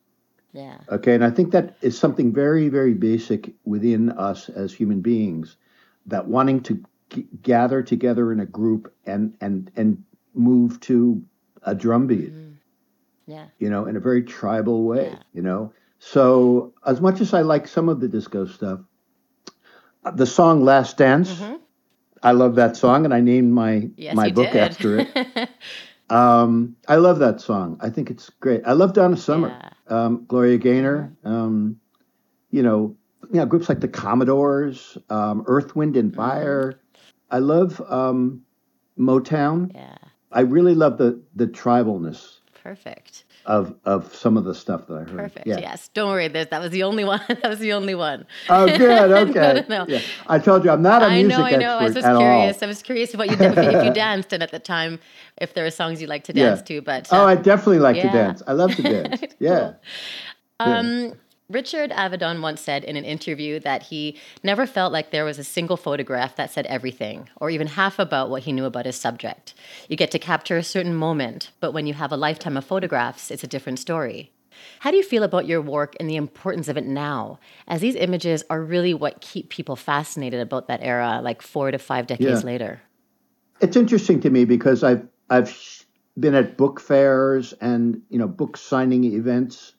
Yeah. 0.53 0.79
Okay, 0.89 1.15
and 1.15 1.25
I 1.25 1.31
think 1.31 1.53
that 1.53 1.77
is 1.83 1.99
something 1.99 2.33
very 2.33 2.69
very 2.69 2.95
basic 2.95 3.53
within 3.65 4.11
us 4.11 4.49
as 4.49 4.73
human 4.73 5.01
beings 5.01 5.57
that 6.07 6.27
wanting 6.27 6.63
to 6.63 6.83
g- 7.11 7.27
gather 7.43 7.83
together 7.83 8.33
in 8.33 8.41
a 8.41 8.47
group 8.47 8.93
and 9.07 9.35
and 9.41 9.71
and 9.77 10.03
move 10.35 10.81
to 10.81 11.23
a 11.63 11.75
drum 11.75 12.07
beat. 12.07 12.33
Mm. 12.33 12.55
Yeah. 13.27 13.47
You 13.59 13.69
know, 13.69 13.85
in 13.87 13.97
a 13.97 14.01
very 14.01 14.23
tribal 14.23 14.85
way, 14.85 15.11
yeah. 15.11 15.19
you 15.35 15.43
know. 15.43 15.73
So, 15.99 16.73
as 16.87 17.01
much 17.01 17.21
as 17.21 17.35
I 17.35 17.43
like 17.43 17.69
some 17.69 17.89
of 17.89 18.01
the 18.01 18.09
disco 18.09 18.47
stuff, 18.47 18.81
the 20.15 20.27
song 20.27 20.65
Last 20.65 20.97
Dance, 20.97 21.33
mm-hmm. 21.33 21.57
I 22.23 22.33
love 22.33 22.55
that 22.55 22.77
song, 22.77 23.05
and 23.05 23.13
I 23.13 23.21
named 23.21 23.53
my 23.53 23.91
yes, 23.97 24.15
my 24.15 24.31
book 24.31 24.53
did. 24.53 24.63
after 24.63 25.01
it. 25.01 25.51
um, 26.11 26.77
I 26.87 26.97
love 26.97 27.19
that 27.19 27.41
song. 27.41 27.79
I 27.81 27.91
think 27.91 28.11
it's 28.11 28.31
great. 28.41 28.63
I 28.67 28.73
love 28.73 28.93
Donna 28.93 29.17
Summer, 29.17 29.49
yeah. 29.49 29.71
um, 29.95 30.25
Gloria 30.27 30.59
Gaynor. 30.59 31.13
Um, 31.25 31.81
you 32.51 32.63
know, 32.63 32.97
you 33.31 33.41
know, 33.41 33.47
groups 33.47 33.69
like 33.69 33.81
the 33.81 33.89
Commodores, 33.89 34.97
um, 35.11 35.45
Earth, 35.47 35.77
Wind, 35.77 35.97
and 35.97 36.11
mm-hmm. 36.11 36.21
Fire. 36.21 36.73
Mm-hmm. 36.73 37.35
I 37.35 37.39
love 37.39 37.83
um, 37.89 38.43
Motown. 38.99 39.75
Yeah. 39.75 39.97
I 40.33 40.41
really 40.41 40.75
love 40.75 40.99
the 40.99 41.23
the 41.35 41.47
tribalness 41.47 42.39
Perfect. 42.69 43.25
Of 43.49 43.75
of 43.85 44.15
some 44.15 44.37
of 44.37 44.45
the 44.45 44.55
stuff 44.55 44.87
that 44.87 44.95
I 44.95 44.99
heard. 45.11 45.17
Perfect. 45.17 45.47
Yeah. 45.47 45.59
Yes. 45.59 45.89
Don't 45.95 46.11
worry. 46.11 46.29
That 46.29 46.51
that 46.51 46.61
was 46.61 46.71
the 46.71 46.85
only 46.85 47.03
one. 47.13 47.21
that 47.29 47.49
was 47.49 47.59
the 47.59 47.73
only 47.73 47.95
one. 47.97 48.27
Oh, 48.49 48.67
good. 48.79 49.11
Okay. 49.29 49.65
no, 49.69 49.85
no. 49.85 49.87
Yeah. 49.89 50.01
I 50.29 50.39
told 50.39 50.65
you 50.65 50.71
I'm 50.71 50.83
not 50.83 51.03
a 51.03 51.07
I 51.07 51.23
music 51.23 51.39
know, 51.39 51.45
I 51.45 51.57
know. 51.57 51.79
I 51.79 51.85
was 51.85 51.95
just 51.95 52.07
curious. 52.07 52.63
all. 52.63 52.65
I 52.65 52.69
was 52.69 52.83
curious 52.83 53.15
about 53.15 53.27
you 53.31 53.37
if, 53.41 53.59
if 53.59 53.85
you 53.85 53.93
danced 54.07 54.33
and 54.33 54.43
at 54.43 54.51
the 54.53 54.59
time 54.61 55.01
if 55.39 55.55
there 55.55 55.65
were 55.65 55.71
songs 55.71 56.01
you 56.01 56.07
like 56.07 56.25
to 56.25 56.33
Yeah. 56.35 56.51
dance 56.51 56.63
to. 56.63 56.81
But 56.83 57.09
Oh, 57.11 57.23
uh, 57.23 57.27
I 57.27 57.35
definitely 57.37 57.79
like 57.81 57.97
to 57.97 58.09
dance. 58.11 58.43
I 58.47 58.53
love 58.53 58.77
to 58.77 58.83
dance. 58.83 59.21
Yeah. 59.41 59.73
Um, 60.61 61.15
Richard 61.51 61.91
Avedon 61.93 62.43
once 62.43 62.61
said 62.61 62.85
in 62.85 62.97
an 62.97 63.07
interview 63.07 63.59
that 63.61 63.85
he 63.85 64.19
never 64.43 64.67
felt 64.67 64.93
like 64.93 65.11
there 65.11 65.25
was 65.25 65.39
a 65.39 65.45
single 65.45 65.79
photograph 65.79 66.37
that 66.37 66.51
said 66.51 66.67
everything, 66.67 67.31
or 67.37 67.49
even 67.49 67.69
half 67.69 67.99
about 67.99 68.29
what 68.29 68.43
he 68.43 68.53
knew 68.53 68.67
about 68.67 68.85
his 68.85 68.97
subject. 68.97 69.55
You 69.89 69.97
get 69.97 70.11
to 70.11 70.19
capture 70.19 70.59
a 70.59 70.63
certain 70.63 70.95
moment, 70.95 71.51
but 71.59 71.73
when 71.73 71.87
you 71.87 71.95
have 71.95 72.13
a 72.13 72.19
lifetime 72.19 72.59
of 72.59 72.67
photographs, 72.67 73.31
it's 73.31 73.43
a 73.43 73.47
different 73.47 73.79
story. 73.79 74.31
How 74.81 74.91
do 74.91 74.99
you 74.99 75.03
feel 75.03 75.23
about 75.23 75.47
your 75.47 75.63
work 75.63 75.95
and 75.99 76.11
the 76.11 76.17
importance 76.17 76.69
of 76.69 76.77
it 76.77 76.85
now, 76.85 77.39
as 77.67 77.81
these 77.81 77.95
images 77.95 78.45
are 78.51 78.63
really 78.63 78.93
what 78.93 79.23
keep 79.23 79.49
people 79.49 79.75
fascinated 79.75 80.41
about 80.41 80.69
that 80.69 80.83
era, 80.83 81.21
like 81.23 81.41
four 81.41 81.71
to 81.71 81.79
five 81.79 82.07
decades 82.07 82.43
Yeah. 82.43 82.47
later? 82.47 82.83
It's 83.63 83.77
interesting 83.77 84.21
to 84.21 84.29
me 84.29 84.45
because 84.45 84.85
I've 84.85 85.07
I've 85.31 85.57
been 86.21 86.35
at 86.35 86.59
book 86.59 86.79
fairs 86.79 87.55
and 87.63 88.03
you 88.11 88.19
know 88.19 88.29
book 88.29 88.59
signing 88.59 89.05
events, 89.05 89.73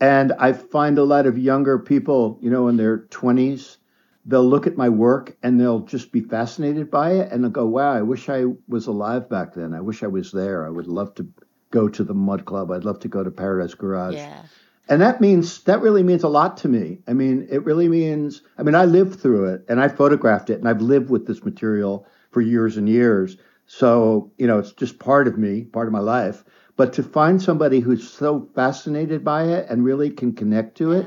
and 0.00 0.32
I 0.38 0.52
find 0.52 0.98
a 0.98 1.04
lot 1.04 1.26
of 1.26 1.38
younger 1.38 1.78
people, 1.78 2.38
you 2.40 2.50
know, 2.50 2.68
in 2.68 2.76
their 2.76 2.98
twenties, 3.10 3.78
they'll 4.24 4.48
look 4.48 4.66
at 4.66 4.76
my 4.76 4.88
work 4.88 5.36
and 5.42 5.60
they'll 5.60 5.80
just 5.80 6.12
be 6.12 6.20
fascinated 6.20 6.90
by 6.90 7.12
it, 7.12 7.32
and 7.32 7.42
they'll 7.42 7.50
go, 7.50 7.66
"Wow, 7.66 7.92
I 7.92 8.02
wish 8.02 8.28
I 8.28 8.44
was 8.68 8.86
alive 8.86 9.28
back 9.28 9.54
then. 9.54 9.74
I 9.74 9.80
wish 9.80 10.02
I 10.02 10.06
was 10.08 10.32
there. 10.32 10.66
I 10.66 10.70
would 10.70 10.86
love 10.86 11.14
to 11.16 11.26
go 11.70 11.88
to 11.88 12.04
the 12.04 12.14
Mud 12.14 12.44
Club. 12.44 12.70
I'd 12.70 12.84
love 12.84 13.00
to 13.00 13.08
go 13.08 13.22
to 13.24 13.30
Paradise 13.30 13.74
Garage." 13.74 14.14
Yeah. 14.14 14.42
and 14.88 15.02
that 15.02 15.20
means 15.20 15.62
that 15.64 15.82
really 15.82 16.02
means 16.02 16.22
a 16.22 16.28
lot 16.28 16.56
to 16.56 16.68
me 16.68 16.98
i 17.06 17.12
mean 17.12 17.46
it 17.50 17.62
really 17.64 17.88
means 17.88 18.42
i 18.56 18.62
mean 18.62 18.74
i 18.74 18.84
lived 18.86 19.20
through 19.20 19.44
it 19.44 19.62
and 19.68 19.80
i 19.80 19.88
photographed 19.88 20.48
it 20.50 20.58
and 20.58 20.68
i've 20.68 20.80
lived 20.80 21.10
with 21.10 21.26
this 21.26 21.44
material 21.44 22.06
for 22.30 22.40
years 22.40 22.76
and 22.78 22.88
years 22.88 23.36
so 23.66 24.30
you 24.38 24.46
know 24.46 24.58
it's 24.58 24.72
just 24.72 24.98
part 24.98 25.28
of 25.28 25.36
me 25.36 25.64
part 25.64 25.86
of 25.86 25.92
my 25.92 25.98
life 26.00 26.42
but 26.78 26.94
to 26.94 27.02
find 27.02 27.42
somebody 27.42 27.80
who's 27.80 28.08
so 28.08 28.48
fascinated 28.54 29.22
by 29.22 29.42
it 29.44 29.66
and 29.68 29.84
really 29.84 30.08
can 30.10 30.32
connect 30.32 30.76
to 30.78 30.92
it 30.92 31.04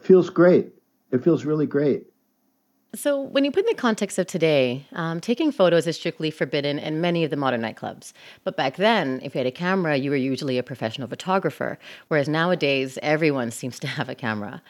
feels 0.00 0.28
great 0.30 0.72
it 1.12 1.22
feels 1.22 1.44
really 1.44 1.66
great 1.66 2.02
So, 2.94 3.20
when 3.34 3.44
you 3.44 3.50
put 3.52 3.64
in 3.66 3.72
the 3.76 3.82
context 3.88 4.18
of 4.18 4.26
today, 4.26 4.86
um, 5.02 5.20
taking 5.20 5.52
photos 5.52 5.86
is 5.86 5.96
strictly 5.96 6.30
forbidden 6.30 6.78
in 6.78 7.02
many 7.02 7.20
of 7.24 7.30
the 7.30 7.36
modern 7.36 7.60
nightclubs. 7.60 8.06
But 8.44 8.56
back 8.56 8.76
then, 8.76 9.20
if 9.22 9.34
you 9.34 9.40
had 9.40 9.46
a 9.46 9.52
camera, 9.66 9.96
you 10.04 10.10
were 10.10 10.16
usually 10.32 10.56
a 10.58 10.62
professional 10.62 11.06
photographer, 11.14 11.78
whereas 12.08 12.28
nowadays, 12.30 12.98
everyone 13.02 13.50
seems 13.50 13.78
to 13.80 13.86
have 13.86 14.08
a 14.08 14.14
camera. 14.14 14.62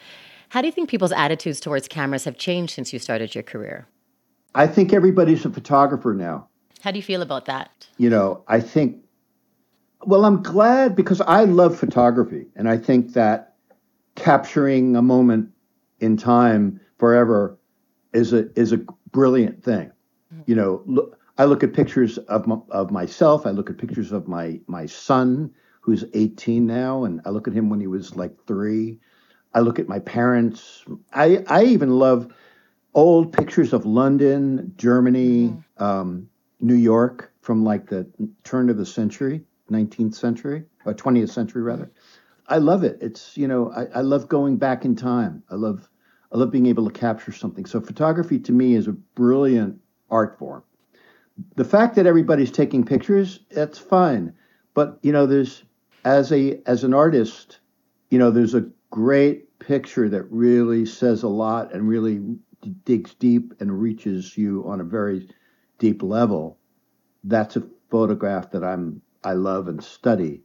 How 0.48 0.60
do 0.60 0.66
you 0.66 0.72
think 0.72 0.90
people's 0.90 1.12
attitudes 1.24 1.60
towards 1.60 1.86
cameras 1.86 2.24
have 2.24 2.36
changed 2.36 2.72
since 2.74 2.92
you 2.92 2.98
started 2.98 3.34
your 3.36 3.44
career? 3.52 3.86
i 4.64 4.66
think 4.74 4.92
everybody's 4.92 5.44
a 5.46 5.50
photographer 5.58 6.12
now 6.28 6.36
How 6.84 6.90
do 6.92 6.98
you 6.98 7.06
feel 7.12 7.22
about 7.22 7.44
that? 7.52 7.70
you 8.04 8.10
know, 8.10 8.42
I 8.56 8.60
think, 8.72 8.88
well, 10.02 10.24
I'm 10.24 10.42
glad 10.42 10.94
because 10.94 11.20
I 11.20 11.44
love 11.44 11.78
photography. 11.78 12.46
And 12.56 12.68
I 12.68 12.76
think 12.76 13.14
that 13.14 13.54
capturing 14.14 14.96
a 14.96 15.02
moment 15.02 15.50
in 16.00 16.16
time 16.16 16.80
forever 16.98 17.58
is 18.12 18.32
a, 18.32 18.48
is 18.58 18.72
a 18.72 18.78
brilliant 19.10 19.62
thing. 19.62 19.92
You 20.46 20.54
know, 20.54 20.82
look, 20.86 21.18
I 21.38 21.44
look 21.44 21.62
at 21.62 21.72
pictures 21.72 22.18
of, 22.18 22.46
my, 22.46 22.56
of 22.70 22.90
myself. 22.90 23.46
I 23.46 23.50
look 23.50 23.70
at 23.70 23.78
pictures 23.78 24.12
of 24.12 24.28
my, 24.28 24.60
my 24.66 24.86
son, 24.86 25.52
who's 25.80 26.04
18 26.12 26.66
now, 26.66 27.04
and 27.04 27.20
I 27.24 27.30
look 27.30 27.48
at 27.48 27.54
him 27.54 27.70
when 27.70 27.80
he 27.80 27.86
was 27.86 28.16
like 28.16 28.32
three. 28.46 28.98
I 29.54 29.60
look 29.60 29.78
at 29.78 29.88
my 29.88 30.00
parents. 30.00 30.84
I, 31.12 31.44
I 31.46 31.64
even 31.64 31.98
love 31.98 32.32
old 32.94 33.32
pictures 33.32 33.72
of 33.72 33.86
London, 33.86 34.74
Germany, 34.76 35.56
um, 35.78 36.28
New 36.60 36.74
York 36.74 37.32
from 37.40 37.64
like 37.64 37.88
the 37.88 38.06
turn 38.44 38.68
of 38.68 38.76
the 38.76 38.84
century, 38.84 39.42
19th 39.70 40.14
century, 40.14 40.64
or 40.84 40.94
20th 40.94 41.30
century 41.30 41.62
rather. 41.62 41.90
I 42.46 42.58
love 42.58 42.82
it. 42.82 42.98
It's, 43.00 43.36
you 43.36 43.46
know, 43.46 43.70
I, 43.72 43.98
I 43.98 44.00
love 44.00 44.28
going 44.28 44.56
back 44.56 44.84
in 44.84 44.96
time. 44.96 45.42
I 45.50 45.54
love, 45.54 45.88
I 46.32 46.38
love 46.38 46.50
being 46.50 46.66
able 46.66 46.88
to 46.88 46.98
capture 46.98 47.32
something. 47.32 47.66
So 47.66 47.80
photography 47.80 48.38
to 48.40 48.52
me 48.52 48.74
is 48.74 48.88
a 48.88 48.92
brilliant 48.92 49.78
art 50.10 50.38
form. 50.38 50.62
The 51.56 51.64
fact 51.64 51.94
that 51.96 52.06
everybody's 52.06 52.50
taking 52.50 52.84
pictures, 52.84 53.40
that's 53.50 53.78
fine. 53.78 54.32
But, 54.74 54.98
you 55.02 55.12
know, 55.12 55.26
there's, 55.26 55.62
as 56.04 56.32
a, 56.32 56.60
as 56.66 56.84
an 56.84 56.94
artist, 56.94 57.60
you 58.10 58.18
know, 58.18 58.30
there's 58.30 58.54
a 58.54 58.68
great 58.90 59.58
picture 59.58 60.08
that 60.08 60.22
really 60.30 60.86
says 60.86 61.22
a 61.22 61.28
lot 61.28 61.74
and 61.74 61.86
really 61.86 62.20
digs 62.84 63.14
deep 63.14 63.54
and 63.60 63.80
reaches 63.80 64.36
you 64.36 64.64
on 64.66 64.80
a 64.80 64.84
very 64.84 65.28
deep 65.78 66.02
level. 66.02 66.58
That's 67.24 67.56
a 67.56 67.62
photograph 67.90 68.50
that 68.52 68.64
I'm 68.64 69.02
I 69.24 69.32
love 69.32 69.68
and 69.68 69.82
study. 69.82 70.42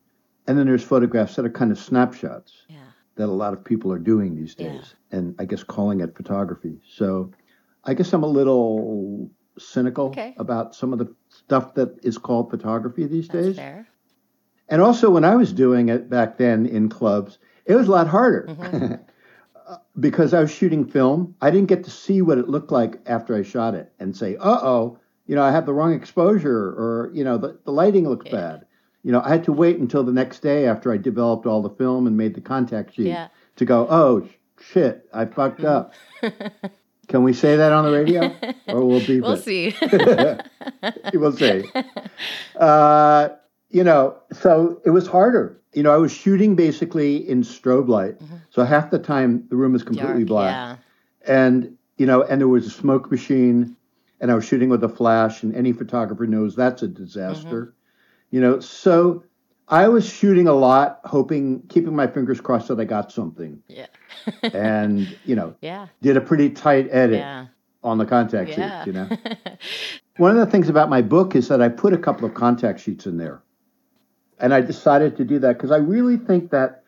And 0.47 0.57
then 0.57 0.65
there's 0.65 0.83
photographs 0.83 1.35
that 1.35 1.45
are 1.45 1.49
kind 1.49 1.71
of 1.71 1.79
snapshots 1.79 2.65
Yeah. 2.67 2.77
that 3.15 3.29
a 3.29 3.31
lot 3.31 3.53
of 3.53 3.63
people 3.63 3.91
are 3.91 3.99
doing 3.99 4.35
these 4.35 4.55
Yeah. 4.57 4.71
days, 4.71 4.95
and 5.11 5.35
I 5.39 5.45
guess 5.45 5.63
calling 5.63 6.01
it 6.01 6.15
photography. 6.15 6.81
So 6.87 7.31
I 7.83 7.93
guess 7.93 8.11
I'm 8.13 8.23
a 8.23 8.27
little 8.27 9.29
cynical 9.59 10.07
Okay. 10.07 10.33
about 10.37 10.73
some 10.75 10.91
of 10.93 10.99
the 10.99 11.13
stuff 11.29 11.75
that 11.75 11.97
is 12.03 12.17
called 12.17 12.49
photography 12.49 13.05
these 13.05 13.27
That's 13.27 13.47
days. 13.47 13.55
fair. 13.57 13.87
And 14.69 14.81
also, 14.81 15.09
when 15.11 15.23
I 15.25 15.35
was 15.35 15.53
doing 15.53 15.89
it 15.89 16.09
back 16.09 16.37
then 16.37 16.65
in 16.65 16.89
clubs, 16.89 17.37
it 17.65 17.75
was 17.75 17.87
a 17.87 17.91
lot 17.91 18.07
harder 18.07 18.47
Mm-hmm. 18.49 18.95
Uh, 19.65 19.77
because 19.97 20.33
I 20.33 20.41
was 20.41 20.51
shooting 20.51 20.83
film. 20.85 21.35
I 21.39 21.49
didn't 21.49 21.69
get 21.69 21.85
to 21.85 21.89
see 21.89 22.21
what 22.21 22.37
it 22.37 22.49
looked 22.49 22.69
like 22.69 22.99
after 23.05 23.33
I 23.33 23.43
shot 23.43 23.75
it 23.75 23.93
and 23.97 24.13
say, 24.13 24.35
"Uh 24.35 24.59
oh, 24.61 24.99
you 25.27 25.35
know, 25.35 25.43
I 25.43 25.51
have 25.51 25.65
the 25.65 25.73
wrong 25.73 25.93
exposure," 25.93 26.69
or 26.69 27.09
you 27.13 27.23
know, 27.23 27.37
the, 27.37 27.57
the 27.65 27.71
lighting 27.71 28.07
looks 28.07 28.29
bad. 28.29 28.65
You 29.03 29.11
know, 29.11 29.21
I 29.21 29.29
had 29.29 29.43
to 29.45 29.51
wait 29.53 29.77
until 29.79 30.03
the 30.03 30.13
next 30.13 30.39
day 30.39 30.65
after 30.67 30.91
I 30.91 30.97
developed 30.97 31.45
all 31.45 31.61
the 31.61 31.69
film 31.71 32.07
and 32.07 32.15
made 32.15 32.35
the 32.35 32.41
contact 32.41 32.95
sheet 32.95 33.07
Yeah. 33.07 33.27
to 33.57 33.65
go, 33.65 33.87
"Oh 33.89 34.25
sh- 34.25 34.71
shit, 34.73 35.07
I 35.13 35.25
fucked 35.25 35.61
Mm-hmm. 35.61 36.25
up." 36.27 36.63
Can 37.09 37.23
we 37.23 37.33
say 37.33 37.57
that 37.57 37.73
on 37.73 37.83
the 37.83 37.91
radio, 37.91 38.33
or 38.67 38.85
we'll 38.85 39.05
be. 39.05 39.19
We'll 39.19 39.35
see. 39.37 39.75
we'll 41.13 41.33
see. 41.33 41.65
Uh, 42.55 43.29
you 43.69 43.83
know, 43.83 44.15
so 44.31 44.81
it 44.85 44.91
was 44.91 45.07
harder. 45.07 45.59
You 45.73 45.83
know, 45.83 45.91
I 45.93 45.97
was 45.97 46.11
shooting 46.11 46.55
basically 46.55 47.27
in 47.27 47.41
strobe 47.41 47.87
light, 47.87 48.15
so 48.51 48.63
half 48.63 48.91
the 48.91 48.99
time 48.99 49.45
the 49.49 49.55
room 49.55 49.73
was 49.73 49.83
completely 49.83 50.23
Mm-hmm. 50.23 50.25
Dark, 50.25 50.27
black, 50.27 50.79
yeah. 51.27 51.33
and 51.43 51.77
you 51.97 52.05
know, 52.05 52.23
and 52.23 52.39
there 52.39 52.47
was 52.47 52.67
a 52.67 52.69
smoke 52.69 53.09
machine, 53.11 53.75
and 54.23 54.31
I 54.31 54.35
was 54.35 54.45
shooting 54.45 54.69
with 54.69 54.81
a 54.85 54.89
flash, 54.89 55.43
and 55.43 55.53
any 55.53 55.73
photographer 55.73 56.25
knows 56.25 56.55
that's 56.55 56.81
a 56.81 56.87
disaster. 56.87 57.61
Mm-hmm. 57.65 58.35
You 58.35 58.39
know, 58.39 58.59
so 58.61 59.25
I 59.67 59.89
was 59.89 60.07
shooting 60.07 60.47
a 60.47 60.53
lot, 60.53 61.01
hoping, 61.03 61.63
keeping 61.67 61.93
my 61.93 62.07
fingers 62.07 62.39
crossed 62.39 62.69
that 62.69 62.79
I 62.79 62.85
got 62.85 63.11
something, 63.11 63.61
Yeah. 63.67 63.87
and 64.53 65.13
you 65.25 65.35
know, 65.35 65.55
yeah. 65.61 65.87
did 66.01 66.15
a 66.15 66.21
pretty 66.21 66.51
tight 66.51 66.87
edit 66.89 67.19
Yeah. 67.19 67.47
on 67.83 67.97
the 67.97 68.05
contact 68.05 68.51
Yeah. 68.51 68.85
sheet. 68.85 68.87
You 68.87 68.93
know. 68.93 69.09
One 70.17 70.31
of 70.31 70.37
the 70.37 70.49
things 70.49 70.69
about 70.69 70.89
my 70.89 71.01
book 71.01 71.35
is 71.35 71.49
that 71.49 71.61
I 71.61 71.67
put 71.67 71.91
a 71.91 71.97
couple 71.97 72.23
of 72.25 72.33
contact 72.33 72.79
sheets 72.79 73.05
in 73.05 73.17
there. 73.17 73.43
And 74.39 74.53
I 74.53 74.61
decided 74.61 75.17
to 75.17 75.25
do 75.25 75.37
that 75.39 75.57
because 75.57 75.71
I 75.71 75.77
really 75.77 76.15
think 76.15 76.51
that 76.51 76.85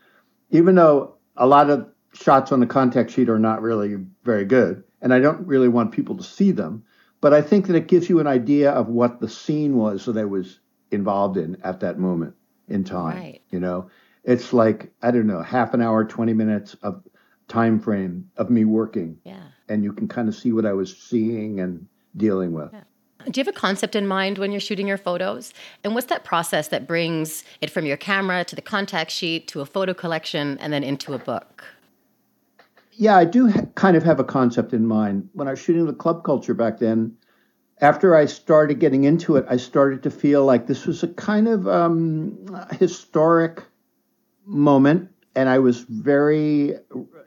even 0.51 0.75
though 0.75 1.15
a 1.35 1.45
lot 1.45 1.69
of 1.69 1.85
shots 2.13 2.53
on 2.53 2.61
the 2.61 2.65
contact 2.65 3.11
sheet 3.11 3.27
are 3.27 3.39
not 3.39 3.61
really 3.61 3.97
very 4.23 4.45
good, 4.45 4.85
and 5.01 5.13
I 5.13 5.19
don't 5.19 5.45
really 5.45 5.67
want 5.67 5.91
people 5.91 6.15
to 6.15 6.23
see 6.23 6.51
them, 6.51 6.85
but 7.21 7.33
I 7.33 7.41
think 7.41 7.67
that 7.67 7.75
it 7.75 7.87
gives 7.87 8.09
you 8.09 8.19
an 8.19 8.27
idea 8.27 8.71
of 8.71 8.87
what 8.87 9.19
the 9.19 9.29
scene 9.29 9.77
was 9.77 10.05
that 10.05 10.17
I 10.17 10.25
was 10.25 10.59
involved 10.91 11.37
in 11.37 11.57
at 11.63 11.79
that 11.79 11.99
moment 11.99 12.35
in 12.67 12.83
time. 12.83 13.17
Right. 13.17 13.41
You 13.49 13.59
know, 13.59 13.89
it's 14.23 14.53
like, 14.53 14.91
I 15.01 15.11
don't 15.11 15.27
know, 15.27 15.41
half 15.41 15.73
an 15.73 15.81
hour, 15.81 16.03
20 16.03 16.33
minutes 16.33 16.75
of 16.81 17.03
time 17.47 17.79
frame 17.79 18.29
of 18.37 18.49
me 18.49 18.65
working, 18.65 19.17
yeah. 19.23 19.43
and 19.69 19.83
you 19.83 19.93
can 19.93 20.07
kind 20.07 20.27
of 20.27 20.35
see 20.35 20.51
what 20.51 20.65
I 20.65 20.73
was 20.73 20.95
seeing 20.97 21.59
and 21.59 21.87
dealing 22.17 22.53
with. 22.53 22.71
Do 23.29 23.39
you 23.39 23.45
have 23.45 23.55
a 23.55 23.57
concept 23.57 23.95
in 23.95 24.05
mind 24.05 24.37
when 24.37 24.51
you're 24.51 24.61
shooting 24.61 24.87
your 24.87 24.97
photos? 24.97 25.51
And 25.83 25.95
what's 25.95 26.07
that 26.07 26.23
process 26.23 26.67
that 26.67 26.87
brings 26.87 27.43
it 27.59 27.71
from 27.71 27.85
your 27.85 27.97
camera 27.97 28.43
to 28.45 28.55
the 28.55 28.61
contact 28.61 29.09
sheet 29.09 29.47
to 29.47 29.61
a 29.61 29.65
photo 29.65 29.95
collection 29.95 30.59
and 30.59 30.71
then 30.71 30.83
into 30.83 31.13
a 31.13 31.17
book? 31.17 31.65
Yeah, 32.97 33.17
I 33.17 33.25
do 33.25 33.49
ha- 33.49 33.65
kind 33.75 33.97
of 33.97 34.03
have 34.03 34.19
a 34.19 34.23
concept 34.23 34.73
in 34.73 34.85
mind. 34.85 35.29
When 35.33 35.47
I 35.47 35.51
was 35.51 35.59
shooting 35.59 35.85
the 35.85 35.93
club 35.93 36.23
culture 36.23 36.53
back 36.53 36.79
then, 36.79 37.17
after 37.81 38.15
I 38.15 38.25
started 38.25 38.79
getting 38.79 39.03
into 39.03 39.35
it, 39.35 39.45
I 39.49 39.57
started 39.57 40.03
to 40.03 40.11
feel 40.11 40.45
like 40.45 40.67
this 40.67 40.85
was 40.85 41.03
a 41.03 41.09
kind 41.09 41.47
of 41.47 41.67
um, 41.67 42.37
historic 42.79 43.63
moment, 44.45 45.09
and 45.35 45.49
I 45.49 45.59
was 45.59 45.81
very, 45.81 46.75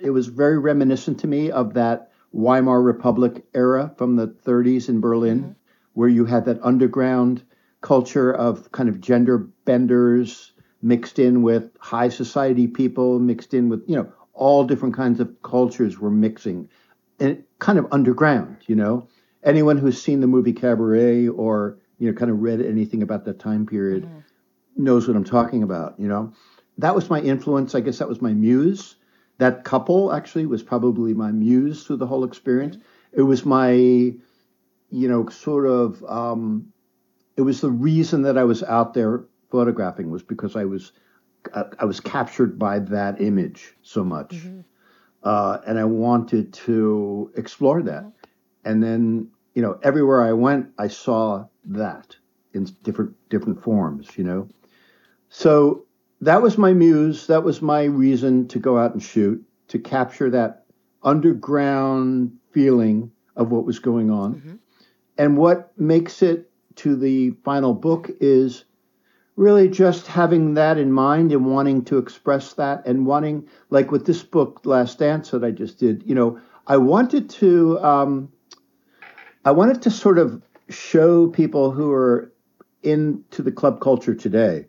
it 0.00 0.10
was 0.10 0.28
very 0.28 0.58
reminiscent 0.58 1.20
to 1.20 1.26
me 1.26 1.50
of 1.50 1.74
that 1.74 2.12
Weimar 2.32 2.80
Republic 2.80 3.44
era 3.54 3.92
from 3.98 4.16
the 4.16 4.28
30s 4.28 4.88
in 4.88 5.00
Berlin, 5.00 5.54
where 5.92 6.08
you 6.08 6.24
had 6.24 6.46
that 6.46 6.60
underground 6.62 7.42
culture 7.82 8.32
of 8.32 8.72
kind 8.72 8.88
of 8.88 9.00
gender 9.00 9.38
benders 9.64 10.52
mixed 10.80 11.18
in 11.18 11.42
with 11.42 11.70
high 11.80 12.08
society 12.08 12.66
people, 12.66 13.18
mixed 13.18 13.52
in 13.52 13.68
with, 13.68 13.82
you 13.86 13.96
know, 13.96 14.10
all 14.38 14.64
different 14.64 14.94
kinds 14.94 15.20
of 15.20 15.42
cultures 15.42 15.98
were 15.98 16.10
mixing 16.10 16.68
and 17.20 17.44
kind 17.58 17.78
of 17.78 17.86
underground, 17.90 18.58
you 18.66 18.76
know. 18.76 19.08
Anyone 19.42 19.76
who's 19.76 20.00
seen 20.00 20.20
the 20.20 20.26
movie 20.26 20.52
Cabaret 20.52 21.28
or, 21.28 21.78
you 21.98 22.10
know, 22.10 22.16
kind 22.16 22.30
of 22.30 22.40
read 22.40 22.60
anything 22.60 23.02
about 23.02 23.24
that 23.24 23.38
time 23.38 23.66
period 23.66 24.04
mm-hmm. 24.04 24.18
knows 24.84 25.06
what 25.06 25.16
I'm 25.16 25.24
talking 25.24 25.62
about, 25.62 25.98
you 25.98 26.08
know. 26.08 26.32
That 26.78 26.94
was 26.94 27.10
my 27.10 27.20
influence. 27.20 27.74
I 27.74 27.80
guess 27.80 27.98
that 27.98 28.08
was 28.08 28.22
my 28.22 28.32
muse. 28.32 28.96
That 29.38 29.64
couple 29.64 30.12
actually 30.12 30.46
was 30.46 30.62
probably 30.62 31.14
my 31.14 31.32
muse 31.32 31.84
through 31.84 31.96
the 31.96 32.06
whole 32.06 32.24
experience. 32.24 32.76
It 33.12 33.22
was 33.22 33.44
my, 33.44 33.72
you 33.72 34.18
know, 34.90 35.28
sort 35.28 35.66
of, 35.66 36.04
um, 36.04 36.72
it 37.36 37.42
was 37.42 37.60
the 37.60 37.70
reason 37.70 38.22
that 38.22 38.38
I 38.38 38.44
was 38.44 38.62
out 38.62 38.94
there 38.94 39.24
photographing 39.50 40.10
was 40.10 40.22
because 40.22 40.56
I 40.56 40.64
was 40.64 40.92
I 41.80 41.84
was 41.84 42.00
captured 42.00 42.58
by 42.58 42.78
that 42.80 43.20
image 43.20 43.74
so 43.82 44.04
much, 44.04 44.30
mm-hmm. 44.30 44.60
uh, 45.22 45.58
and 45.66 45.78
I 45.78 45.84
wanted 45.84 46.52
to 46.52 47.32
explore 47.36 47.82
that. 47.82 48.12
And 48.64 48.82
then 48.82 49.30
you 49.54 49.62
know, 49.62 49.78
everywhere 49.82 50.22
I 50.22 50.32
went, 50.32 50.68
I 50.78 50.88
saw 50.88 51.46
that 51.64 52.16
in 52.52 52.64
different 52.82 53.16
different 53.28 53.62
forms. 53.62 54.16
You 54.16 54.24
know, 54.24 54.48
so 55.30 55.86
that 56.20 56.42
was 56.42 56.58
my 56.58 56.72
muse. 56.72 57.26
That 57.26 57.44
was 57.44 57.62
my 57.62 57.84
reason 57.84 58.48
to 58.48 58.58
go 58.58 58.78
out 58.78 58.92
and 58.92 59.02
shoot 59.02 59.44
to 59.68 59.78
capture 59.78 60.30
that 60.30 60.64
underground 61.02 62.36
feeling 62.50 63.10
of 63.36 63.50
what 63.50 63.64
was 63.64 63.78
going 63.78 64.10
on. 64.10 64.34
Mm-hmm. 64.34 64.54
And 65.16 65.36
what 65.36 65.72
makes 65.78 66.22
it 66.22 66.50
to 66.76 66.96
the 66.96 67.30
final 67.44 67.74
book 67.74 68.10
is 68.20 68.64
really 69.38 69.68
just 69.68 70.08
having 70.08 70.54
that 70.54 70.78
in 70.78 70.90
mind 70.90 71.30
and 71.30 71.46
wanting 71.46 71.84
to 71.84 71.96
express 71.96 72.54
that 72.54 72.84
and 72.84 73.06
wanting, 73.06 73.48
like 73.70 73.92
with 73.92 74.04
this 74.04 74.20
book, 74.20 74.62
Last 74.64 74.98
Dance, 74.98 75.30
that 75.30 75.44
I 75.44 75.52
just 75.52 75.78
did, 75.78 76.02
you 76.04 76.16
know, 76.16 76.40
I 76.66 76.76
wanted 76.76 77.30
to, 77.30 77.78
um, 77.78 78.32
I 79.44 79.52
wanted 79.52 79.80
to 79.82 79.92
sort 79.92 80.18
of 80.18 80.42
show 80.68 81.28
people 81.28 81.70
who 81.70 81.92
are 81.92 82.32
into 82.82 83.42
the 83.42 83.52
club 83.52 83.80
culture 83.80 84.14
today 84.14 84.66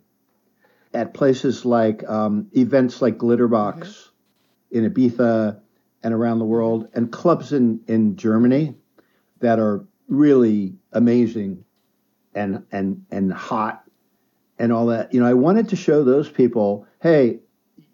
at 0.93 1.15
places 1.15 1.65
like 1.65 2.07
um, 2.07 2.47
events 2.55 3.01
like 3.01 3.17
Glitterbox 3.17 3.79
mm-hmm. 3.79 4.77
in 4.77 4.93
Ibiza 4.93 5.59
and 6.03 6.13
around 6.13 6.37
the 6.37 6.45
world, 6.45 6.87
and 6.93 7.11
clubs 7.11 7.53
in, 7.53 7.81
in 7.87 8.15
Germany 8.15 8.75
that 9.39 9.57
are 9.59 9.83
really 10.07 10.75
amazing 10.93 11.65
and 12.35 12.63
and 12.71 13.03
and 13.11 13.33
hot 13.33 13.83
and 14.59 14.71
all 14.71 14.87
that. 14.87 15.13
You 15.13 15.21
know, 15.21 15.25
I 15.25 15.33
wanted 15.33 15.69
to 15.69 15.75
show 15.75 16.03
those 16.03 16.29
people, 16.29 16.85
hey, 17.01 17.39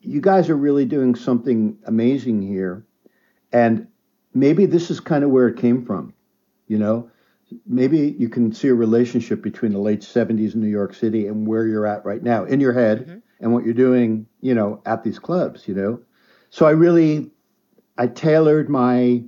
you 0.01 0.19
guys 0.19 0.49
are 0.49 0.57
really 0.57 0.85
doing 0.85 1.15
something 1.15 1.77
amazing 1.85 2.41
here. 2.41 2.85
And 3.53 3.87
maybe 4.33 4.65
this 4.65 4.91
is 4.91 4.99
kind 4.99 5.23
of 5.23 5.29
where 5.29 5.47
it 5.47 5.57
came 5.57 5.85
from. 5.85 6.13
You 6.67 6.79
know, 6.79 7.11
maybe 7.65 8.15
you 8.17 8.27
can 8.27 8.51
see 8.51 8.67
a 8.69 8.73
relationship 8.73 9.41
between 9.41 9.71
the 9.71 9.79
late 9.79 10.01
70s 10.01 10.55
in 10.55 10.61
New 10.61 10.67
York 10.67 10.95
City 10.95 11.27
and 11.27 11.47
where 11.47 11.65
you're 11.65 11.85
at 11.85 12.03
right 12.03 12.21
now 12.21 12.43
in 12.45 12.59
your 12.59 12.73
head 12.73 13.01
mm-hmm. 13.01 13.17
and 13.39 13.53
what 13.53 13.63
you're 13.63 13.73
doing, 13.73 14.25
you 14.41 14.55
know, 14.55 14.81
at 14.85 15.03
these 15.03 15.19
clubs, 15.19 15.67
you 15.67 15.75
know. 15.75 16.01
So 16.49 16.65
I 16.65 16.71
really 16.71 17.31
I 17.97 18.07
tailored 18.07 18.69
my 18.69 19.23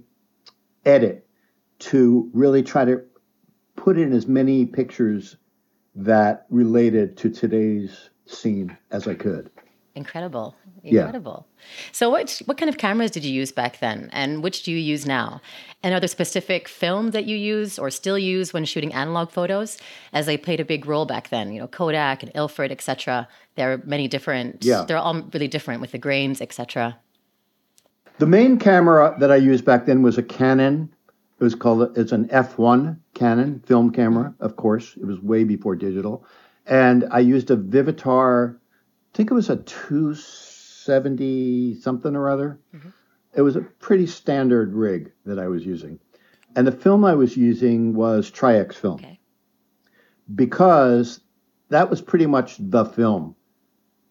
edit 0.85 1.27
to 1.79 2.29
really 2.33 2.63
try 2.63 2.85
to 2.85 3.03
put 3.75 3.97
in 3.97 4.13
as 4.13 4.27
many 4.27 4.65
pictures 4.65 5.37
that 5.97 6.45
related 6.49 7.17
to 7.17 7.29
today's 7.29 8.09
scene 8.25 8.77
as 8.91 9.07
I 9.07 9.15
could. 9.15 9.49
Incredible. 9.95 10.55
Incredible. 10.83 11.47
Yeah. 11.49 11.63
So 11.91 12.09
what 12.11 12.39
what 12.45 12.57
kind 12.57 12.69
of 12.69 12.77
cameras 12.77 13.09
did 13.09 13.25
you 13.25 13.33
use 13.33 13.51
back 13.51 13.79
then 13.79 14.09
and 14.13 14.43
which 14.43 14.61
do 14.61 14.71
you 14.71 14.77
use 14.77 15.07
now? 15.07 15.41
And 15.81 15.93
are 15.93 15.99
there 15.99 16.07
specific 16.07 16.67
film 16.67 17.11
that 17.11 17.25
you 17.25 17.35
use 17.35 17.79
or 17.79 17.89
still 17.89 18.17
use 18.17 18.53
when 18.53 18.63
shooting 18.63 18.93
analog 18.93 19.31
photos 19.31 19.79
as 20.13 20.27
they 20.27 20.37
played 20.37 20.59
a 20.59 20.65
big 20.65 20.85
role 20.85 21.05
back 21.05 21.29
then, 21.29 21.51
you 21.51 21.59
know, 21.59 21.67
Kodak 21.67 22.21
and 22.21 22.31
Ilford, 22.35 22.71
etc. 22.71 23.27
There 23.55 23.73
are 23.73 23.81
many 23.85 24.07
different 24.07 24.63
yeah. 24.63 24.85
they're 24.87 24.97
all 24.97 25.23
really 25.33 25.47
different 25.47 25.81
with 25.81 25.91
the 25.91 25.97
grains, 25.97 26.41
etc. 26.41 26.99
The 28.19 28.27
main 28.27 28.59
camera 28.59 29.15
that 29.19 29.31
I 29.31 29.35
used 29.35 29.65
back 29.65 29.87
then 29.87 30.03
was 30.03 30.17
a 30.17 30.23
Canon 30.23 30.93
it 31.39 31.43
was 31.43 31.55
called 31.55 31.97
it's 31.97 32.11
an 32.11 32.27
F1 32.29 32.97
Canon 33.13 33.61
film 33.65 33.91
camera, 33.91 34.33
of 34.39 34.55
course. 34.55 34.95
It 34.99 35.05
was 35.05 35.21
way 35.21 35.43
before 35.43 35.75
digital, 35.75 36.25
and 36.65 37.05
I 37.11 37.19
used 37.19 37.51
a 37.51 37.55
Vivitar. 37.55 38.55
I 38.55 39.17
think 39.17 39.29
it 39.29 39.35
was 39.35 39.49
a 39.49 39.57
270 39.57 41.79
something 41.79 42.15
or 42.15 42.29
other. 42.29 42.59
Mm-hmm. 42.75 42.89
It 43.35 43.41
was 43.41 43.55
a 43.55 43.61
pretty 43.61 44.07
standard 44.07 44.73
rig 44.73 45.11
that 45.25 45.37
I 45.37 45.47
was 45.47 45.63
using, 45.65 45.99
and 46.55 46.65
the 46.65 46.71
film 46.71 47.05
I 47.05 47.13
was 47.13 47.37
using 47.37 47.93
was 47.93 48.31
Tri-X 48.31 48.75
film, 48.75 48.95
okay. 48.95 49.19
because 50.33 51.19
that 51.69 51.87
was 51.89 52.01
pretty 52.01 52.25
much 52.25 52.55
the 52.59 52.85
film 52.85 53.35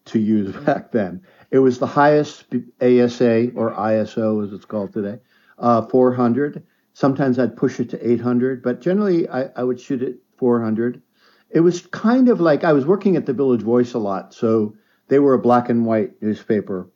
to 0.06 0.18
use 0.20 0.54
mm-hmm. 0.54 0.64
back 0.64 0.92
then. 0.92 1.22
It 1.50 1.58
was 1.58 1.80
the 1.80 1.86
highest 1.86 2.44
ASA 2.80 3.50
or 3.56 3.74
ISO 3.74 4.46
as 4.46 4.52
it's 4.52 4.64
called 4.64 4.92
today, 4.92 5.18
uh, 5.58 5.82
400 5.86 6.64
Sometimes 6.96 7.38
I'd 7.38 7.58
push 7.58 7.78
it 7.78 7.90
to 7.90 8.10
800, 8.10 8.62
but 8.62 8.80
generally 8.80 9.28
I, 9.28 9.50
I 9.54 9.64
would 9.64 9.78
shoot 9.78 10.00
it 10.00 10.16
400. 10.38 11.02
It 11.50 11.60
was 11.60 11.86
kind 11.88 12.30
of 12.30 12.40
like 12.40 12.64
I 12.64 12.72
was 12.72 12.86
working 12.86 13.16
at 13.16 13.26
the 13.26 13.34
Village 13.34 13.60
Voice 13.60 13.92
a 13.92 13.98
lot, 13.98 14.32
so 14.32 14.74
they 15.08 15.18
were 15.18 15.34
a 15.34 15.38
black 15.38 15.68
and 15.68 15.84
white 15.84 16.22
newspaper. 16.22 16.88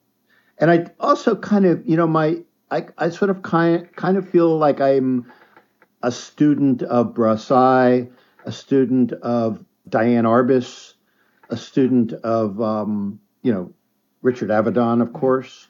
And 0.56 0.70
I 0.70 0.86
also 0.98 1.36
kind 1.36 1.66
of, 1.66 1.86
you 1.86 1.98
know, 1.98 2.06
my 2.06 2.38
I, 2.70 2.86
I 2.96 3.10
sort 3.10 3.30
of 3.30 3.42
kind 3.42 3.94
kind 3.94 4.16
of 4.16 4.26
feel 4.26 4.56
like 4.56 4.80
I'm 4.80 5.30
a 6.02 6.10
student 6.10 6.82
of 6.82 7.12
Brassai, 7.12 8.10
a 8.46 8.52
student 8.52 9.12
of 9.12 9.62
Diane 9.86 10.24
Arbus, 10.24 10.94
a 11.50 11.58
student 11.58 12.14
of 12.14 12.58
um, 12.62 13.20
you 13.42 13.52
know 13.52 13.70
Richard 14.22 14.48
Avedon, 14.48 15.02
of 15.02 15.12
course, 15.12 15.68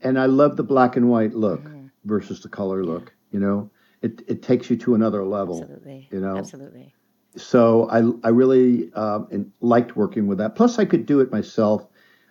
and 0.00 0.20
I 0.20 0.26
love 0.26 0.56
the 0.56 0.62
black 0.62 0.94
and 0.94 1.10
white 1.10 1.34
look 1.34 1.64
mm-hmm. 1.64 1.88
versus 2.04 2.42
the 2.42 2.48
color 2.48 2.84
look. 2.84 3.12
You 3.32 3.40
know, 3.40 3.70
it 4.02 4.22
it 4.26 4.42
takes 4.42 4.70
you 4.70 4.76
to 4.78 4.94
another 4.94 5.24
level. 5.24 5.62
Absolutely. 5.62 6.08
You 6.10 6.20
know. 6.20 6.36
Absolutely. 6.36 6.94
So 7.36 7.88
I 7.88 8.26
I 8.26 8.30
really 8.30 8.92
um, 8.92 9.52
liked 9.60 9.96
working 9.96 10.26
with 10.26 10.38
that. 10.38 10.54
Plus, 10.54 10.78
I 10.78 10.84
could 10.84 11.06
do 11.06 11.20
it 11.20 11.32
myself. 11.32 11.86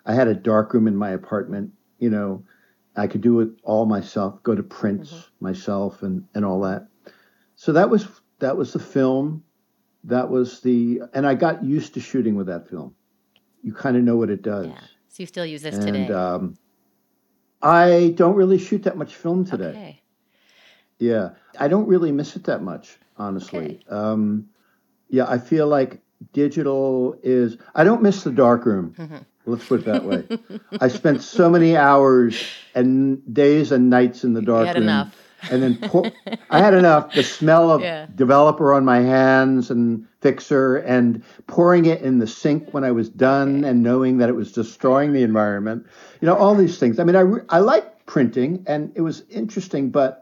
I 0.05 0.13
had 0.13 0.27
a 0.27 0.33
dark 0.33 0.73
room 0.73 0.87
in 0.87 0.95
my 0.95 1.11
apartment. 1.11 1.71
You 1.99 2.09
know, 2.09 2.43
I 2.95 3.07
could 3.07 3.21
do 3.21 3.39
it 3.41 3.49
all 3.63 3.85
myself. 3.85 4.41
Go 4.43 4.55
to 4.55 4.63
prints 4.63 5.11
mm-hmm. 5.11 5.45
myself 5.45 6.03
and 6.03 6.23
and 6.35 6.45
all 6.45 6.61
that. 6.61 6.87
So 7.55 7.73
that 7.73 7.89
was 7.89 8.07
that 8.39 8.57
was 8.57 8.73
the 8.73 8.79
film. 8.79 9.43
That 10.03 10.29
was 10.29 10.61
the 10.61 11.01
and 11.13 11.25
I 11.25 11.35
got 11.35 11.63
used 11.63 11.93
to 11.95 11.99
shooting 11.99 12.35
with 12.35 12.47
that 12.47 12.69
film. 12.69 12.95
You 13.63 13.73
kind 13.73 13.97
of 13.97 14.03
know 14.03 14.17
what 14.17 14.29
it 14.29 14.41
does. 14.41 14.67
Yeah. 14.67 14.79
So 15.07 15.23
you 15.23 15.27
still 15.27 15.45
use 15.45 15.61
this 15.61 15.75
and, 15.75 15.85
today? 15.85 16.11
Um, 16.11 16.57
I 17.61 18.13
don't 18.15 18.35
really 18.35 18.57
shoot 18.57 18.83
that 18.83 18.97
much 18.97 19.15
film 19.15 19.45
today. 19.45 19.65
Okay. 19.65 20.00
Yeah, 21.01 21.31
I 21.59 21.67
don't 21.67 21.87
really 21.87 22.11
miss 22.11 22.35
it 22.35 22.43
that 22.43 22.61
much, 22.61 22.99
honestly. 23.17 23.59
Okay. 23.59 23.85
Um, 23.89 24.49
yeah, 25.09 25.25
I 25.27 25.39
feel 25.39 25.67
like 25.67 25.99
digital 26.31 27.19
is. 27.23 27.57
I 27.73 27.83
don't 27.83 28.03
miss 28.03 28.23
the 28.23 28.31
dark 28.31 28.67
room. 28.67 28.93
Mm-hmm. 28.97 29.17
Let's 29.47 29.65
put 29.65 29.79
it 29.79 29.85
that 29.87 30.05
way. 30.05 30.23
I 30.79 30.87
spent 30.87 31.23
so 31.23 31.49
many 31.49 31.75
hours 31.75 32.39
and 32.75 33.33
days 33.33 33.71
and 33.71 33.89
nights 33.89 34.23
in 34.23 34.33
the 34.33 34.43
dark 34.43 34.67
room. 34.75 34.83
Enough. 34.83 35.17
And 35.49 35.63
then 35.63 35.89
pour, 35.89 36.11
I 36.51 36.59
had 36.59 36.75
enough. 36.75 37.15
The 37.15 37.23
smell 37.23 37.71
of 37.71 37.81
yeah. 37.81 38.05
developer 38.13 38.71
on 38.71 38.85
my 38.85 38.99
hands 38.99 39.71
and 39.71 40.05
fixer, 40.21 40.77
and 40.77 41.23
pouring 41.47 41.85
it 41.85 42.03
in 42.03 42.19
the 42.19 42.27
sink 42.27 42.75
when 42.75 42.83
I 42.83 42.91
was 42.91 43.09
done, 43.09 43.63
and 43.63 43.81
knowing 43.81 44.19
that 44.19 44.29
it 44.29 44.35
was 44.35 44.51
destroying 44.51 45.13
the 45.13 45.23
environment. 45.23 45.87
You 46.21 46.27
know, 46.27 46.35
all 46.35 46.53
these 46.53 46.77
things. 46.77 46.99
I 46.99 47.05
mean, 47.05 47.15
I 47.15 47.23
I 47.49 47.57
like 47.57 48.05
printing, 48.05 48.65
and 48.67 48.91
it 48.93 49.01
was 49.01 49.23
interesting, 49.31 49.89
but 49.89 50.20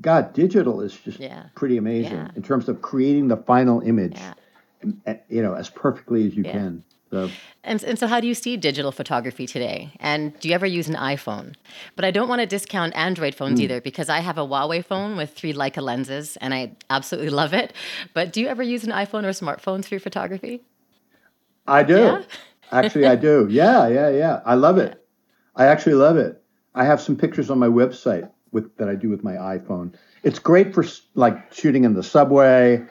God, 0.00 0.32
digital 0.32 0.80
is 0.80 0.96
just 0.96 1.20
yeah. 1.20 1.44
pretty 1.54 1.76
amazing 1.76 2.12
yeah. 2.12 2.30
in 2.34 2.42
terms 2.42 2.68
of 2.68 2.80
creating 2.80 3.28
the 3.28 3.36
final 3.36 3.80
image, 3.80 4.16
yeah. 4.16 5.16
you 5.28 5.42
know, 5.42 5.54
as 5.54 5.68
perfectly 5.68 6.26
as 6.26 6.34
you 6.34 6.44
can. 6.44 6.82
So. 7.10 7.28
And, 7.64 7.82
and 7.82 7.98
so, 7.98 8.06
how 8.06 8.20
do 8.20 8.28
you 8.28 8.34
see 8.34 8.56
digital 8.56 8.92
photography 8.92 9.46
today? 9.46 9.92
And 9.98 10.38
do 10.38 10.48
you 10.48 10.54
ever 10.54 10.64
use 10.64 10.88
an 10.88 10.94
iPhone? 10.94 11.54
But 11.96 12.04
I 12.04 12.12
don't 12.12 12.28
want 12.28 12.40
to 12.40 12.46
discount 12.46 12.94
Android 12.94 13.34
phones 13.34 13.58
mm. 13.58 13.64
either 13.64 13.80
because 13.80 14.08
I 14.08 14.20
have 14.20 14.38
a 14.38 14.46
Huawei 14.46 14.84
phone 14.84 15.16
with 15.16 15.34
three 15.34 15.52
Leica 15.52 15.82
lenses 15.82 16.36
and 16.36 16.54
I 16.54 16.76
absolutely 16.88 17.30
love 17.30 17.52
it. 17.52 17.72
But 18.14 18.32
do 18.32 18.40
you 18.40 18.46
ever 18.46 18.62
use 18.62 18.84
an 18.84 18.92
iPhone 18.92 19.24
or 19.24 19.30
smartphones 19.30 19.86
for 19.86 19.94
your 19.96 20.00
photography? 20.00 20.62
I 21.66 21.82
do. 21.82 22.22
actually, 22.70 23.06
I 23.06 23.16
do. 23.16 23.48
Yeah, 23.50 23.88
yeah, 23.88 24.08
yeah. 24.10 24.40
I 24.44 24.54
love 24.54 24.78
it. 24.78 25.04
I 25.56 25.66
actually 25.66 25.94
love 25.94 26.16
it. 26.16 26.40
I 26.76 26.84
have 26.84 27.00
some 27.00 27.16
pictures 27.16 27.50
on 27.50 27.58
my 27.58 27.66
website 27.66 28.30
with 28.52 28.76
that 28.76 28.88
I 28.88 28.94
do 28.94 29.08
with 29.08 29.22
my 29.22 29.32
iPhone. 29.32 29.94
It's 30.22 30.38
great 30.38 30.74
for 30.74 30.84
like 31.14 31.52
shooting 31.52 31.84
in 31.84 31.94
the 31.94 32.02
subway. 32.02 32.84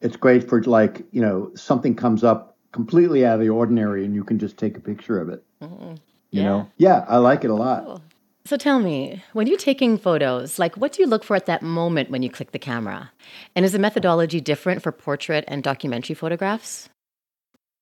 it's 0.00 0.16
great 0.16 0.48
for 0.48 0.62
like 0.62 1.02
you 1.12 1.20
know 1.20 1.50
something 1.54 1.94
comes 1.94 2.24
up 2.24 2.56
completely 2.72 3.24
out 3.24 3.34
of 3.34 3.40
the 3.40 3.48
ordinary 3.48 4.04
and 4.04 4.14
you 4.14 4.24
can 4.24 4.38
just 4.38 4.56
take 4.56 4.76
a 4.76 4.80
picture 4.80 5.20
of 5.20 5.28
it. 5.28 5.44
Mm-hmm. 5.62 5.94
You 6.30 6.42
yeah. 6.42 6.42
know, 6.42 6.70
yeah, 6.76 7.04
I 7.08 7.18
like 7.18 7.44
it 7.44 7.50
a 7.50 7.54
lot. 7.54 7.84
Cool. 7.84 8.02
So 8.46 8.58
tell 8.58 8.78
me, 8.78 9.22
when 9.32 9.46
you're 9.46 9.56
taking 9.56 9.96
photos, 9.96 10.58
like 10.58 10.76
what 10.76 10.92
do 10.92 11.00
you 11.02 11.08
look 11.08 11.24
for 11.24 11.34
at 11.34 11.46
that 11.46 11.62
moment 11.62 12.10
when 12.10 12.22
you 12.22 12.28
click 12.28 12.52
the 12.52 12.58
camera? 12.58 13.12
And 13.56 13.64
is 13.64 13.72
the 13.72 13.78
methodology 13.78 14.40
different 14.40 14.82
for 14.82 14.92
portrait 14.92 15.44
and 15.48 15.62
documentary 15.62 16.14
photographs? 16.14 16.90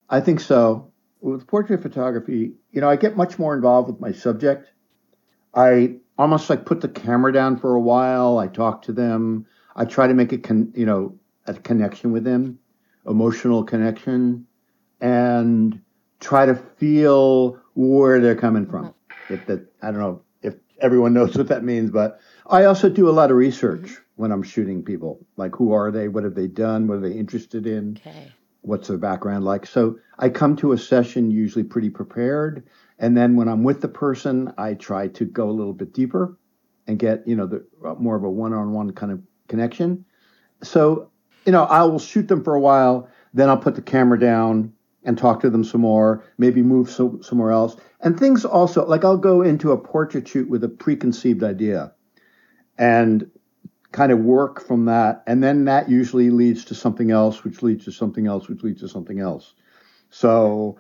I 0.09 0.21
think 0.21 0.39
so. 0.41 0.93
With 1.21 1.47
portrait 1.47 1.83
photography, 1.83 2.53
you 2.71 2.81
know, 2.81 2.89
I 2.89 2.97
get 2.97 3.17
much 3.17 3.39
more 3.39 3.55
involved 3.55 3.89
with 3.89 4.01
my 4.01 4.13
subject. 4.13 4.69
I 5.55 5.97
almost 6.19 6.51
like 6.51 6.67
put 6.67 6.81
the 6.81 6.89
camera 6.89 7.33
down 7.33 7.57
for 7.57 7.75
a 7.75 7.81
while. 7.81 8.39
I 8.39 8.49
talk 8.49 8.83
to 8.83 8.93
them. 8.93 9.47
I 9.75 9.85
try 9.85 10.07
to 10.07 10.15
make 10.15 10.33
a 10.33 10.39
con- 10.39 10.73
you 10.75 10.87
know 10.87 11.19
a 11.47 11.55
connection 11.55 12.13
with 12.13 12.25
them, 12.25 12.59
emotional 13.07 13.65
connection, 13.65 14.47
and 15.01 15.81
try 16.21 16.47
to 16.47 16.55
feel 16.55 17.59
where 17.75 18.21
they're 18.21 18.37
coming 18.37 18.67
from. 18.67 18.95
If 19.29 19.47
that 19.47 19.67
I 19.83 19.91
don't 19.91 20.01
know 20.01 20.23
if 20.43 20.55
everyone 20.81 21.15
knows 21.15 21.37
what 21.37 21.49
that 21.49 21.65
means, 21.65 21.91
but 21.91 22.21
I 22.47 22.65
also 22.65 22.89
do 22.89 23.09
a 23.09 23.13
lot 23.13 23.31
of 23.31 23.37
research 23.37 23.81
mm-hmm. 23.81 24.23
when 24.23 24.33
I'm 24.33 24.43
shooting 24.43 24.83
people. 24.83 25.25
Like 25.37 25.55
who 25.57 25.73
are 25.73 25.91
they? 25.91 26.09
What 26.09 26.25
have 26.25 26.35
they 26.35 26.49
done? 26.49 26.87
What 26.87 26.99
are 26.99 27.09
they 27.09 27.13
interested 27.13 27.67
in? 27.67 27.99
Okay. 27.99 28.33
What's 28.61 28.87
their 28.87 28.99
background 28.99 29.45
like? 29.45 29.67
So 29.67 29.99
I 30.21 30.29
come 30.29 30.55
to 30.57 30.71
a 30.71 30.79
session 30.79 31.33
usually 31.33 31.65
pretty 31.65 31.91
prepared, 31.91 32.65
and 33.03 33.17
then 33.17 33.37
when 33.37 33.49
I'm 33.49 33.65
with 33.65 33.83
the 33.83 33.89
person, 33.89 34.55
I 34.57 34.75
try 34.75 35.09
to 35.09 35.25
go 35.27 35.51
a 35.51 35.53
little 35.53 35.75
bit 35.75 35.93
deeper 35.93 36.39
and 36.87 36.99
get 36.99 37.27
you 37.27 37.37
know 37.37 37.47
the 37.47 37.67
uh, 37.85 37.95
more 37.95 38.17
of 38.17 38.25
a 38.25 38.31
one-on-one 38.31 38.93
kind 38.93 39.13
of 39.13 39.21
connection. 39.49 40.07
So 40.63 41.11
you 41.45 41.53
know 41.53 41.65
I 41.65 41.83
will 41.83 41.99
shoot 41.99 42.29
them 42.29 42.43
for 42.43 42.55
a 42.55 42.61
while, 42.61 43.09
then 43.35 43.51
I'll 43.51 43.59
put 43.59 43.75
the 43.75 43.83
camera 43.83 44.19
down 44.19 44.73
and 45.05 45.19
talk 45.19 45.41
to 45.41 45.51
them 45.51 45.65
some 45.65 45.81
more, 45.81 46.25
maybe 46.39 46.63
move 46.63 46.89
so, 46.89 47.19
somewhere 47.23 47.51
else. 47.51 47.77
And 48.01 48.19
things 48.19 48.45
also, 48.45 48.87
like 48.87 49.05
I'll 49.05 49.17
go 49.17 49.43
into 49.43 49.73
a 49.73 49.77
portrait 49.77 50.29
shoot 50.29 50.49
with 50.49 50.63
a 50.63 50.69
preconceived 50.69 51.43
idea 51.43 51.93
and 52.79 53.29
kind 53.91 54.13
of 54.13 54.21
work 54.21 54.65
from 54.65 54.85
that. 54.85 55.25
And 55.27 55.43
then 55.43 55.65
that 55.65 55.91
usually 55.91 56.31
leads 56.31 56.65
to 56.67 56.77
something 56.77 57.11
else, 57.11 57.43
which 57.43 57.63
leads 57.63 57.85
to 57.87 57.93
something 57.93 58.29
else, 58.29 58.49
which 58.49 58.63
leads 58.63 58.81
to 58.81 58.89
something 58.89 59.19
else. 59.19 59.55
So, 60.11 60.79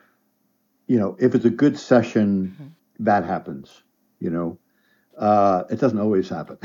you 0.92 0.98
know, 0.98 1.16
if 1.18 1.35
it's 1.35 1.46
a 1.46 1.50
good 1.50 1.78
session, 1.78 2.55
mm-hmm. 2.55 3.05
that 3.05 3.24
happens, 3.24 3.83
you 4.20 4.28
know. 4.28 4.59
Uh, 5.16 5.64
it 5.70 5.81
doesn't 5.81 5.98
always 5.98 6.28
happen, 6.28 6.59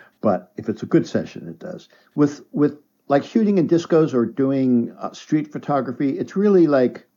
but 0.20 0.52
if 0.56 0.68
it's 0.68 0.84
a 0.84 0.86
good 0.86 1.08
session, 1.08 1.48
it 1.48 1.58
does. 1.58 1.88
With 2.14 2.42
with 2.52 2.78
like 3.08 3.24
shooting 3.24 3.58
in 3.58 3.66
discos 3.66 4.14
or 4.14 4.26
doing 4.26 4.94
uh, 5.00 5.12
street 5.12 5.50
photography, 5.50 6.16
it's 6.20 6.36
really 6.36 6.68
like 6.68 7.08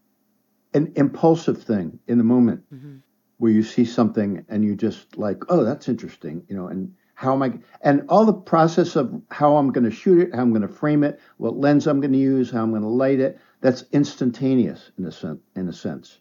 an 0.74 0.92
impulsive 0.96 1.62
thing 1.62 2.00
in 2.08 2.18
the 2.18 2.24
moment 2.24 2.64
mm-hmm. 2.74 2.98
where 3.38 3.52
you 3.52 3.62
see 3.62 3.86
something 3.86 4.44
and 4.50 4.66
you 4.66 4.76
just 4.76 5.20
like, 5.20 5.44
oh, 5.50 5.64
that's 5.64 5.88
interesting, 5.88 6.44
you 6.48 6.56
know, 6.56 6.66
and 6.66 6.92
how 7.14 7.34
am 7.34 7.44
I, 7.44 7.60
and 7.82 8.04
all 8.10 8.26
the 8.26 8.34
process 8.34 8.96
of 8.96 9.22
how 9.30 9.58
I'm 9.58 9.72
going 9.72 9.84
to 9.84 9.96
shoot 9.96 10.18
it, 10.18 10.34
how 10.34 10.42
I'm 10.42 10.50
going 10.50 10.64
to 10.64 10.68
frame 10.68 11.04
it, 11.04 11.20
what 11.38 11.56
lens 11.56 11.86
I'm 11.86 12.02
going 12.02 12.14
to 12.14 12.18
use, 12.18 12.50
how 12.50 12.64
I'm 12.64 12.72
going 12.72 12.82
to 12.82 12.88
light 12.88 13.20
it, 13.20 13.40
that's 13.62 13.84
instantaneous 13.92 14.92
in 14.98 15.06
a 15.06 15.12
sense. 15.12 15.40
In 15.56 15.70
a 15.70 15.74
sense, 15.74 16.18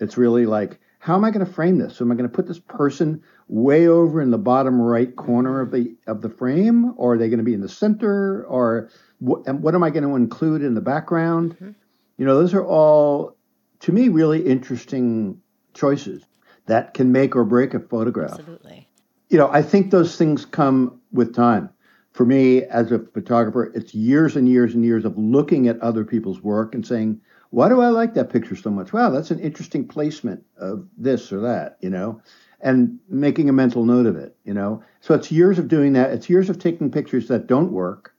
it's 0.00 0.16
really 0.16 0.46
like, 0.46 0.80
how 0.98 1.14
am 1.14 1.24
I 1.24 1.30
going 1.30 1.44
to 1.44 1.50
frame 1.50 1.78
this? 1.78 1.96
So 1.96 2.04
Am 2.04 2.12
I 2.12 2.14
going 2.14 2.28
to 2.28 2.34
put 2.34 2.46
this 2.46 2.58
person 2.58 3.22
way 3.48 3.88
over 3.88 4.20
in 4.20 4.30
the 4.30 4.38
bottom 4.38 4.80
right 4.80 5.14
corner 5.16 5.60
of 5.60 5.70
the 5.70 5.94
of 6.06 6.20
the 6.20 6.28
frame, 6.28 6.92
or 6.96 7.14
are 7.14 7.18
they 7.18 7.28
going 7.28 7.38
to 7.38 7.44
be 7.44 7.54
in 7.54 7.60
the 7.60 7.68
center, 7.68 8.44
or 8.44 8.90
what, 9.18 9.48
what 9.54 9.74
am 9.74 9.82
I 9.82 9.90
going 9.90 10.04
to 10.04 10.16
include 10.16 10.62
in 10.62 10.74
the 10.74 10.80
background? 10.80 11.54
Mm-hmm. 11.54 11.70
You 12.18 12.26
know, 12.26 12.34
those 12.34 12.52
are 12.52 12.64
all 12.64 13.36
to 13.80 13.92
me 13.92 14.08
really 14.08 14.44
interesting 14.46 15.40
choices 15.72 16.24
that 16.66 16.94
can 16.94 17.12
make 17.12 17.34
or 17.34 17.44
break 17.44 17.74
a 17.74 17.80
photograph. 17.80 18.32
Absolutely. 18.32 18.86
You 19.30 19.38
know, 19.38 19.48
I 19.48 19.62
think 19.62 19.90
those 19.90 20.16
things 20.16 20.44
come 20.44 21.00
with 21.12 21.34
time. 21.34 21.70
For 22.12 22.26
me, 22.26 22.64
as 22.64 22.90
a 22.90 22.98
photographer, 22.98 23.72
it's 23.74 23.94
years 23.94 24.36
and 24.36 24.48
years 24.48 24.74
and 24.74 24.84
years 24.84 25.04
of 25.04 25.16
looking 25.16 25.68
at 25.68 25.80
other 25.80 26.04
people's 26.04 26.42
work 26.42 26.74
and 26.74 26.86
saying, 26.86 27.20
why 27.50 27.68
do 27.68 27.80
I 27.80 27.88
like 27.88 28.14
that 28.14 28.30
picture 28.30 28.56
so 28.56 28.70
much? 28.70 28.92
Wow, 28.92 29.10
that's 29.10 29.30
an 29.30 29.40
interesting 29.40 29.86
placement 29.86 30.44
of 30.56 30.88
this 30.96 31.32
or 31.32 31.40
that, 31.40 31.78
you 31.80 31.90
know, 31.90 32.20
and 32.60 32.98
making 33.08 33.48
a 33.48 33.52
mental 33.52 33.84
note 33.84 34.06
of 34.06 34.16
it, 34.16 34.36
you 34.44 34.54
know. 34.54 34.82
So 35.00 35.14
it's 35.14 35.32
years 35.32 35.58
of 35.58 35.68
doing 35.68 35.92
that. 35.94 36.12
It's 36.12 36.30
years 36.30 36.50
of 36.50 36.58
taking 36.58 36.90
pictures 36.90 37.28
that 37.28 37.46
don't 37.46 37.72
work 37.72 38.14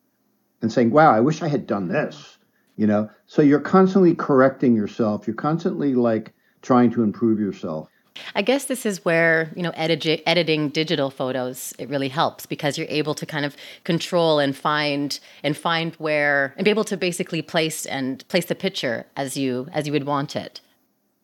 and 0.62 0.71
saying, 0.71 0.91
wow, 0.91 1.13
I 1.13 1.19
wish 1.19 1.41
I 1.41 1.47
had 1.47 1.67
done 1.67 1.88
this, 1.88 2.38
you 2.75 2.88
know. 2.88 3.10
So 3.25 3.41
you're 3.41 3.60
constantly 3.60 4.15
correcting 4.15 4.75
yourself. 4.75 5.27
You're 5.27 5.36
constantly 5.36 5.95
like 5.95 6.34
trying 6.62 6.91
to 6.91 7.04
improve 7.04 7.39
yourself. 7.39 7.89
I 8.36 8.41
guess 8.41 8.65
this 8.65 8.86
is 8.86 9.04
where, 9.06 9.52
you 9.56 9.63
know, 9.63 9.71
edit- 9.76 10.24
editing 10.26 10.69
digital 10.69 11.10
photos 11.10 11.74
it 11.78 11.89
really 11.89 12.10
helps 12.10 12.45
because 12.45 12.78
you're 12.78 12.88
able 12.89 13.15
to 13.15 13.26
kind 13.26 13.45
of 13.45 13.56
control 13.84 14.39
and 14.39 14.56
find 14.56 15.19
and 15.43 15.56
find 15.56 15.95
where 15.95 16.54
and 16.58 16.65
be 16.65 16.71
able 16.71 16.84
to 16.86 16.97
basically 16.97 17.41
place 17.41 17.86
and 17.86 18.28
place 18.28 18.45
the 18.45 18.56
picture 18.56 19.06
as 19.15 19.38
you 19.38 19.67
as 19.71 19.88
you 19.88 19.93
would 19.93 20.06
want 20.06 20.36
it. 20.36 20.62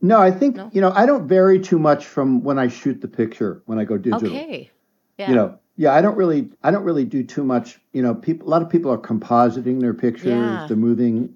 No, 0.01 0.21
I 0.21 0.31
think, 0.31 0.55
no? 0.55 0.69
you 0.73 0.81
know, 0.81 0.91
I 0.91 1.05
don't 1.05 1.27
vary 1.27 1.59
too 1.59 1.79
much 1.79 2.05
from 2.05 2.43
when 2.43 2.59
I 2.59 2.67
shoot 2.67 3.01
the 3.01 3.07
picture 3.07 3.63
when 3.65 3.79
I 3.79 3.83
go 3.83 3.97
digital. 3.97 4.27
Okay. 4.27 4.69
Yeah. 5.17 5.29
You 5.29 5.35
know, 5.35 5.59
yeah, 5.75 5.93
I 5.93 6.01
don't 6.01 6.15
really 6.15 6.49
I 6.63 6.71
don't 6.71 6.83
really 6.83 7.05
do 7.05 7.23
too 7.23 7.43
much, 7.43 7.79
you 7.93 8.01
know, 8.01 8.15
people 8.15 8.47
a 8.47 8.49
lot 8.49 8.61
of 8.61 8.69
people 8.69 8.91
are 8.91 8.97
compositing 8.97 9.79
their 9.79 9.93
pictures, 9.93 10.33
yeah. 10.33 10.65
they're 10.67 10.77
moving 10.77 11.35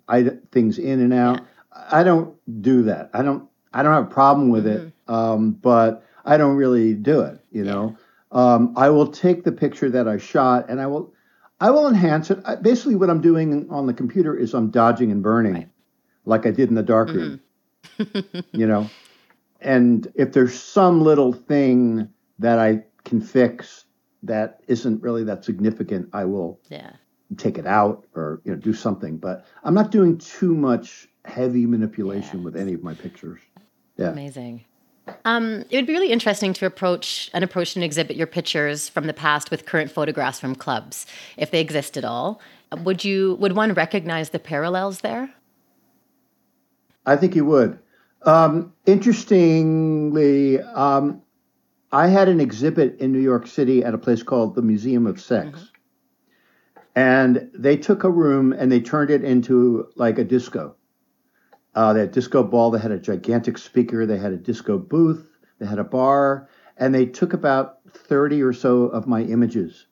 things 0.51 0.77
in 0.77 0.99
and 0.99 1.13
out. 1.13 1.39
Yeah. 1.39 1.45
I 1.91 2.03
don't 2.03 2.35
do 2.61 2.83
that. 2.83 3.09
I 3.13 3.21
don't 3.21 3.47
I 3.73 3.83
don't 3.83 3.93
have 3.93 4.07
a 4.07 4.13
problem 4.13 4.49
with 4.49 4.65
mm-hmm. 4.65 4.87
it 4.87 4.93
um, 5.11 5.51
but 5.51 6.05
I 6.23 6.37
don't 6.37 6.55
really 6.55 6.93
do 6.93 7.21
it. 7.21 7.39
You 7.51 7.65
know, 7.65 7.97
um, 8.31 8.73
I 8.77 8.89
will 8.89 9.07
take 9.07 9.43
the 9.43 9.51
picture 9.51 9.89
that 9.89 10.07
I 10.07 10.17
shot 10.17 10.69
and 10.69 10.79
I 10.79 10.87
will 10.87 11.13
I 11.59 11.69
will 11.69 11.87
enhance 11.87 12.31
it. 12.31 12.39
I, 12.45 12.55
basically, 12.55 12.95
what 12.95 13.09
I'm 13.09 13.21
doing 13.21 13.67
on 13.69 13.85
the 13.85 13.93
computer 13.93 14.35
is 14.35 14.53
I'm 14.53 14.71
dodging 14.71 15.11
and 15.11 15.21
burning, 15.21 15.53
right. 15.53 15.69
like 16.25 16.45
I 16.45 16.51
did 16.51 16.69
in 16.69 16.75
the 16.75 16.83
darkroom. 16.83 17.41
Mm-hmm. 17.99 18.39
you 18.53 18.65
know, 18.65 18.89
and 19.59 20.11
if 20.15 20.31
there's 20.31 20.57
some 20.57 21.01
little 21.01 21.33
thing 21.33 22.09
that 22.39 22.57
I 22.57 22.83
can 23.03 23.21
fix 23.21 23.85
that 24.23 24.61
isn't 24.67 25.03
really 25.03 25.23
that 25.25 25.43
significant, 25.43 26.09
I 26.13 26.25
will 26.25 26.59
yeah. 26.69 26.91
take 27.37 27.57
it 27.57 27.67
out 27.67 28.05
or 28.15 28.41
you 28.45 28.53
know 28.53 28.57
do 28.57 28.73
something. 28.73 29.17
But 29.17 29.45
I'm 29.63 29.73
not 29.73 29.91
doing 29.91 30.17
too 30.17 30.55
much 30.55 31.09
heavy 31.25 31.65
manipulation 31.65 32.39
yes. 32.39 32.45
with 32.45 32.55
any 32.55 32.73
of 32.73 32.81
my 32.81 32.93
pictures. 32.93 33.41
Yeah. 33.97 34.09
Amazing. 34.09 34.63
Um, 35.25 35.65
it 35.69 35.75
would 35.75 35.87
be 35.87 35.93
really 35.93 36.11
interesting 36.11 36.53
to 36.53 36.65
approach 36.65 37.29
an 37.33 37.43
approach 37.43 37.75
and 37.75 37.83
exhibit 37.83 38.15
your 38.15 38.27
pictures 38.27 38.89
from 38.89 39.07
the 39.07 39.13
past 39.13 39.51
with 39.51 39.65
current 39.65 39.91
photographs 39.91 40.39
from 40.39 40.55
clubs, 40.55 41.05
if 41.37 41.51
they 41.51 41.59
exist 41.59 41.97
at 41.97 42.05
all. 42.05 42.41
Would 42.83 43.03
you 43.03 43.35
would 43.35 43.55
one 43.55 43.73
recognize 43.73 44.29
the 44.29 44.39
parallels 44.39 45.01
there? 45.01 45.33
I 47.05 47.15
think 47.17 47.35
you 47.35 47.45
would. 47.45 47.79
Um, 48.23 48.73
interestingly, 48.85 50.61
um, 50.61 51.21
I 51.91 52.07
had 52.07 52.29
an 52.29 52.39
exhibit 52.39 52.97
in 52.99 53.11
New 53.11 53.19
York 53.19 53.47
City 53.47 53.83
at 53.83 53.93
a 53.93 53.97
place 53.97 54.23
called 54.23 54.55
the 54.55 54.61
Museum 54.61 55.07
of 55.07 55.19
Sex. 55.19 55.47
Mm-hmm. 55.47 55.65
And 56.95 57.49
they 57.53 57.77
took 57.77 58.03
a 58.03 58.09
room 58.09 58.53
and 58.53 58.71
they 58.71 58.81
turned 58.81 59.09
it 59.09 59.23
into 59.23 59.87
like 59.95 60.19
a 60.19 60.23
disco. 60.23 60.75
Uh, 61.73 61.93
they 61.93 62.01
had 62.01 62.11
disco 62.11 62.43
ball. 62.43 62.71
They 62.71 62.79
had 62.79 62.91
a 62.91 62.99
gigantic 62.99 63.57
speaker. 63.57 64.05
They 64.05 64.17
had 64.17 64.33
a 64.33 64.37
disco 64.37 64.77
booth. 64.77 65.27
They 65.59 65.65
had 65.65 65.79
a 65.79 65.83
bar, 65.83 66.49
and 66.77 66.93
they 66.93 67.05
took 67.05 67.33
about 67.33 67.79
thirty 67.89 68.41
or 68.41 68.53
so 68.53 68.83
of 68.83 69.07
my 69.07 69.21
images 69.21 69.85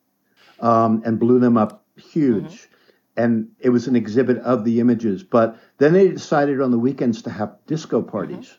um, 0.59 1.01
and 1.05 1.19
blew 1.19 1.39
them 1.39 1.57
up 1.57 1.85
huge. 1.95 2.43
Mm-hmm. 2.43 2.75
And 3.17 3.49
it 3.59 3.69
was 3.69 3.87
an 3.87 3.95
exhibit 3.95 4.37
of 4.39 4.63
the 4.63 4.79
images. 4.79 5.23
But 5.23 5.57
then 5.77 5.93
they 5.93 6.07
decided 6.07 6.61
on 6.61 6.71
the 6.71 6.79
weekends 6.79 7.21
to 7.23 7.29
have 7.29 7.57
disco 7.67 8.01
parties. 8.01 8.47
Mm-hmm. 8.47 8.55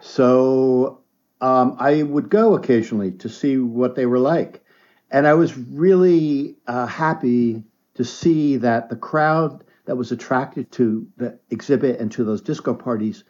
So 0.00 1.00
um, 1.40 1.76
I 1.78 2.02
would 2.02 2.30
go 2.30 2.54
occasionally 2.54 3.12
to 3.12 3.28
see 3.28 3.58
what 3.58 3.94
they 3.94 4.06
were 4.06 4.18
like. 4.18 4.64
And 5.10 5.26
I 5.26 5.34
was 5.34 5.56
really 5.56 6.56
uh, 6.66 6.86
happy 6.86 7.62
to 7.94 8.04
see 8.04 8.56
that 8.56 8.88
the 8.88 8.96
crowd 8.96 9.62
that 9.86 9.96
was 9.96 10.12
attracted 10.12 10.70
to 10.72 11.06
the 11.16 11.38
exhibit 11.50 12.00
and 12.00 12.10
to 12.12 12.24
those 12.24 12.40
disco 12.40 12.74
parties 12.74 13.24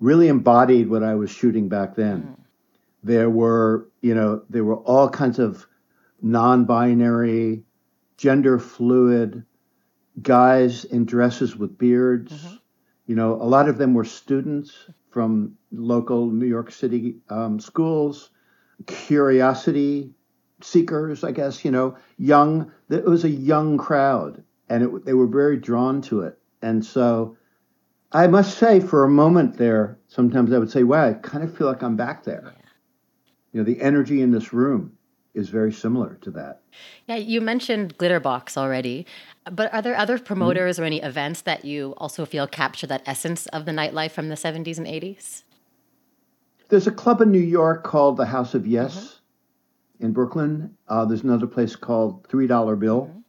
really 0.00 0.28
embodied 0.28 0.88
what 0.88 1.02
I 1.02 1.14
was 1.14 1.30
shooting 1.30 1.68
back 1.68 1.94
then. 1.94 2.22
Mm. 2.22 2.36
There 3.02 3.30
were, 3.30 3.88
you 4.00 4.14
know, 4.14 4.42
there 4.50 4.64
were 4.64 4.76
all 4.76 5.08
kinds 5.08 5.38
of 5.38 5.66
non-binary, 6.22 7.62
gender 8.16 8.58
fluid 8.58 9.44
guys 10.20 10.84
in 10.84 11.04
dresses 11.04 11.56
with 11.56 11.78
beards. 11.78 12.32
Mm-hmm. 12.32 12.56
You 13.06 13.14
know, 13.16 13.34
a 13.34 13.44
lot 13.44 13.68
of 13.68 13.78
them 13.78 13.94
were 13.94 14.04
students 14.04 14.72
from 15.10 15.56
local 15.72 16.26
New 16.26 16.46
York 16.46 16.70
City 16.70 17.16
um, 17.28 17.58
schools, 17.58 18.30
curiosity 18.86 20.10
seekers, 20.60 21.24
I 21.24 21.32
guess. 21.32 21.64
You 21.64 21.70
know, 21.70 21.96
young. 22.18 22.70
It 22.90 23.04
was 23.04 23.24
a 23.24 23.30
young 23.30 23.78
crowd, 23.78 24.42
and 24.70 24.84
it, 24.84 25.04
they 25.04 25.12
were 25.12 25.26
very 25.26 25.58
drawn 25.58 26.00
to 26.02 26.22
it. 26.22 26.38
And 26.62 26.82
so 26.84 27.36
I 28.12 28.26
must 28.28 28.56
say, 28.56 28.80
for 28.80 29.04
a 29.04 29.10
moment 29.10 29.58
there, 29.58 29.98
sometimes 30.08 30.52
I 30.52 30.58
would 30.58 30.70
say, 30.70 30.84
wow, 30.84 31.08
I 31.08 31.12
kind 31.14 31.44
of 31.44 31.56
feel 31.56 31.66
like 31.66 31.82
I'm 31.82 31.96
back 31.96 32.24
there. 32.24 32.54
You 33.52 33.60
know, 33.60 33.64
the 33.64 33.80
energy 33.82 34.22
in 34.22 34.30
this 34.30 34.52
room 34.52 34.96
is 35.34 35.48
very 35.48 35.72
similar 35.72 36.18
to 36.22 36.30
that. 36.32 36.60
Yeah, 37.06 37.16
you 37.16 37.40
mentioned 37.40 37.98
Glitterbox 37.98 38.56
already, 38.56 39.06
but 39.50 39.72
are 39.72 39.82
there 39.82 39.96
other 39.96 40.18
promoters 40.18 40.76
mm-hmm. 40.76 40.82
or 40.82 40.86
any 40.86 41.02
events 41.02 41.42
that 41.42 41.64
you 41.64 41.94
also 41.98 42.24
feel 42.24 42.46
capture 42.46 42.86
that 42.86 43.02
essence 43.06 43.46
of 43.48 43.64
the 43.64 43.72
nightlife 43.72 44.12
from 44.12 44.28
the 44.28 44.34
70s 44.34 44.78
and 44.78 44.86
80s? 44.86 45.44
There's 46.68 46.86
a 46.86 46.92
club 46.92 47.20
in 47.20 47.32
New 47.32 47.38
York 47.38 47.82
called 47.82 48.16
the 48.16 48.26
House 48.26 48.54
of 48.54 48.66
Yes 48.66 48.96
mm-hmm. 48.96 50.06
in 50.06 50.12
Brooklyn. 50.12 50.76
Uh, 50.88 51.04
there's 51.04 51.22
another 51.22 51.48
place 51.48 51.74
called 51.74 52.26
Three 52.28 52.46
Dollar 52.46 52.76
Bill. 52.76 53.02
Mm-hmm. 53.02 53.19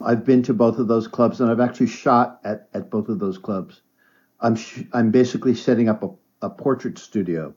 I've 0.00 0.24
been 0.24 0.42
to 0.44 0.54
both 0.54 0.78
of 0.78 0.88
those 0.88 1.06
clubs, 1.06 1.40
and 1.40 1.50
I've 1.50 1.60
actually 1.60 1.86
shot 1.86 2.40
at, 2.44 2.68
at 2.74 2.90
both 2.90 3.08
of 3.08 3.18
those 3.18 3.38
clubs. 3.38 3.82
I'm 4.40 4.56
sh- 4.56 4.82
I'm 4.92 5.10
basically 5.10 5.54
setting 5.54 5.88
up 5.88 6.02
a, 6.02 6.10
a 6.42 6.50
portrait 6.50 6.98
studio 6.98 7.54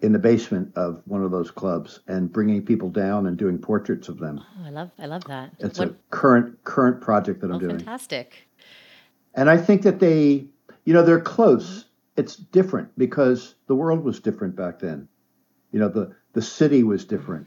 in 0.00 0.12
the 0.12 0.18
basement 0.18 0.72
of 0.76 1.00
one 1.04 1.22
of 1.22 1.30
those 1.30 1.50
clubs 1.50 2.00
and 2.08 2.32
bringing 2.32 2.64
people 2.64 2.90
down 2.90 3.26
and 3.26 3.36
doing 3.36 3.58
portraits 3.58 4.08
of 4.08 4.18
them. 4.18 4.40
Oh, 4.40 4.66
I 4.66 4.70
love 4.70 4.90
I 4.98 5.06
love 5.06 5.24
that. 5.24 5.52
It's 5.58 5.78
what? 5.78 5.88
a 5.88 5.94
current 6.10 6.62
current 6.64 7.00
project 7.00 7.40
that 7.40 7.50
oh, 7.50 7.54
I'm 7.54 7.60
doing. 7.60 7.78
Fantastic. 7.78 8.48
And 9.34 9.48
I 9.48 9.56
think 9.56 9.82
that 9.82 10.00
they, 10.00 10.46
you 10.84 10.92
know, 10.92 11.02
they're 11.02 11.20
close. 11.20 11.86
It's 12.16 12.36
different 12.36 12.98
because 12.98 13.54
the 13.66 13.74
world 13.74 14.04
was 14.04 14.20
different 14.20 14.56
back 14.56 14.80
then. 14.80 15.08
You 15.70 15.78
know, 15.78 15.88
the 15.88 16.14
the 16.32 16.42
city 16.42 16.82
was 16.82 17.04
different. 17.04 17.46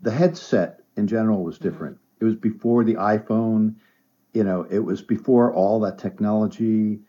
The 0.00 0.10
headset 0.10 0.80
in 0.96 1.06
general 1.06 1.44
was 1.44 1.58
different. 1.58 1.98
It 2.20 2.24
was 2.24 2.36
before 2.36 2.84
the 2.84 2.94
iPhone. 2.94 3.76
You 4.34 4.44
know, 4.44 4.66
it 4.70 4.78
was 4.78 5.02
before 5.02 5.52
all 5.52 5.80
that 5.80 5.98
technology. 5.98 7.00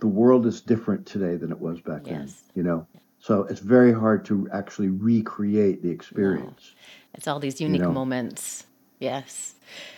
The 0.00 0.06
world 0.06 0.46
is 0.46 0.60
different 0.60 1.06
today 1.06 1.36
than 1.36 1.50
it 1.50 1.58
was 1.58 1.80
back 1.80 2.02
yes. 2.06 2.12
then. 2.12 2.30
You 2.54 2.62
know. 2.62 2.86
So 3.18 3.42
it's 3.44 3.60
very 3.60 3.92
hard 3.92 4.24
to 4.26 4.48
actually 4.52 4.88
recreate 4.88 5.82
the 5.82 5.90
experience. 5.90 6.74
No. 6.74 6.80
It's 7.14 7.26
all 7.26 7.40
these 7.40 7.60
unique 7.60 7.80
you 7.80 7.86
know? 7.86 7.92
moments. 7.92 8.66
Yes. 8.98 9.54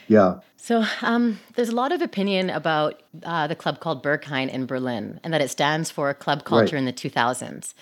Yeah. 0.06 0.36
So 0.56 0.84
um, 1.02 1.38
there's 1.54 1.68
a 1.68 1.74
lot 1.74 1.92
of 1.92 2.02
opinion 2.02 2.50
about 2.50 3.02
uh, 3.22 3.46
the 3.46 3.54
club 3.54 3.80
called 3.80 4.02
Berghain 4.02 4.48
in 4.48 4.66
Berlin 4.66 5.20
and 5.22 5.32
that 5.32 5.40
it 5.40 5.50
stands 5.50 5.90
for 5.90 6.12
club 6.14 6.44
culture 6.44 6.76
right. 6.76 6.80
in 6.80 6.84
the 6.84 6.92
2000s. 6.92 7.74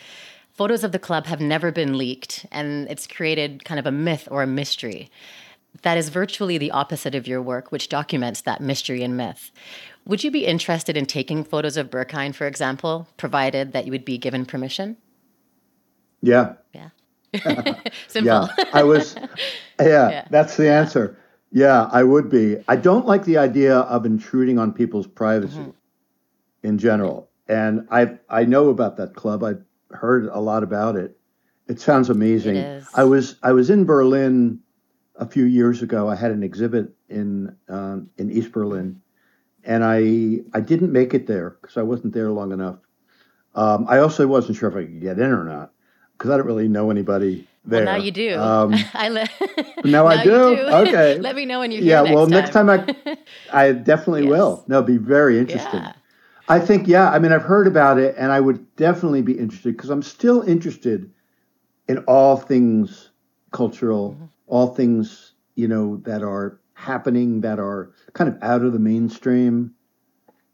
Photos 0.52 0.84
of 0.84 0.92
the 0.92 0.98
club 0.98 1.26
have 1.26 1.40
never 1.40 1.70
been 1.70 1.98
leaked, 1.98 2.46
and 2.50 2.88
it's 2.88 3.06
created 3.06 3.64
kind 3.66 3.78
of 3.78 3.84
a 3.84 3.92
myth 3.92 4.26
or 4.30 4.42
a 4.42 4.46
mystery. 4.46 5.10
That 5.82 5.98
is 5.98 6.08
virtually 6.08 6.58
the 6.58 6.70
opposite 6.70 7.14
of 7.14 7.26
your 7.26 7.42
work, 7.42 7.72
which 7.72 7.88
documents 7.88 8.40
that 8.42 8.60
mystery 8.60 9.02
and 9.02 9.16
myth. 9.16 9.50
Would 10.06 10.22
you 10.22 10.30
be 10.30 10.46
interested 10.46 10.96
in 10.96 11.06
taking 11.06 11.42
photos 11.42 11.76
of 11.76 11.90
Berghain, 11.90 12.34
for 12.34 12.46
example, 12.46 13.08
provided 13.16 13.72
that 13.72 13.86
you 13.86 13.92
would 13.92 14.04
be 14.04 14.18
given 14.18 14.46
permission? 14.46 14.96
Yeah. 16.22 16.54
Yeah. 16.72 16.90
Simple. 18.08 18.24
yeah. 18.24 18.48
I 18.72 18.84
was, 18.84 19.14
yeah, 19.80 20.10
yeah, 20.10 20.28
that's 20.30 20.56
the 20.56 20.70
answer. 20.70 21.18
Yeah, 21.52 21.88
I 21.90 22.02
would 22.02 22.28
be. 22.28 22.56
I 22.68 22.76
don't 22.76 23.06
like 23.06 23.24
the 23.24 23.38
idea 23.38 23.78
of 23.78 24.04
intruding 24.06 24.58
on 24.58 24.72
people's 24.72 25.06
privacy 25.06 25.56
mm-hmm. 25.56 25.70
in 26.62 26.78
general. 26.78 27.30
And 27.48 27.86
I 27.90 28.18
I 28.28 28.44
know 28.44 28.68
about 28.68 28.96
that 28.96 29.14
club. 29.14 29.44
I've 29.44 29.62
heard 29.90 30.26
a 30.26 30.40
lot 30.40 30.62
about 30.62 30.96
it. 30.96 31.16
It 31.68 31.80
sounds 31.80 32.10
amazing. 32.10 32.56
It 32.56 32.84
I 32.94 33.04
was 33.04 33.36
I 33.42 33.52
was 33.52 33.70
in 33.70 33.84
Berlin 33.84 34.60
a 35.18 35.26
few 35.26 35.44
years 35.44 35.82
ago. 35.82 36.08
I 36.08 36.16
had 36.16 36.30
an 36.30 36.42
exhibit 36.42 36.92
in 37.08 37.56
um, 37.68 38.10
in 38.18 38.30
East 38.30 38.52
Berlin, 38.52 39.00
and 39.64 39.84
I 39.84 40.40
I 40.56 40.60
didn't 40.60 40.92
make 40.92 41.14
it 41.14 41.26
there 41.26 41.56
because 41.60 41.76
I 41.76 41.82
wasn't 41.82 42.14
there 42.14 42.30
long 42.30 42.52
enough. 42.52 42.78
Um, 43.54 43.86
I 43.88 43.98
also 43.98 44.26
wasn't 44.26 44.58
sure 44.58 44.68
if 44.68 44.76
I 44.76 44.82
could 44.82 45.00
get 45.00 45.18
in 45.18 45.30
or 45.30 45.44
not 45.44 45.72
because 46.16 46.30
I 46.30 46.36
don't 46.36 46.46
really 46.46 46.68
know 46.68 46.90
anybody 46.90 47.46
there. 47.64 47.84
Well, 47.84 47.96
now 47.96 48.02
you 48.02 48.10
do. 48.10 48.38
Um, 48.38 48.74
I 48.94 49.08
le- 49.08 49.28
now, 49.84 49.84
now 49.84 50.06
I 50.06 50.22
do? 50.22 50.56
do. 50.56 50.62
Okay. 50.66 51.18
Let 51.18 51.36
me 51.36 51.44
know 51.46 51.60
when 51.60 51.70
you're 51.70 51.82
yeah. 51.82 52.02
Yeah. 52.02 52.14
Well, 52.14 52.26
next 52.26 52.50
time 52.52 52.70
I, 52.70 53.16
I 53.52 53.72
definitely 53.72 54.22
yes. 54.22 54.30
will. 54.30 54.64
No, 54.68 54.82
be 54.82 54.98
very 54.98 55.38
interesting. 55.38 55.80
Yeah. 55.80 55.92
I 56.48 56.60
think, 56.60 56.86
yeah. 56.86 57.10
I 57.10 57.18
mean, 57.18 57.32
I've 57.32 57.42
heard 57.42 57.66
about 57.66 57.98
it, 57.98 58.14
and 58.16 58.30
I 58.30 58.40
would 58.40 58.76
definitely 58.76 59.22
be 59.22 59.36
interested 59.36 59.76
because 59.76 59.90
I'm 59.90 60.02
still 60.02 60.42
interested 60.42 61.10
in 61.88 61.98
all 62.00 62.36
things 62.36 63.10
cultural, 63.52 64.12
mm-hmm. 64.12 64.24
All 64.46 64.74
things 64.74 65.32
you 65.54 65.68
know 65.68 65.98
that 66.04 66.22
are 66.22 66.60
happening 66.74 67.40
that 67.40 67.58
are 67.58 67.92
kind 68.12 68.28
of 68.28 68.42
out 68.42 68.62
of 68.62 68.72
the 68.72 68.78
mainstream. 68.78 69.72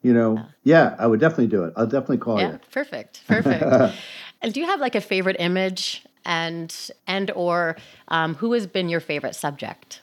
You 0.02 0.12
know, 0.12 0.34
yeah, 0.64 0.90
yeah 0.90 0.96
I 0.98 1.06
would 1.06 1.20
definitely 1.20 1.46
do 1.46 1.64
it. 1.64 1.74
I'll 1.76 1.86
definitely 1.86 2.18
call 2.18 2.38
it 2.38 2.42
yeah, 2.42 2.52
you. 2.52 2.60
Perfect. 2.72 3.22
Perfect. 3.28 3.96
And 4.42 4.52
do 4.52 4.58
you 4.58 4.66
have 4.66 4.80
like 4.80 4.96
a 4.96 5.00
favorite 5.00 5.36
image 5.38 6.04
and 6.24 6.90
and 7.06 7.30
or 7.32 7.76
um, 8.08 8.34
who 8.34 8.52
has 8.52 8.66
been 8.66 8.88
your 8.88 9.00
favorite 9.00 9.34
subject? 9.34 10.00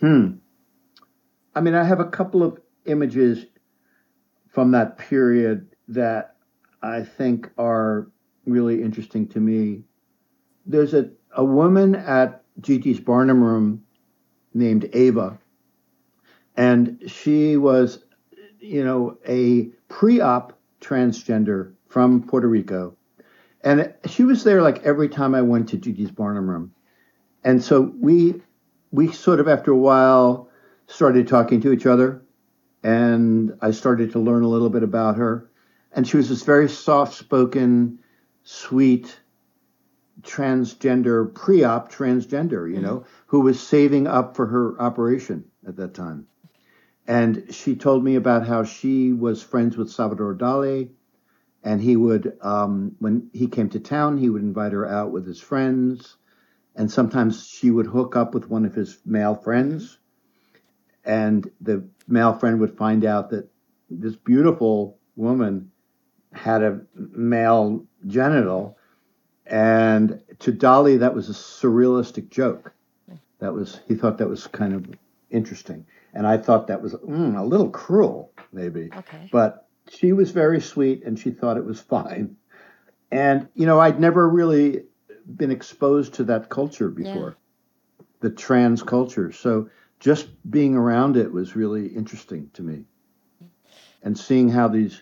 Hmm. 0.00 0.32
I 1.54 1.60
mean, 1.60 1.74
I 1.74 1.84
have 1.84 2.00
a 2.00 2.04
couple 2.04 2.42
of 2.42 2.58
images 2.84 3.46
from 4.48 4.72
that 4.72 4.98
period 4.98 5.68
that 5.88 6.36
I 6.82 7.02
think 7.02 7.50
are 7.56 8.08
really 8.46 8.82
interesting 8.82 9.26
to 9.28 9.40
me. 9.40 9.84
There's 10.66 10.94
a, 10.94 11.10
a 11.36 11.44
woman 11.44 11.94
at 11.94 12.43
GG's 12.60 13.00
Barnum 13.00 13.42
Room 13.42 13.84
named 14.52 14.88
Ava, 14.92 15.38
and 16.56 17.02
she 17.06 17.56
was, 17.56 18.04
you 18.60 18.84
know, 18.84 19.18
a 19.26 19.70
pre 19.88 20.20
op 20.20 20.58
transgender 20.80 21.72
from 21.88 22.22
Puerto 22.22 22.48
Rico 22.48 22.96
and 23.64 23.94
she 24.06 24.24
was 24.24 24.44
there 24.44 24.60
like 24.60 24.84
every 24.84 25.08
time 25.08 25.34
I 25.34 25.40
went 25.40 25.70
to 25.70 25.78
GG's 25.78 26.10
Barnum 26.10 26.48
Room. 26.48 26.74
And 27.42 27.64
so 27.64 27.92
we 27.98 28.42
we 28.92 29.10
sort 29.10 29.40
of 29.40 29.48
after 29.48 29.72
a 29.72 29.76
while 29.76 30.50
started 30.86 31.26
talking 31.26 31.62
to 31.62 31.72
each 31.72 31.86
other 31.86 32.22
and 32.82 33.56
I 33.62 33.70
started 33.70 34.12
to 34.12 34.18
learn 34.18 34.42
a 34.42 34.48
little 34.48 34.68
bit 34.68 34.82
about 34.82 35.16
her. 35.16 35.50
And 35.92 36.06
she 36.06 36.18
was 36.18 36.28
this 36.28 36.42
very 36.42 36.68
soft 36.68 37.14
spoken, 37.14 37.98
sweet 38.42 39.18
transgender, 40.22 41.32
pre 41.34 41.64
op 41.64 41.92
transgender, 41.92 42.68
you 42.68 42.76
mm-hmm. 42.76 42.82
know, 42.82 43.04
who 43.26 43.40
was 43.40 43.60
saving 43.60 44.06
up 44.06 44.36
for 44.36 44.46
her 44.46 44.80
operation 44.80 45.44
at 45.66 45.76
that 45.76 45.94
time. 45.94 46.26
And 47.06 47.46
she 47.50 47.76
told 47.76 48.02
me 48.02 48.16
about 48.16 48.46
how 48.46 48.64
she 48.64 49.12
was 49.12 49.42
friends 49.42 49.76
with 49.76 49.90
Salvador 49.90 50.34
Dali 50.34 50.90
and 51.64 51.80
he 51.80 51.96
would 51.96 52.36
um, 52.42 52.94
when 52.98 53.30
he 53.32 53.48
came 53.48 53.70
to 53.70 53.80
town 53.80 54.18
he 54.18 54.28
would 54.28 54.42
invite 54.42 54.72
her 54.72 54.86
out 54.86 55.10
with 55.10 55.26
his 55.26 55.40
friends 55.40 56.16
and 56.76 56.90
sometimes 56.90 57.46
she 57.46 57.70
would 57.70 57.86
hook 57.86 58.14
up 58.14 58.34
with 58.34 58.48
one 58.48 58.64
of 58.64 58.74
his 58.74 58.98
male 59.04 59.34
friends 59.34 59.98
and 61.04 61.50
the 61.60 61.84
male 62.06 62.34
friend 62.34 62.60
would 62.60 62.76
find 62.76 63.04
out 63.04 63.30
that 63.30 63.48
this 63.90 64.14
beautiful 64.14 64.98
woman 65.16 65.70
had 66.32 66.62
a 66.62 66.80
male 66.94 67.84
genital 68.06 68.76
and 69.46 70.20
to 70.40 70.52
Dali, 70.52 70.98
that 70.98 71.14
was 71.14 71.28
a 71.28 71.32
surrealistic 71.32 72.30
joke 72.30 72.72
that 73.40 73.52
was 73.52 73.80
he 73.86 73.94
thought 73.94 74.18
that 74.18 74.28
was 74.28 74.46
kind 74.46 74.72
of 74.72 74.86
interesting 75.30 75.84
and 76.14 76.26
i 76.26 76.38
thought 76.38 76.68
that 76.68 76.80
was 76.80 76.94
mm, 76.94 77.36
a 77.38 77.44
little 77.44 77.68
cruel 77.68 78.32
maybe 78.52 78.88
okay. 78.96 79.28
but 79.32 79.64
she 79.90 80.12
was 80.12 80.30
very 80.30 80.60
sweet 80.60 81.02
and 81.04 81.18
she 81.18 81.30
thought 81.30 81.56
it 81.56 81.64
was 81.64 81.80
fine. 81.80 82.36
And, 83.10 83.48
you 83.54 83.66
know, 83.66 83.80
I'd 83.80 84.00
never 84.00 84.28
really 84.28 84.84
been 85.36 85.50
exposed 85.50 86.14
to 86.14 86.24
that 86.24 86.48
culture 86.48 86.88
before, 86.88 87.36
yeah. 87.98 88.04
the 88.20 88.30
trans 88.30 88.82
culture. 88.82 89.32
So 89.32 89.68
just 90.00 90.28
being 90.50 90.74
around 90.74 91.16
it 91.16 91.32
was 91.32 91.56
really 91.56 91.86
interesting 91.86 92.50
to 92.54 92.62
me. 92.62 92.84
And 94.02 94.18
seeing 94.18 94.48
how 94.48 94.68
these 94.68 95.00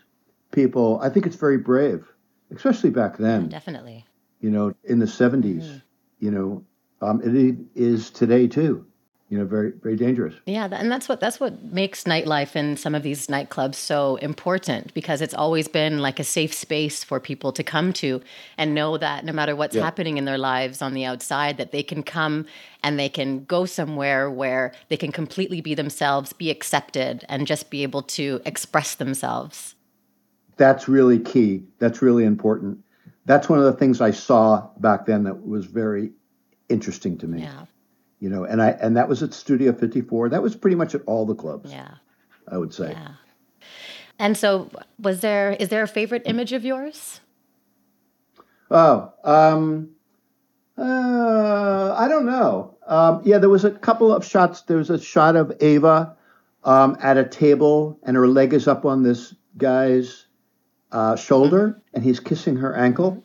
people, 0.52 1.00
I 1.02 1.08
think 1.08 1.26
it's 1.26 1.36
very 1.36 1.58
brave, 1.58 2.06
especially 2.54 2.90
back 2.90 3.16
then. 3.16 3.44
Yeah, 3.44 3.48
definitely. 3.48 4.04
You 4.42 4.50
know, 4.50 4.74
in 4.84 4.98
the 4.98 5.06
70s, 5.06 5.62
mm-hmm. 5.62 5.78
you 6.20 6.30
know, 6.30 6.64
um, 7.00 7.22
it 7.24 7.56
is 7.74 8.10
today 8.10 8.46
too 8.46 8.86
you 9.32 9.38
know 9.38 9.46
very 9.46 9.72
very 9.82 9.96
dangerous 9.96 10.34
yeah 10.44 10.68
and 10.70 10.92
that's 10.92 11.08
what 11.08 11.18
that's 11.18 11.40
what 11.40 11.64
makes 11.64 12.04
nightlife 12.04 12.54
in 12.54 12.76
some 12.76 12.94
of 12.94 13.02
these 13.02 13.28
nightclubs 13.28 13.76
so 13.76 14.16
important 14.16 14.92
because 14.92 15.22
it's 15.22 15.32
always 15.32 15.68
been 15.68 16.00
like 16.00 16.20
a 16.20 16.24
safe 16.24 16.52
space 16.52 17.02
for 17.02 17.18
people 17.18 17.50
to 17.50 17.62
come 17.62 17.94
to 17.94 18.20
and 18.58 18.74
know 18.74 18.98
that 18.98 19.24
no 19.24 19.32
matter 19.32 19.56
what's 19.56 19.74
yeah. 19.74 19.82
happening 19.82 20.18
in 20.18 20.26
their 20.26 20.36
lives 20.36 20.82
on 20.82 20.92
the 20.92 21.06
outside 21.06 21.56
that 21.56 21.72
they 21.72 21.82
can 21.82 22.02
come 22.02 22.44
and 22.82 22.98
they 22.98 23.08
can 23.08 23.42
go 23.44 23.64
somewhere 23.64 24.30
where 24.30 24.70
they 24.90 24.98
can 24.98 25.10
completely 25.10 25.62
be 25.62 25.74
themselves 25.74 26.34
be 26.34 26.50
accepted 26.50 27.24
and 27.26 27.46
just 27.46 27.70
be 27.70 27.82
able 27.82 28.02
to 28.02 28.38
express 28.44 28.96
themselves 28.96 29.74
that's 30.58 30.88
really 30.88 31.18
key 31.18 31.62
that's 31.78 32.02
really 32.02 32.26
important 32.26 32.84
that's 33.24 33.48
one 33.48 33.58
of 33.58 33.64
the 33.64 33.72
things 33.72 34.00
i 34.00 34.10
saw 34.10 34.68
back 34.78 35.06
then 35.06 35.24
that 35.24 35.46
was 35.46 35.66
very 35.66 36.12
interesting 36.68 37.18
to 37.18 37.26
me 37.26 37.42
yeah 37.42 37.66
you 38.22 38.28
know, 38.28 38.44
and 38.44 38.62
I 38.62 38.70
and 38.80 38.96
that 38.96 39.08
was 39.08 39.20
at 39.24 39.34
Studio 39.34 39.72
54. 39.72 40.28
That 40.28 40.44
was 40.44 40.54
pretty 40.54 40.76
much 40.76 40.94
at 40.94 41.02
all 41.06 41.26
the 41.26 41.34
clubs. 41.34 41.72
Yeah. 41.72 41.94
I 42.46 42.56
would 42.56 42.72
say. 42.72 42.92
Yeah. 42.92 43.14
And 44.16 44.36
so, 44.36 44.70
was 45.00 45.22
there 45.22 45.50
is 45.58 45.70
there 45.70 45.82
a 45.82 45.88
favorite 45.88 46.22
image 46.26 46.52
of 46.52 46.64
yours? 46.64 47.20
Oh, 48.70 49.12
um, 49.24 49.90
uh, 50.78 51.94
I 51.98 52.06
don't 52.06 52.24
know. 52.24 52.76
Um, 52.86 53.22
yeah, 53.24 53.38
there 53.38 53.50
was 53.50 53.64
a 53.64 53.72
couple 53.72 54.14
of 54.14 54.24
shots. 54.24 54.62
There 54.62 54.76
was 54.76 54.90
a 54.90 55.00
shot 55.00 55.34
of 55.34 55.52
Ava 55.60 56.16
um, 56.62 56.96
at 57.00 57.16
a 57.16 57.24
table, 57.24 57.98
and 58.04 58.16
her 58.16 58.28
leg 58.28 58.54
is 58.54 58.68
up 58.68 58.84
on 58.84 59.02
this 59.02 59.34
guy's 59.56 60.26
uh, 60.92 61.16
shoulder, 61.16 61.82
and 61.92 62.04
he's 62.04 62.20
kissing 62.20 62.56
her 62.56 62.76
ankle, 62.76 63.24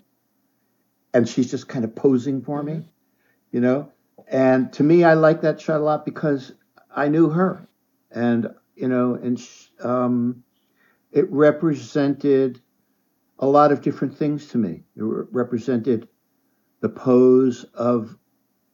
and 1.14 1.28
she's 1.28 1.52
just 1.52 1.68
kind 1.68 1.86
of 1.86 1.96
posing 1.96 2.42
for 2.42 2.64
me, 2.64 2.90
you 3.52 3.60
know. 3.60 3.92
And 4.28 4.74
to 4.74 4.84
me, 4.84 5.04
I 5.04 5.14
like 5.14 5.42
that 5.42 5.62
shot 5.62 5.82
a 5.82 5.84
lot 5.84 6.06
because 6.06 6.54
I 6.96 7.10
knew 7.10 7.30
her, 7.30 7.68
and 8.10 8.50
you 8.76 8.88
know, 8.88 9.16
and 9.16 9.40
she, 9.40 9.68
um, 9.84 10.44
it 11.12 11.32
represented 11.32 12.62
a 13.40 13.48
lot 13.48 13.72
of 13.72 13.82
different 13.82 14.18
things 14.18 14.48
to 14.48 14.58
me. 14.58 14.84
It 14.96 15.04
re- 15.04 15.26
represented 15.32 16.08
the 16.82 16.90
pose 16.90 17.64
of, 17.74 18.16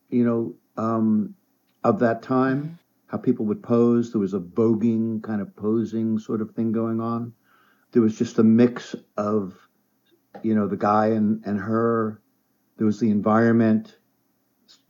you 0.09 0.23
know, 0.23 0.55
um, 0.77 1.35
of 1.83 1.99
that 1.99 2.21
time, 2.21 2.79
how 3.07 3.17
people 3.17 3.45
would 3.45 3.63
pose. 3.63 4.11
There 4.11 4.21
was 4.21 4.33
a 4.33 4.39
voguing 4.39 5.21
kind 5.23 5.41
of 5.41 5.55
posing 5.55 6.19
sort 6.19 6.41
of 6.41 6.51
thing 6.51 6.71
going 6.71 6.99
on. 6.99 7.33
There 7.93 8.01
was 8.01 8.17
just 8.17 8.39
a 8.39 8.43
mix 8.43 8.95
of, 9.17 9.55
you 10.41 10.55
know, 10.55 10.67
the 10.67 10.77
guy 10.77 11.07
and, 11.07 11.43
and 11.45 11.59
her. 11.59 12.21
There 12.77 12.87
was 12.87 12.99
the 12.99 13.11
environment. 13.11 13.95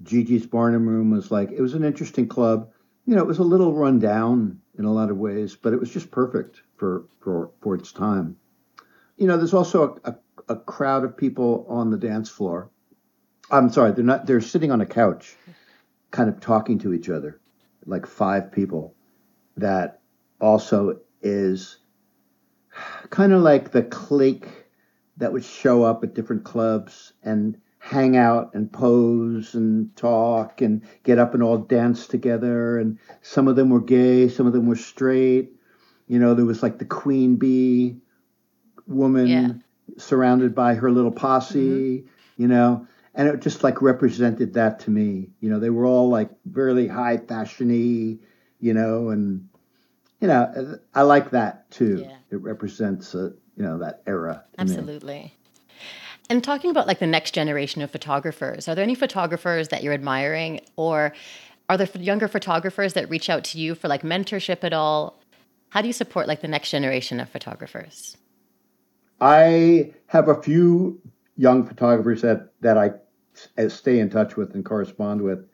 GG's 0.04 0.48
Barnum 0.48 0.88
Room 0.88 1.12
was 1.12 1.30
like, 1.30 1.52
it 1.52 1.62
was 1.62 1.74
an 1.74 1.84
interesting 1.84 2.28
club. 2.28 2.72
You 3.06 3.16
know, 3.16 3.22
it 3.22 3.28
was 3.28 3.40
a 3.40 3.44
little 3.44 3.74
run 3.74 4.00
down 4.00 4.62
in 4.80 4.86
a 4.86 4.94
lot 4.94 5.12
of 5.12 5.18
ways, 5.18 5.56
but 5.56 5.74
it 5.74 5.80
was 5.80 5.92
just 5.92 6.10
perfect 6.10 6.62
for, 6.78 7.06
for, 7.20 7.52
for 7.62 7.76
its 7.76 7.92
time. 7.92 8.38
You 9.18 9.28
know, 9.28 9.38
there's 9.38 9.54
also 9.54 10.00
a, 10.06 10.12
a, 10.12 10.18
a 10.54 10.56
crowd 10.56 11.04
of 11.04 11.18
people 11.18 11.66
on 11.68 11.92
the 11.92 11.98
dance 11.98 12.30
floor. 12.30 12.72
I'm 13.52 13.70
sorry, 13.70 13.92
they're 13.92 14.04
not, 14.06 14.26
they're 14.26 14.42
sitting 14.42 14.72
on 14.72 14.82
a 14.82 14.86
couch 14.86 15.36
kind 16.12 16.30
of 16.30 16.40
talking 16.40 16.80
to 16.80 16.94
each 16.94 17.10
other, 17.10 17.42
like 17.86 18.06
five 18.06 18.52
people, 18.52 18.96
that 19.58 20.00
also 20.40 21.00
is 21.22 21.78
kind 23.10 23.34
of 23.34 23.42
like 23.42 23.72
the 23.72 23.84
clique 23.84 24.48
that 25.18 25.32
would 25.32 25.46
show 25.46 25.84
up 25.84 26.04
at 26.04 26.14
different 26.14 26.44
clubs 26.44 27.14
and 27.24 27.58
hang 27.80 28.16
out 28.16 28.52
and 28.54 28.72
pose 28.72 29.54
and 29.54 29.96
talk 29.96 30.62
and 30.62 30.82
get 31.04 31.20
up 31.20 31.34
and 31.34 31.44
all 31.44 31.58
dance 31.58 32.08
together. 32.08 32.80
And 32.80 32.98
some 33.22 33.48
of 33.48 33.56
them 33.56 33.70
were 33.70 33.82
gay, 33.82 34.30
some 34.30 34.48
of 34.48 34.54
them 34.54 34.68
were 34.68 34.76
straight. 34.76 35.52
You 36.08 36.20
know, 36.20 36.34
there 36.34 36.46
was 36.46 36.64
like 36.64 36.80
the 36.80 36.86
queen 36.86 37.36
bee 37.36 37.98
woman 38.88 39.28
yeah. 39.28 39.50
surrounded 39.98 40.54
by 40.56 40.76
her 40.76 40.92
little 40.92 41.12
posse, 41.12 41.60
mm-hmm. 41.60 42.42
you 42.42 42.48
know 42.48 42.88
and 43.16 43.28
it 43.28 43.42
just 43.42 43.64
like 43.64 43.82
represented 43.82 44.54
that 44.54 44.80
to 44.82 44.92
me. 44.92 45.30
You 45.40 45.50
know, 45.50 45.60
they 45.60 45.70
were 45.70 45.86
all 45.86 46.10
like 46.10 46.30
really 46.52 46.88
high 46.88 47.18
fashiony, 47.18 48.20
you 48.60 48.74
know, 48.74 49.10
and 49.10 49.48
you 50.24 50.30
know, 50.30 50.80
I 50.96 51.02
like 51.02 51.32
that 51.32 51.70
too. 51.70 52.06
Yeah. 52.08 52.16
It 52.32 52.42
represents, 52.42 53.14
uh, 53.14 53.32
you 53.58 53.64
know, 53.64 53.78
that 53.80 54.04
era. 54.08 54.46
Absolutely. 54.58 55.14
Me. 55.16 55.34
And 56.30 56.42
talking 56.42 56.72
about 56.72 56.88
like 56.88 57.00
the 57.00 57.08
next 57.08 57.32
generation 57.32 57.82
of 57.82 57.92
photographers, 57.92 58.70
are 58.70 58.74
there 58.74 58.86
any 58.86 58.96
photographers 58.96 59.68
that 59.68 59.84
you're 59.84 59.94
admiring, 59.94 60.62
or 60.78 61.12
are 61.68 61.76
there 61.76 61.90
younger 62.00 62.30
photographers 62.30 62.94
that 62.94 63.10
reach 63.10 63.30
out 63.30 63.44
to 63.44 63.60
you 63.60 63.76
for 63.76 63.90
like 63.90 64.04
mentorship 64.04 64.64
at 64.64 64.72
all? 64.72 65.20
How 65.68 65.82
do 65.82 65.88
you 65.88 65.94
support 65.94 66.30
like 66.30 66.40
the 66.40 66.48
next 66.48 66.72
generation 66.72 67.20
of 67.20 67.28
photographers? 67.28 68.16
I 69.20 69.92
have 70.06 70.30
a 70.30 70.42
few 70.42 71.02
young 71.36 71.68
photographers 71.68 72.22
that 72.22 72.54
that 72.62 72.78
I 72.78 72.92
stay 73.68 74.00
in 74.00 74.10
touch 74.10 74.38
with 74.38 74.54
and 74.54 74.64
correspond 74.64 75.22
with, 75.22 75.46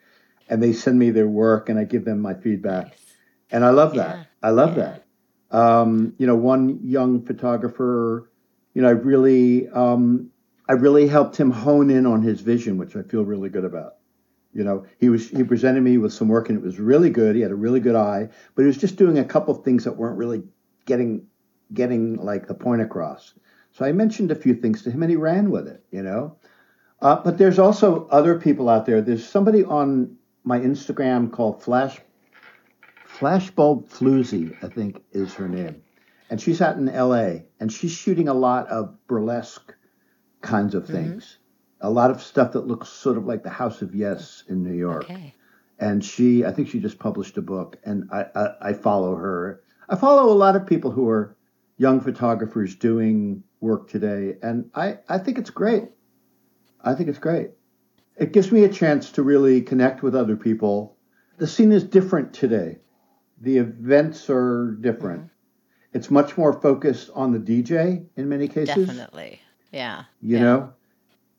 and 0.48 0.62
they 0.62 0.74
send 0.74 1.00
me 1.00 1.10
their 1.10 1.28
work, 1.28 1.70
and 1.70 1.80
I 1.80 1.86
give 1.86 2.06
them 2.06 2.22
my 2.22 2.36
feedback, 2.36 2.90
nice. 2.90 3.16
and 3.50 3.66
I 3.66 3.72
love 3.72 3.96
that. 3.96 4.16
Yeah. 4.18 4.24
I 4.42 4.52
love 4.52 4.78
yeah. 4.78 4.84
that. 4.84 5.06
Um, 5.52 6.14
you 6.18 6.28
know, 6.28 6.36
one 6.36 6.80
young 6.84 7.26
photographer, 7.26 8.30
you 8.74 8.82
know, 8.82 8.88
I 8.88 8.92
really, 8.92 9.68
um, 9.70 10.30
I 10.68 10.74
really 10.74 11.08
helped 11.08 11.38
him 11.38 11.50
hone 11.50 11.90
in 11.90 12.06
on 12.06 12.22
his 12.22 12.42
vision, 12.42 12.78
which 12.78 12.96
I 12.96 13.02
feel 13.02 13.26
really 13.26 13.50
good 13.50 13.66
about. 13.66 13.96
You 14.54 14.64
know, 14.64 14.86
he 15.00 15.10
was 15.10 15.30
he 15.30 15.44
presented 15.44 15.82
me 15.82 15.98
with 15.98 16.14
some 16.14 16.28
work, 16.28 16.50
and 16.50 16.58
it 16.58 16.64
was 16.64 16.80
really 16.80 17.10
good. 17.10 17.36
He 17.36 17.42
had 17.42 17.52
a 17.52 17.56
really 17.56 17.80
good 17.80 17.96
eye, 17.96 18.30
but 18.56 18.62
he 18.64 18.68
was 18.68 18.78
just 18.78 18.96
doing 18.96 19.20
a 19.20 19.24
couple 19.24 19.56
of 19.56 19.64
things 19.64 19.84
that 19.84 19.96
weren't 19.96 20.18
really 20.18 20.44
getting 20.86 21.28
getting 21.74 22.16
like 22.16 22.48
the 22.48 22.56
point 22.56 22.82
across. 22.82 23.34
So 23.72 23.86
I 23.86 23.92
mentioned 23.92 24.32
a 24.32 24.36
few 24.36 24.56
things 24.56 24.82
to 24.84 24.92
him, 24.92 25.04
and 25.04 25.12
he 25.12 25.16
ran 25.16 25.52
with 25.52 25.68
it. 25.68 25.84
You 25.92 26.02
know, 26.02 26.38
uh, 27.02 27.22
but 27.24 27.38
there's 27.38 27.60
also 27.60 28.08
other 28.08 28.40
people 28.40 28.70
out 28.70 28.86
there. 28.86 29.02
There's 29.02 29.28
somebody 29.28 29.64
on 29.64 30.18
my 30.44 30.60
Instagram 30.60 31.32
called 31.32 31.62
Flash 31.62 32.00
Flashbulb 33.20 33.90
Floozy, 33.90 34.56
I 34.64 34.70
think 34.70 35.04
is 35.12 35.34
her 35.34 35.50
name. 35.50 35.82
And 36.30 36.40
she's 36.40 36.62
out 36.62 36.78
in 36.78 36.86
LA 36.86 37.42
and 37.60 37.72
she's 37.72 37.92
shooting 37.92 38.30
a 38.30 38.34
lot 38.34 38.68
of 38.68 38.96
burlesque 39.08 39.74
kinds 40.42 40.74
of 40.74 40.84
mm-hmm. 40.84 40.94
things. 40.94 41.26
Mm-hmm. 41.26 41.88
A 41.88 41.90
lot 41.90 42.12
of 42.12 42.22
stuff 42.22 42.54
that 42.54 42.68
looks 42.68 42.88
sort 42.88 43.18
of 43.18 43.26
like 43.26 43.44
the 43.44 43.50
House 43.50 43.82
of 43.82 43.94
Yes 43.94 44.44
in 44.48 44.64
New 44.64 44.74
York. 44.74 45.04
Okay. 45.04 45.34
And 45.80 46.04
she, 46.04 46.46
I 46.46 46.52
think 46.52 46.70
she 46.70 46.80
just 46.80 47.00
published 47.00 47.38
a 47.38 47.42
book, 47.42 47.78
and 47.86 48.10
I, 48.12 48.26
I, 48.36 48.48
I 48.62 48.74
follow 48.74 49.16
her. 49.16 49.64
I 49.88 49.96
follow 49.96 50.30
a 50.30 50.36
lot 50.36 50.58
of 50.58 50.68
people 50.68 50.92
who 50.92 51.08
are 51.08 51.38
young 51.78 52.02
photographers 52.02 52.76
doing 52.76 53.44
work 53.62 53.90
today, 53.90 54.36
and 54.44 54.70
I, 54.76 54.98
I 55.08 55.20
think 55.20 55.38
it's 55.38 55.52
great. 55.52 55.86
I 56.84 56.96
think 56.96 57.08
it's 57.08 57.18
great. 57.20 57.52
It 58.18 58.34
gives 58.34 58.52
me 58.52 58.66
a 58.66 58.70
chance 58.70 59.12
to 59.12 59.24
really 59.24 59.62
connect 59.62 60.04
with 60.04 60.16
other 60.16 60.36
people. 60.36 60.98
The 61.38 61.48
scene 61.48 61.72
is 61.72 61.86
different 61.86 62.34
today. 62.34 62.80
The 63.42 63.58
events 63.58 64.30
are 64.30 64.78
different. 64.82 65.22
Mm-hmm. 65.22 65.98
It's 65.98 66.12
much 66.12 66.38
more 66.38 66.54
focused 66.62 67.10
on 67.16 67.32
the 67.32 67.40
DJ 67.40 68.06
in 68.16 68.30
many 68.30 68.48
cases. 68.48 68.88
Definitely. 68.88 69.42
Yeah. 69.72 70.04
You 70.22 70.38
yeah. 70.38 70.44
know, 70.44 70.74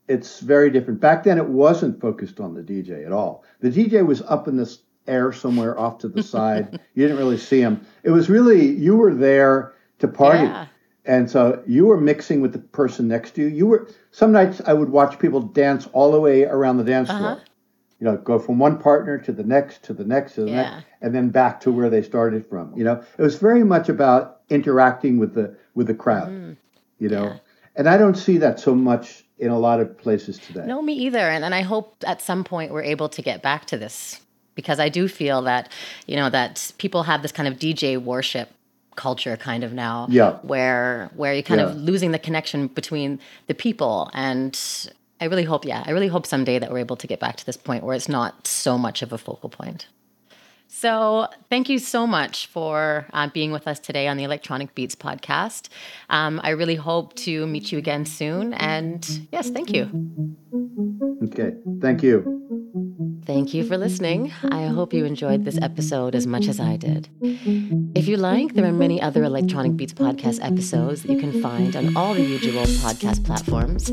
it's 0.09 0.41
very 0.41 0.71
different. 0.71 1.01
Back 1.01 1.25
then, 1.25 1.39
it 1.39 1.47
wasn't 1.47 2.01
focused 2.01 2.41
on 2.41 2.55
the 2.55 2.63
DJ 2.63 3.07
at 3.07 3.13
all. 3.13 3.45
The 3.61 3.71
DJ 3.71 4.05
was 4.05 4.23
up 4.23 4.49
in 4.49 4.57
this 4.57 4.81
air 5.07 5.33
somewhere 5.33 5.79
off 5.79 5.99
to 5.99 6.09
the 6.09 6.23
side. 6.35 6.81
you 6.95 7.05
didn't 7.05 7.19
really 7.19 7.39
see 7.39 7.61
him. 7.61 7.87
It 8.03 8.11
was 8.11 8.29
really, 8.29 8.67
you 8.67 8.97
were 8.97 9.15
there 9.15 9.75
to 10.01 10.09
party. 10.09 10.45
Yeah. 10.45 10.67
And 11.05 11.31
so 11.31 11.63
you 11.67 11.87
were 11.87 12.01
mixing 12.01 12.41
with 12.41 12.53
the 12.53 12.59
person 12.59 13.09
next 13.09 13.33
to 13.33 13.43
you. 13.43 13.49
You 13.49 13.67
were 13.67 13.89
some 14.11 14.33
nights 14.33 14.61
I 14.67 14.73
would 14.73 14.91
watch 14.91 15.19
people 15.19 15.41
dance 15.41 15.89
all 15.93 16.13
the 16.13 16.21
way 16.21 16.45
around 16.45 16.77
the 16.77 16.85
dance 16.85 17.09
uh-huh. 17.09 17.19
floor. 17.19 17.43
You 18.01 18.07
know, 18.07 18.17
go 18.17 18.39
from 18.39 18.59
one 18.59 18.79
partner 18.79 19.19
to 19.19 19.33
the 19.33 19.45
next 19.45 19.83
to 19.85 19.93
the 19.93 20.05
next 20.05 20.35
to 20.35 20.43
the 20.43 20.51
yeah. 20.51 20.63
next, 20.63 20.87
and 21.03 21.15
then 21.15 21.29
back 21.29 21.61
to 21.61 21.71
where 21.71 21.91
they 21.91 22.03
started 22.03 22.47
from. 22.49 22.77
You 22.77 22.85
know, 22.85 23.03
it 23.19 23.23
was 23.23 23.37
very 23.37 23.63
much 23.63 23.89
about 23.89 24.41
interacting 24.49 25.19
with 25.19 25.35
the 25.35 25.55
with 25.75 25.87
the 25.87 25.95
crowd. 25.95 26.29
Mm. 26.29 26.57
You 26.99 27.09
know, 27.11 27.25
yeah. 27.25 27.37
and 27.77 27.89
I 27.89 27.99
don't 27.99 28.17
see 28.17 28.39
that 28.39 28.59
so 28.59 28.75
much 28.75 29.25
in 29.39 29.51
a 29.51 29.59
lot 29.59 29.81
of 29.81 29.97
places 29.99 30.39
today. 30.39 30.65
No, 30.67 30.81
me 30.83 30.95
either. 30.95 31.19
And 31.19 31.45
and 31.45 31.55
I 31.55 31.63
hope 31.63 31.97
at 32.07 32.23
some 32.23 32.43
point 32.43 32.73
we're 32.73 32.83
able 32.83 33.09
to 33.11 33.23
get 33.23 33.43
back 33.43 33.67
to 33.67 33.77
this 33.77 34.21
because 34.55 34.81
I 34.81 34.89
do 34.89 35.09
feel 35.09 35.43
that 35.43 35.71
you 36.07 36.17
know 36.17 36.31
that 36.31 36.73
people 36.79 37.05
have 37.05 37.23
this 37.23 37.33
kind 37.33 37.49
of 37.49 37.59
DJ 37.59 38.03
worship 38.03 38.51
culture 38.97 39.37
kind 39.37 39.65
of 39.65 39.73
now 39.73 40.07
yeah 40.11 40.33
where 40.43 41.11
where 41.15 41.33
you're 41.33 41.43
kind 41.43 41.61
yeah. 41.61 41.69
of 41.69 41.77
losing 41.77 42.11
the 42.11 42.19
connection 42.19 42.67
between 42.67 43.19
the 43.47 43.55
people 43.55 44.11
and 44.13 44.91
i 45.21 45.25
really 45.27 45.45
hope 45.45 45.65
yeah 45.65 45.83
i 45.87 45.91
really 45.91 46.09
hope 46.09 46.27
someday 46.27 46.59
that 46.59 46.71
we're 46.71 46.79
able 46.79 46.97
to 46.97 47.07
get 47.07 47.21
back 47.21 47.37
to 47.37 47.47
this 47.47 47.57
point 47.57 47.85
where 47.85 47.95
it's 47.95 48.09
not 48.09 48.47
so 48.47 48.77
much 48.77 49.03
of 49.03 49.13
a 49.13 49.19
focal 49.19 49.49
point 49.49 49.87
so, 50.73 51.27
thank 51.51 51.69
you 51.69 51.81
so 51.81 52.07
much 52.07 52.47
for 52.47 53.05
uh, 53.13 53.29
being 53.35 53.51
with 53.51 53.67
us 53.67 53.81
today 53.81 54.07
on 54.07 54.17
the 54.17 54.23
Electronic 54.23 54.73
Beats 54.77 54.95
podcast. 54.95 55.69
Um, 56.09 56.41
I 56.45 56.51
really 56.51 56.77
hope 56.77 57.15
to 57.17 57.45
meet 57.49 57.73
you 57.73 57.79
again 57.79 58.07
soon. 58.07 58.55
And 58.55 59.05
yes, 59.33 59.51
thank 59.51 59.75
you. 59.75 59.91
Okay, 61.25 61.57
thank 61.81 62.05
you. 62.05 62.87
Thank 63.25 63.55
you 63.55 63.65
for 63.65 63.79
listening. 63.79 64.33
I 64.51 64.67
hope 64.67 64.93
you 64.93 65.05
enjoyed 65.05 65.45
this 65.45 65.59
episode 65.61 66.15
as 66.15 66.27
much 66.27 66.47
as 66.49 66.59
I 66.59 66.77
did. 66.77 67.09
If 67.95 68.09
you 68.09 68.17
like, 68.17 68.55
there 68.55 68.65
are 68.67 68.73
many 68.73 69.01
other 69.01 69.23
Electronic 69.23 69.77
Beats 69.77 69.93
podcast 69.93 70.45
episodes 70.45 71.03
that 71.03 71.13
you 71.13 71.19
can 71.19 71.41
find 71.43 71.77
on 71.77 71.97
all 71.97 72.15
the 72.15 72.23
usual 72.23 72.65
podcast 72.65 73.25
platforms. 73.25 73.91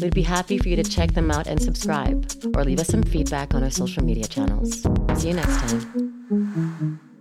We'd 0.00 0.14
be 0.14 0.22
happy 0.22 0.58
for 0.58 0.68
you 0.68 0.76
to 0.76 0.84
check 0.84 1.12
them 1.12 1.30
out 1.30 1.46
and 1.46 1.62
subscribe, 1.62 2.30
or 2.56 2.64
leave 2.64 2.80
us 2.80 2.88
some 2.88 3.02
feedback 3.02 3.54
on 3.54 3.62
our 3.62 3.70
social 3.70 4.04
media 4.04 4.24
channels. 4.24 4.82
See 5.16 5.28
you 5.28 5.34
next 5.34 5.56
time. 5.70 7.13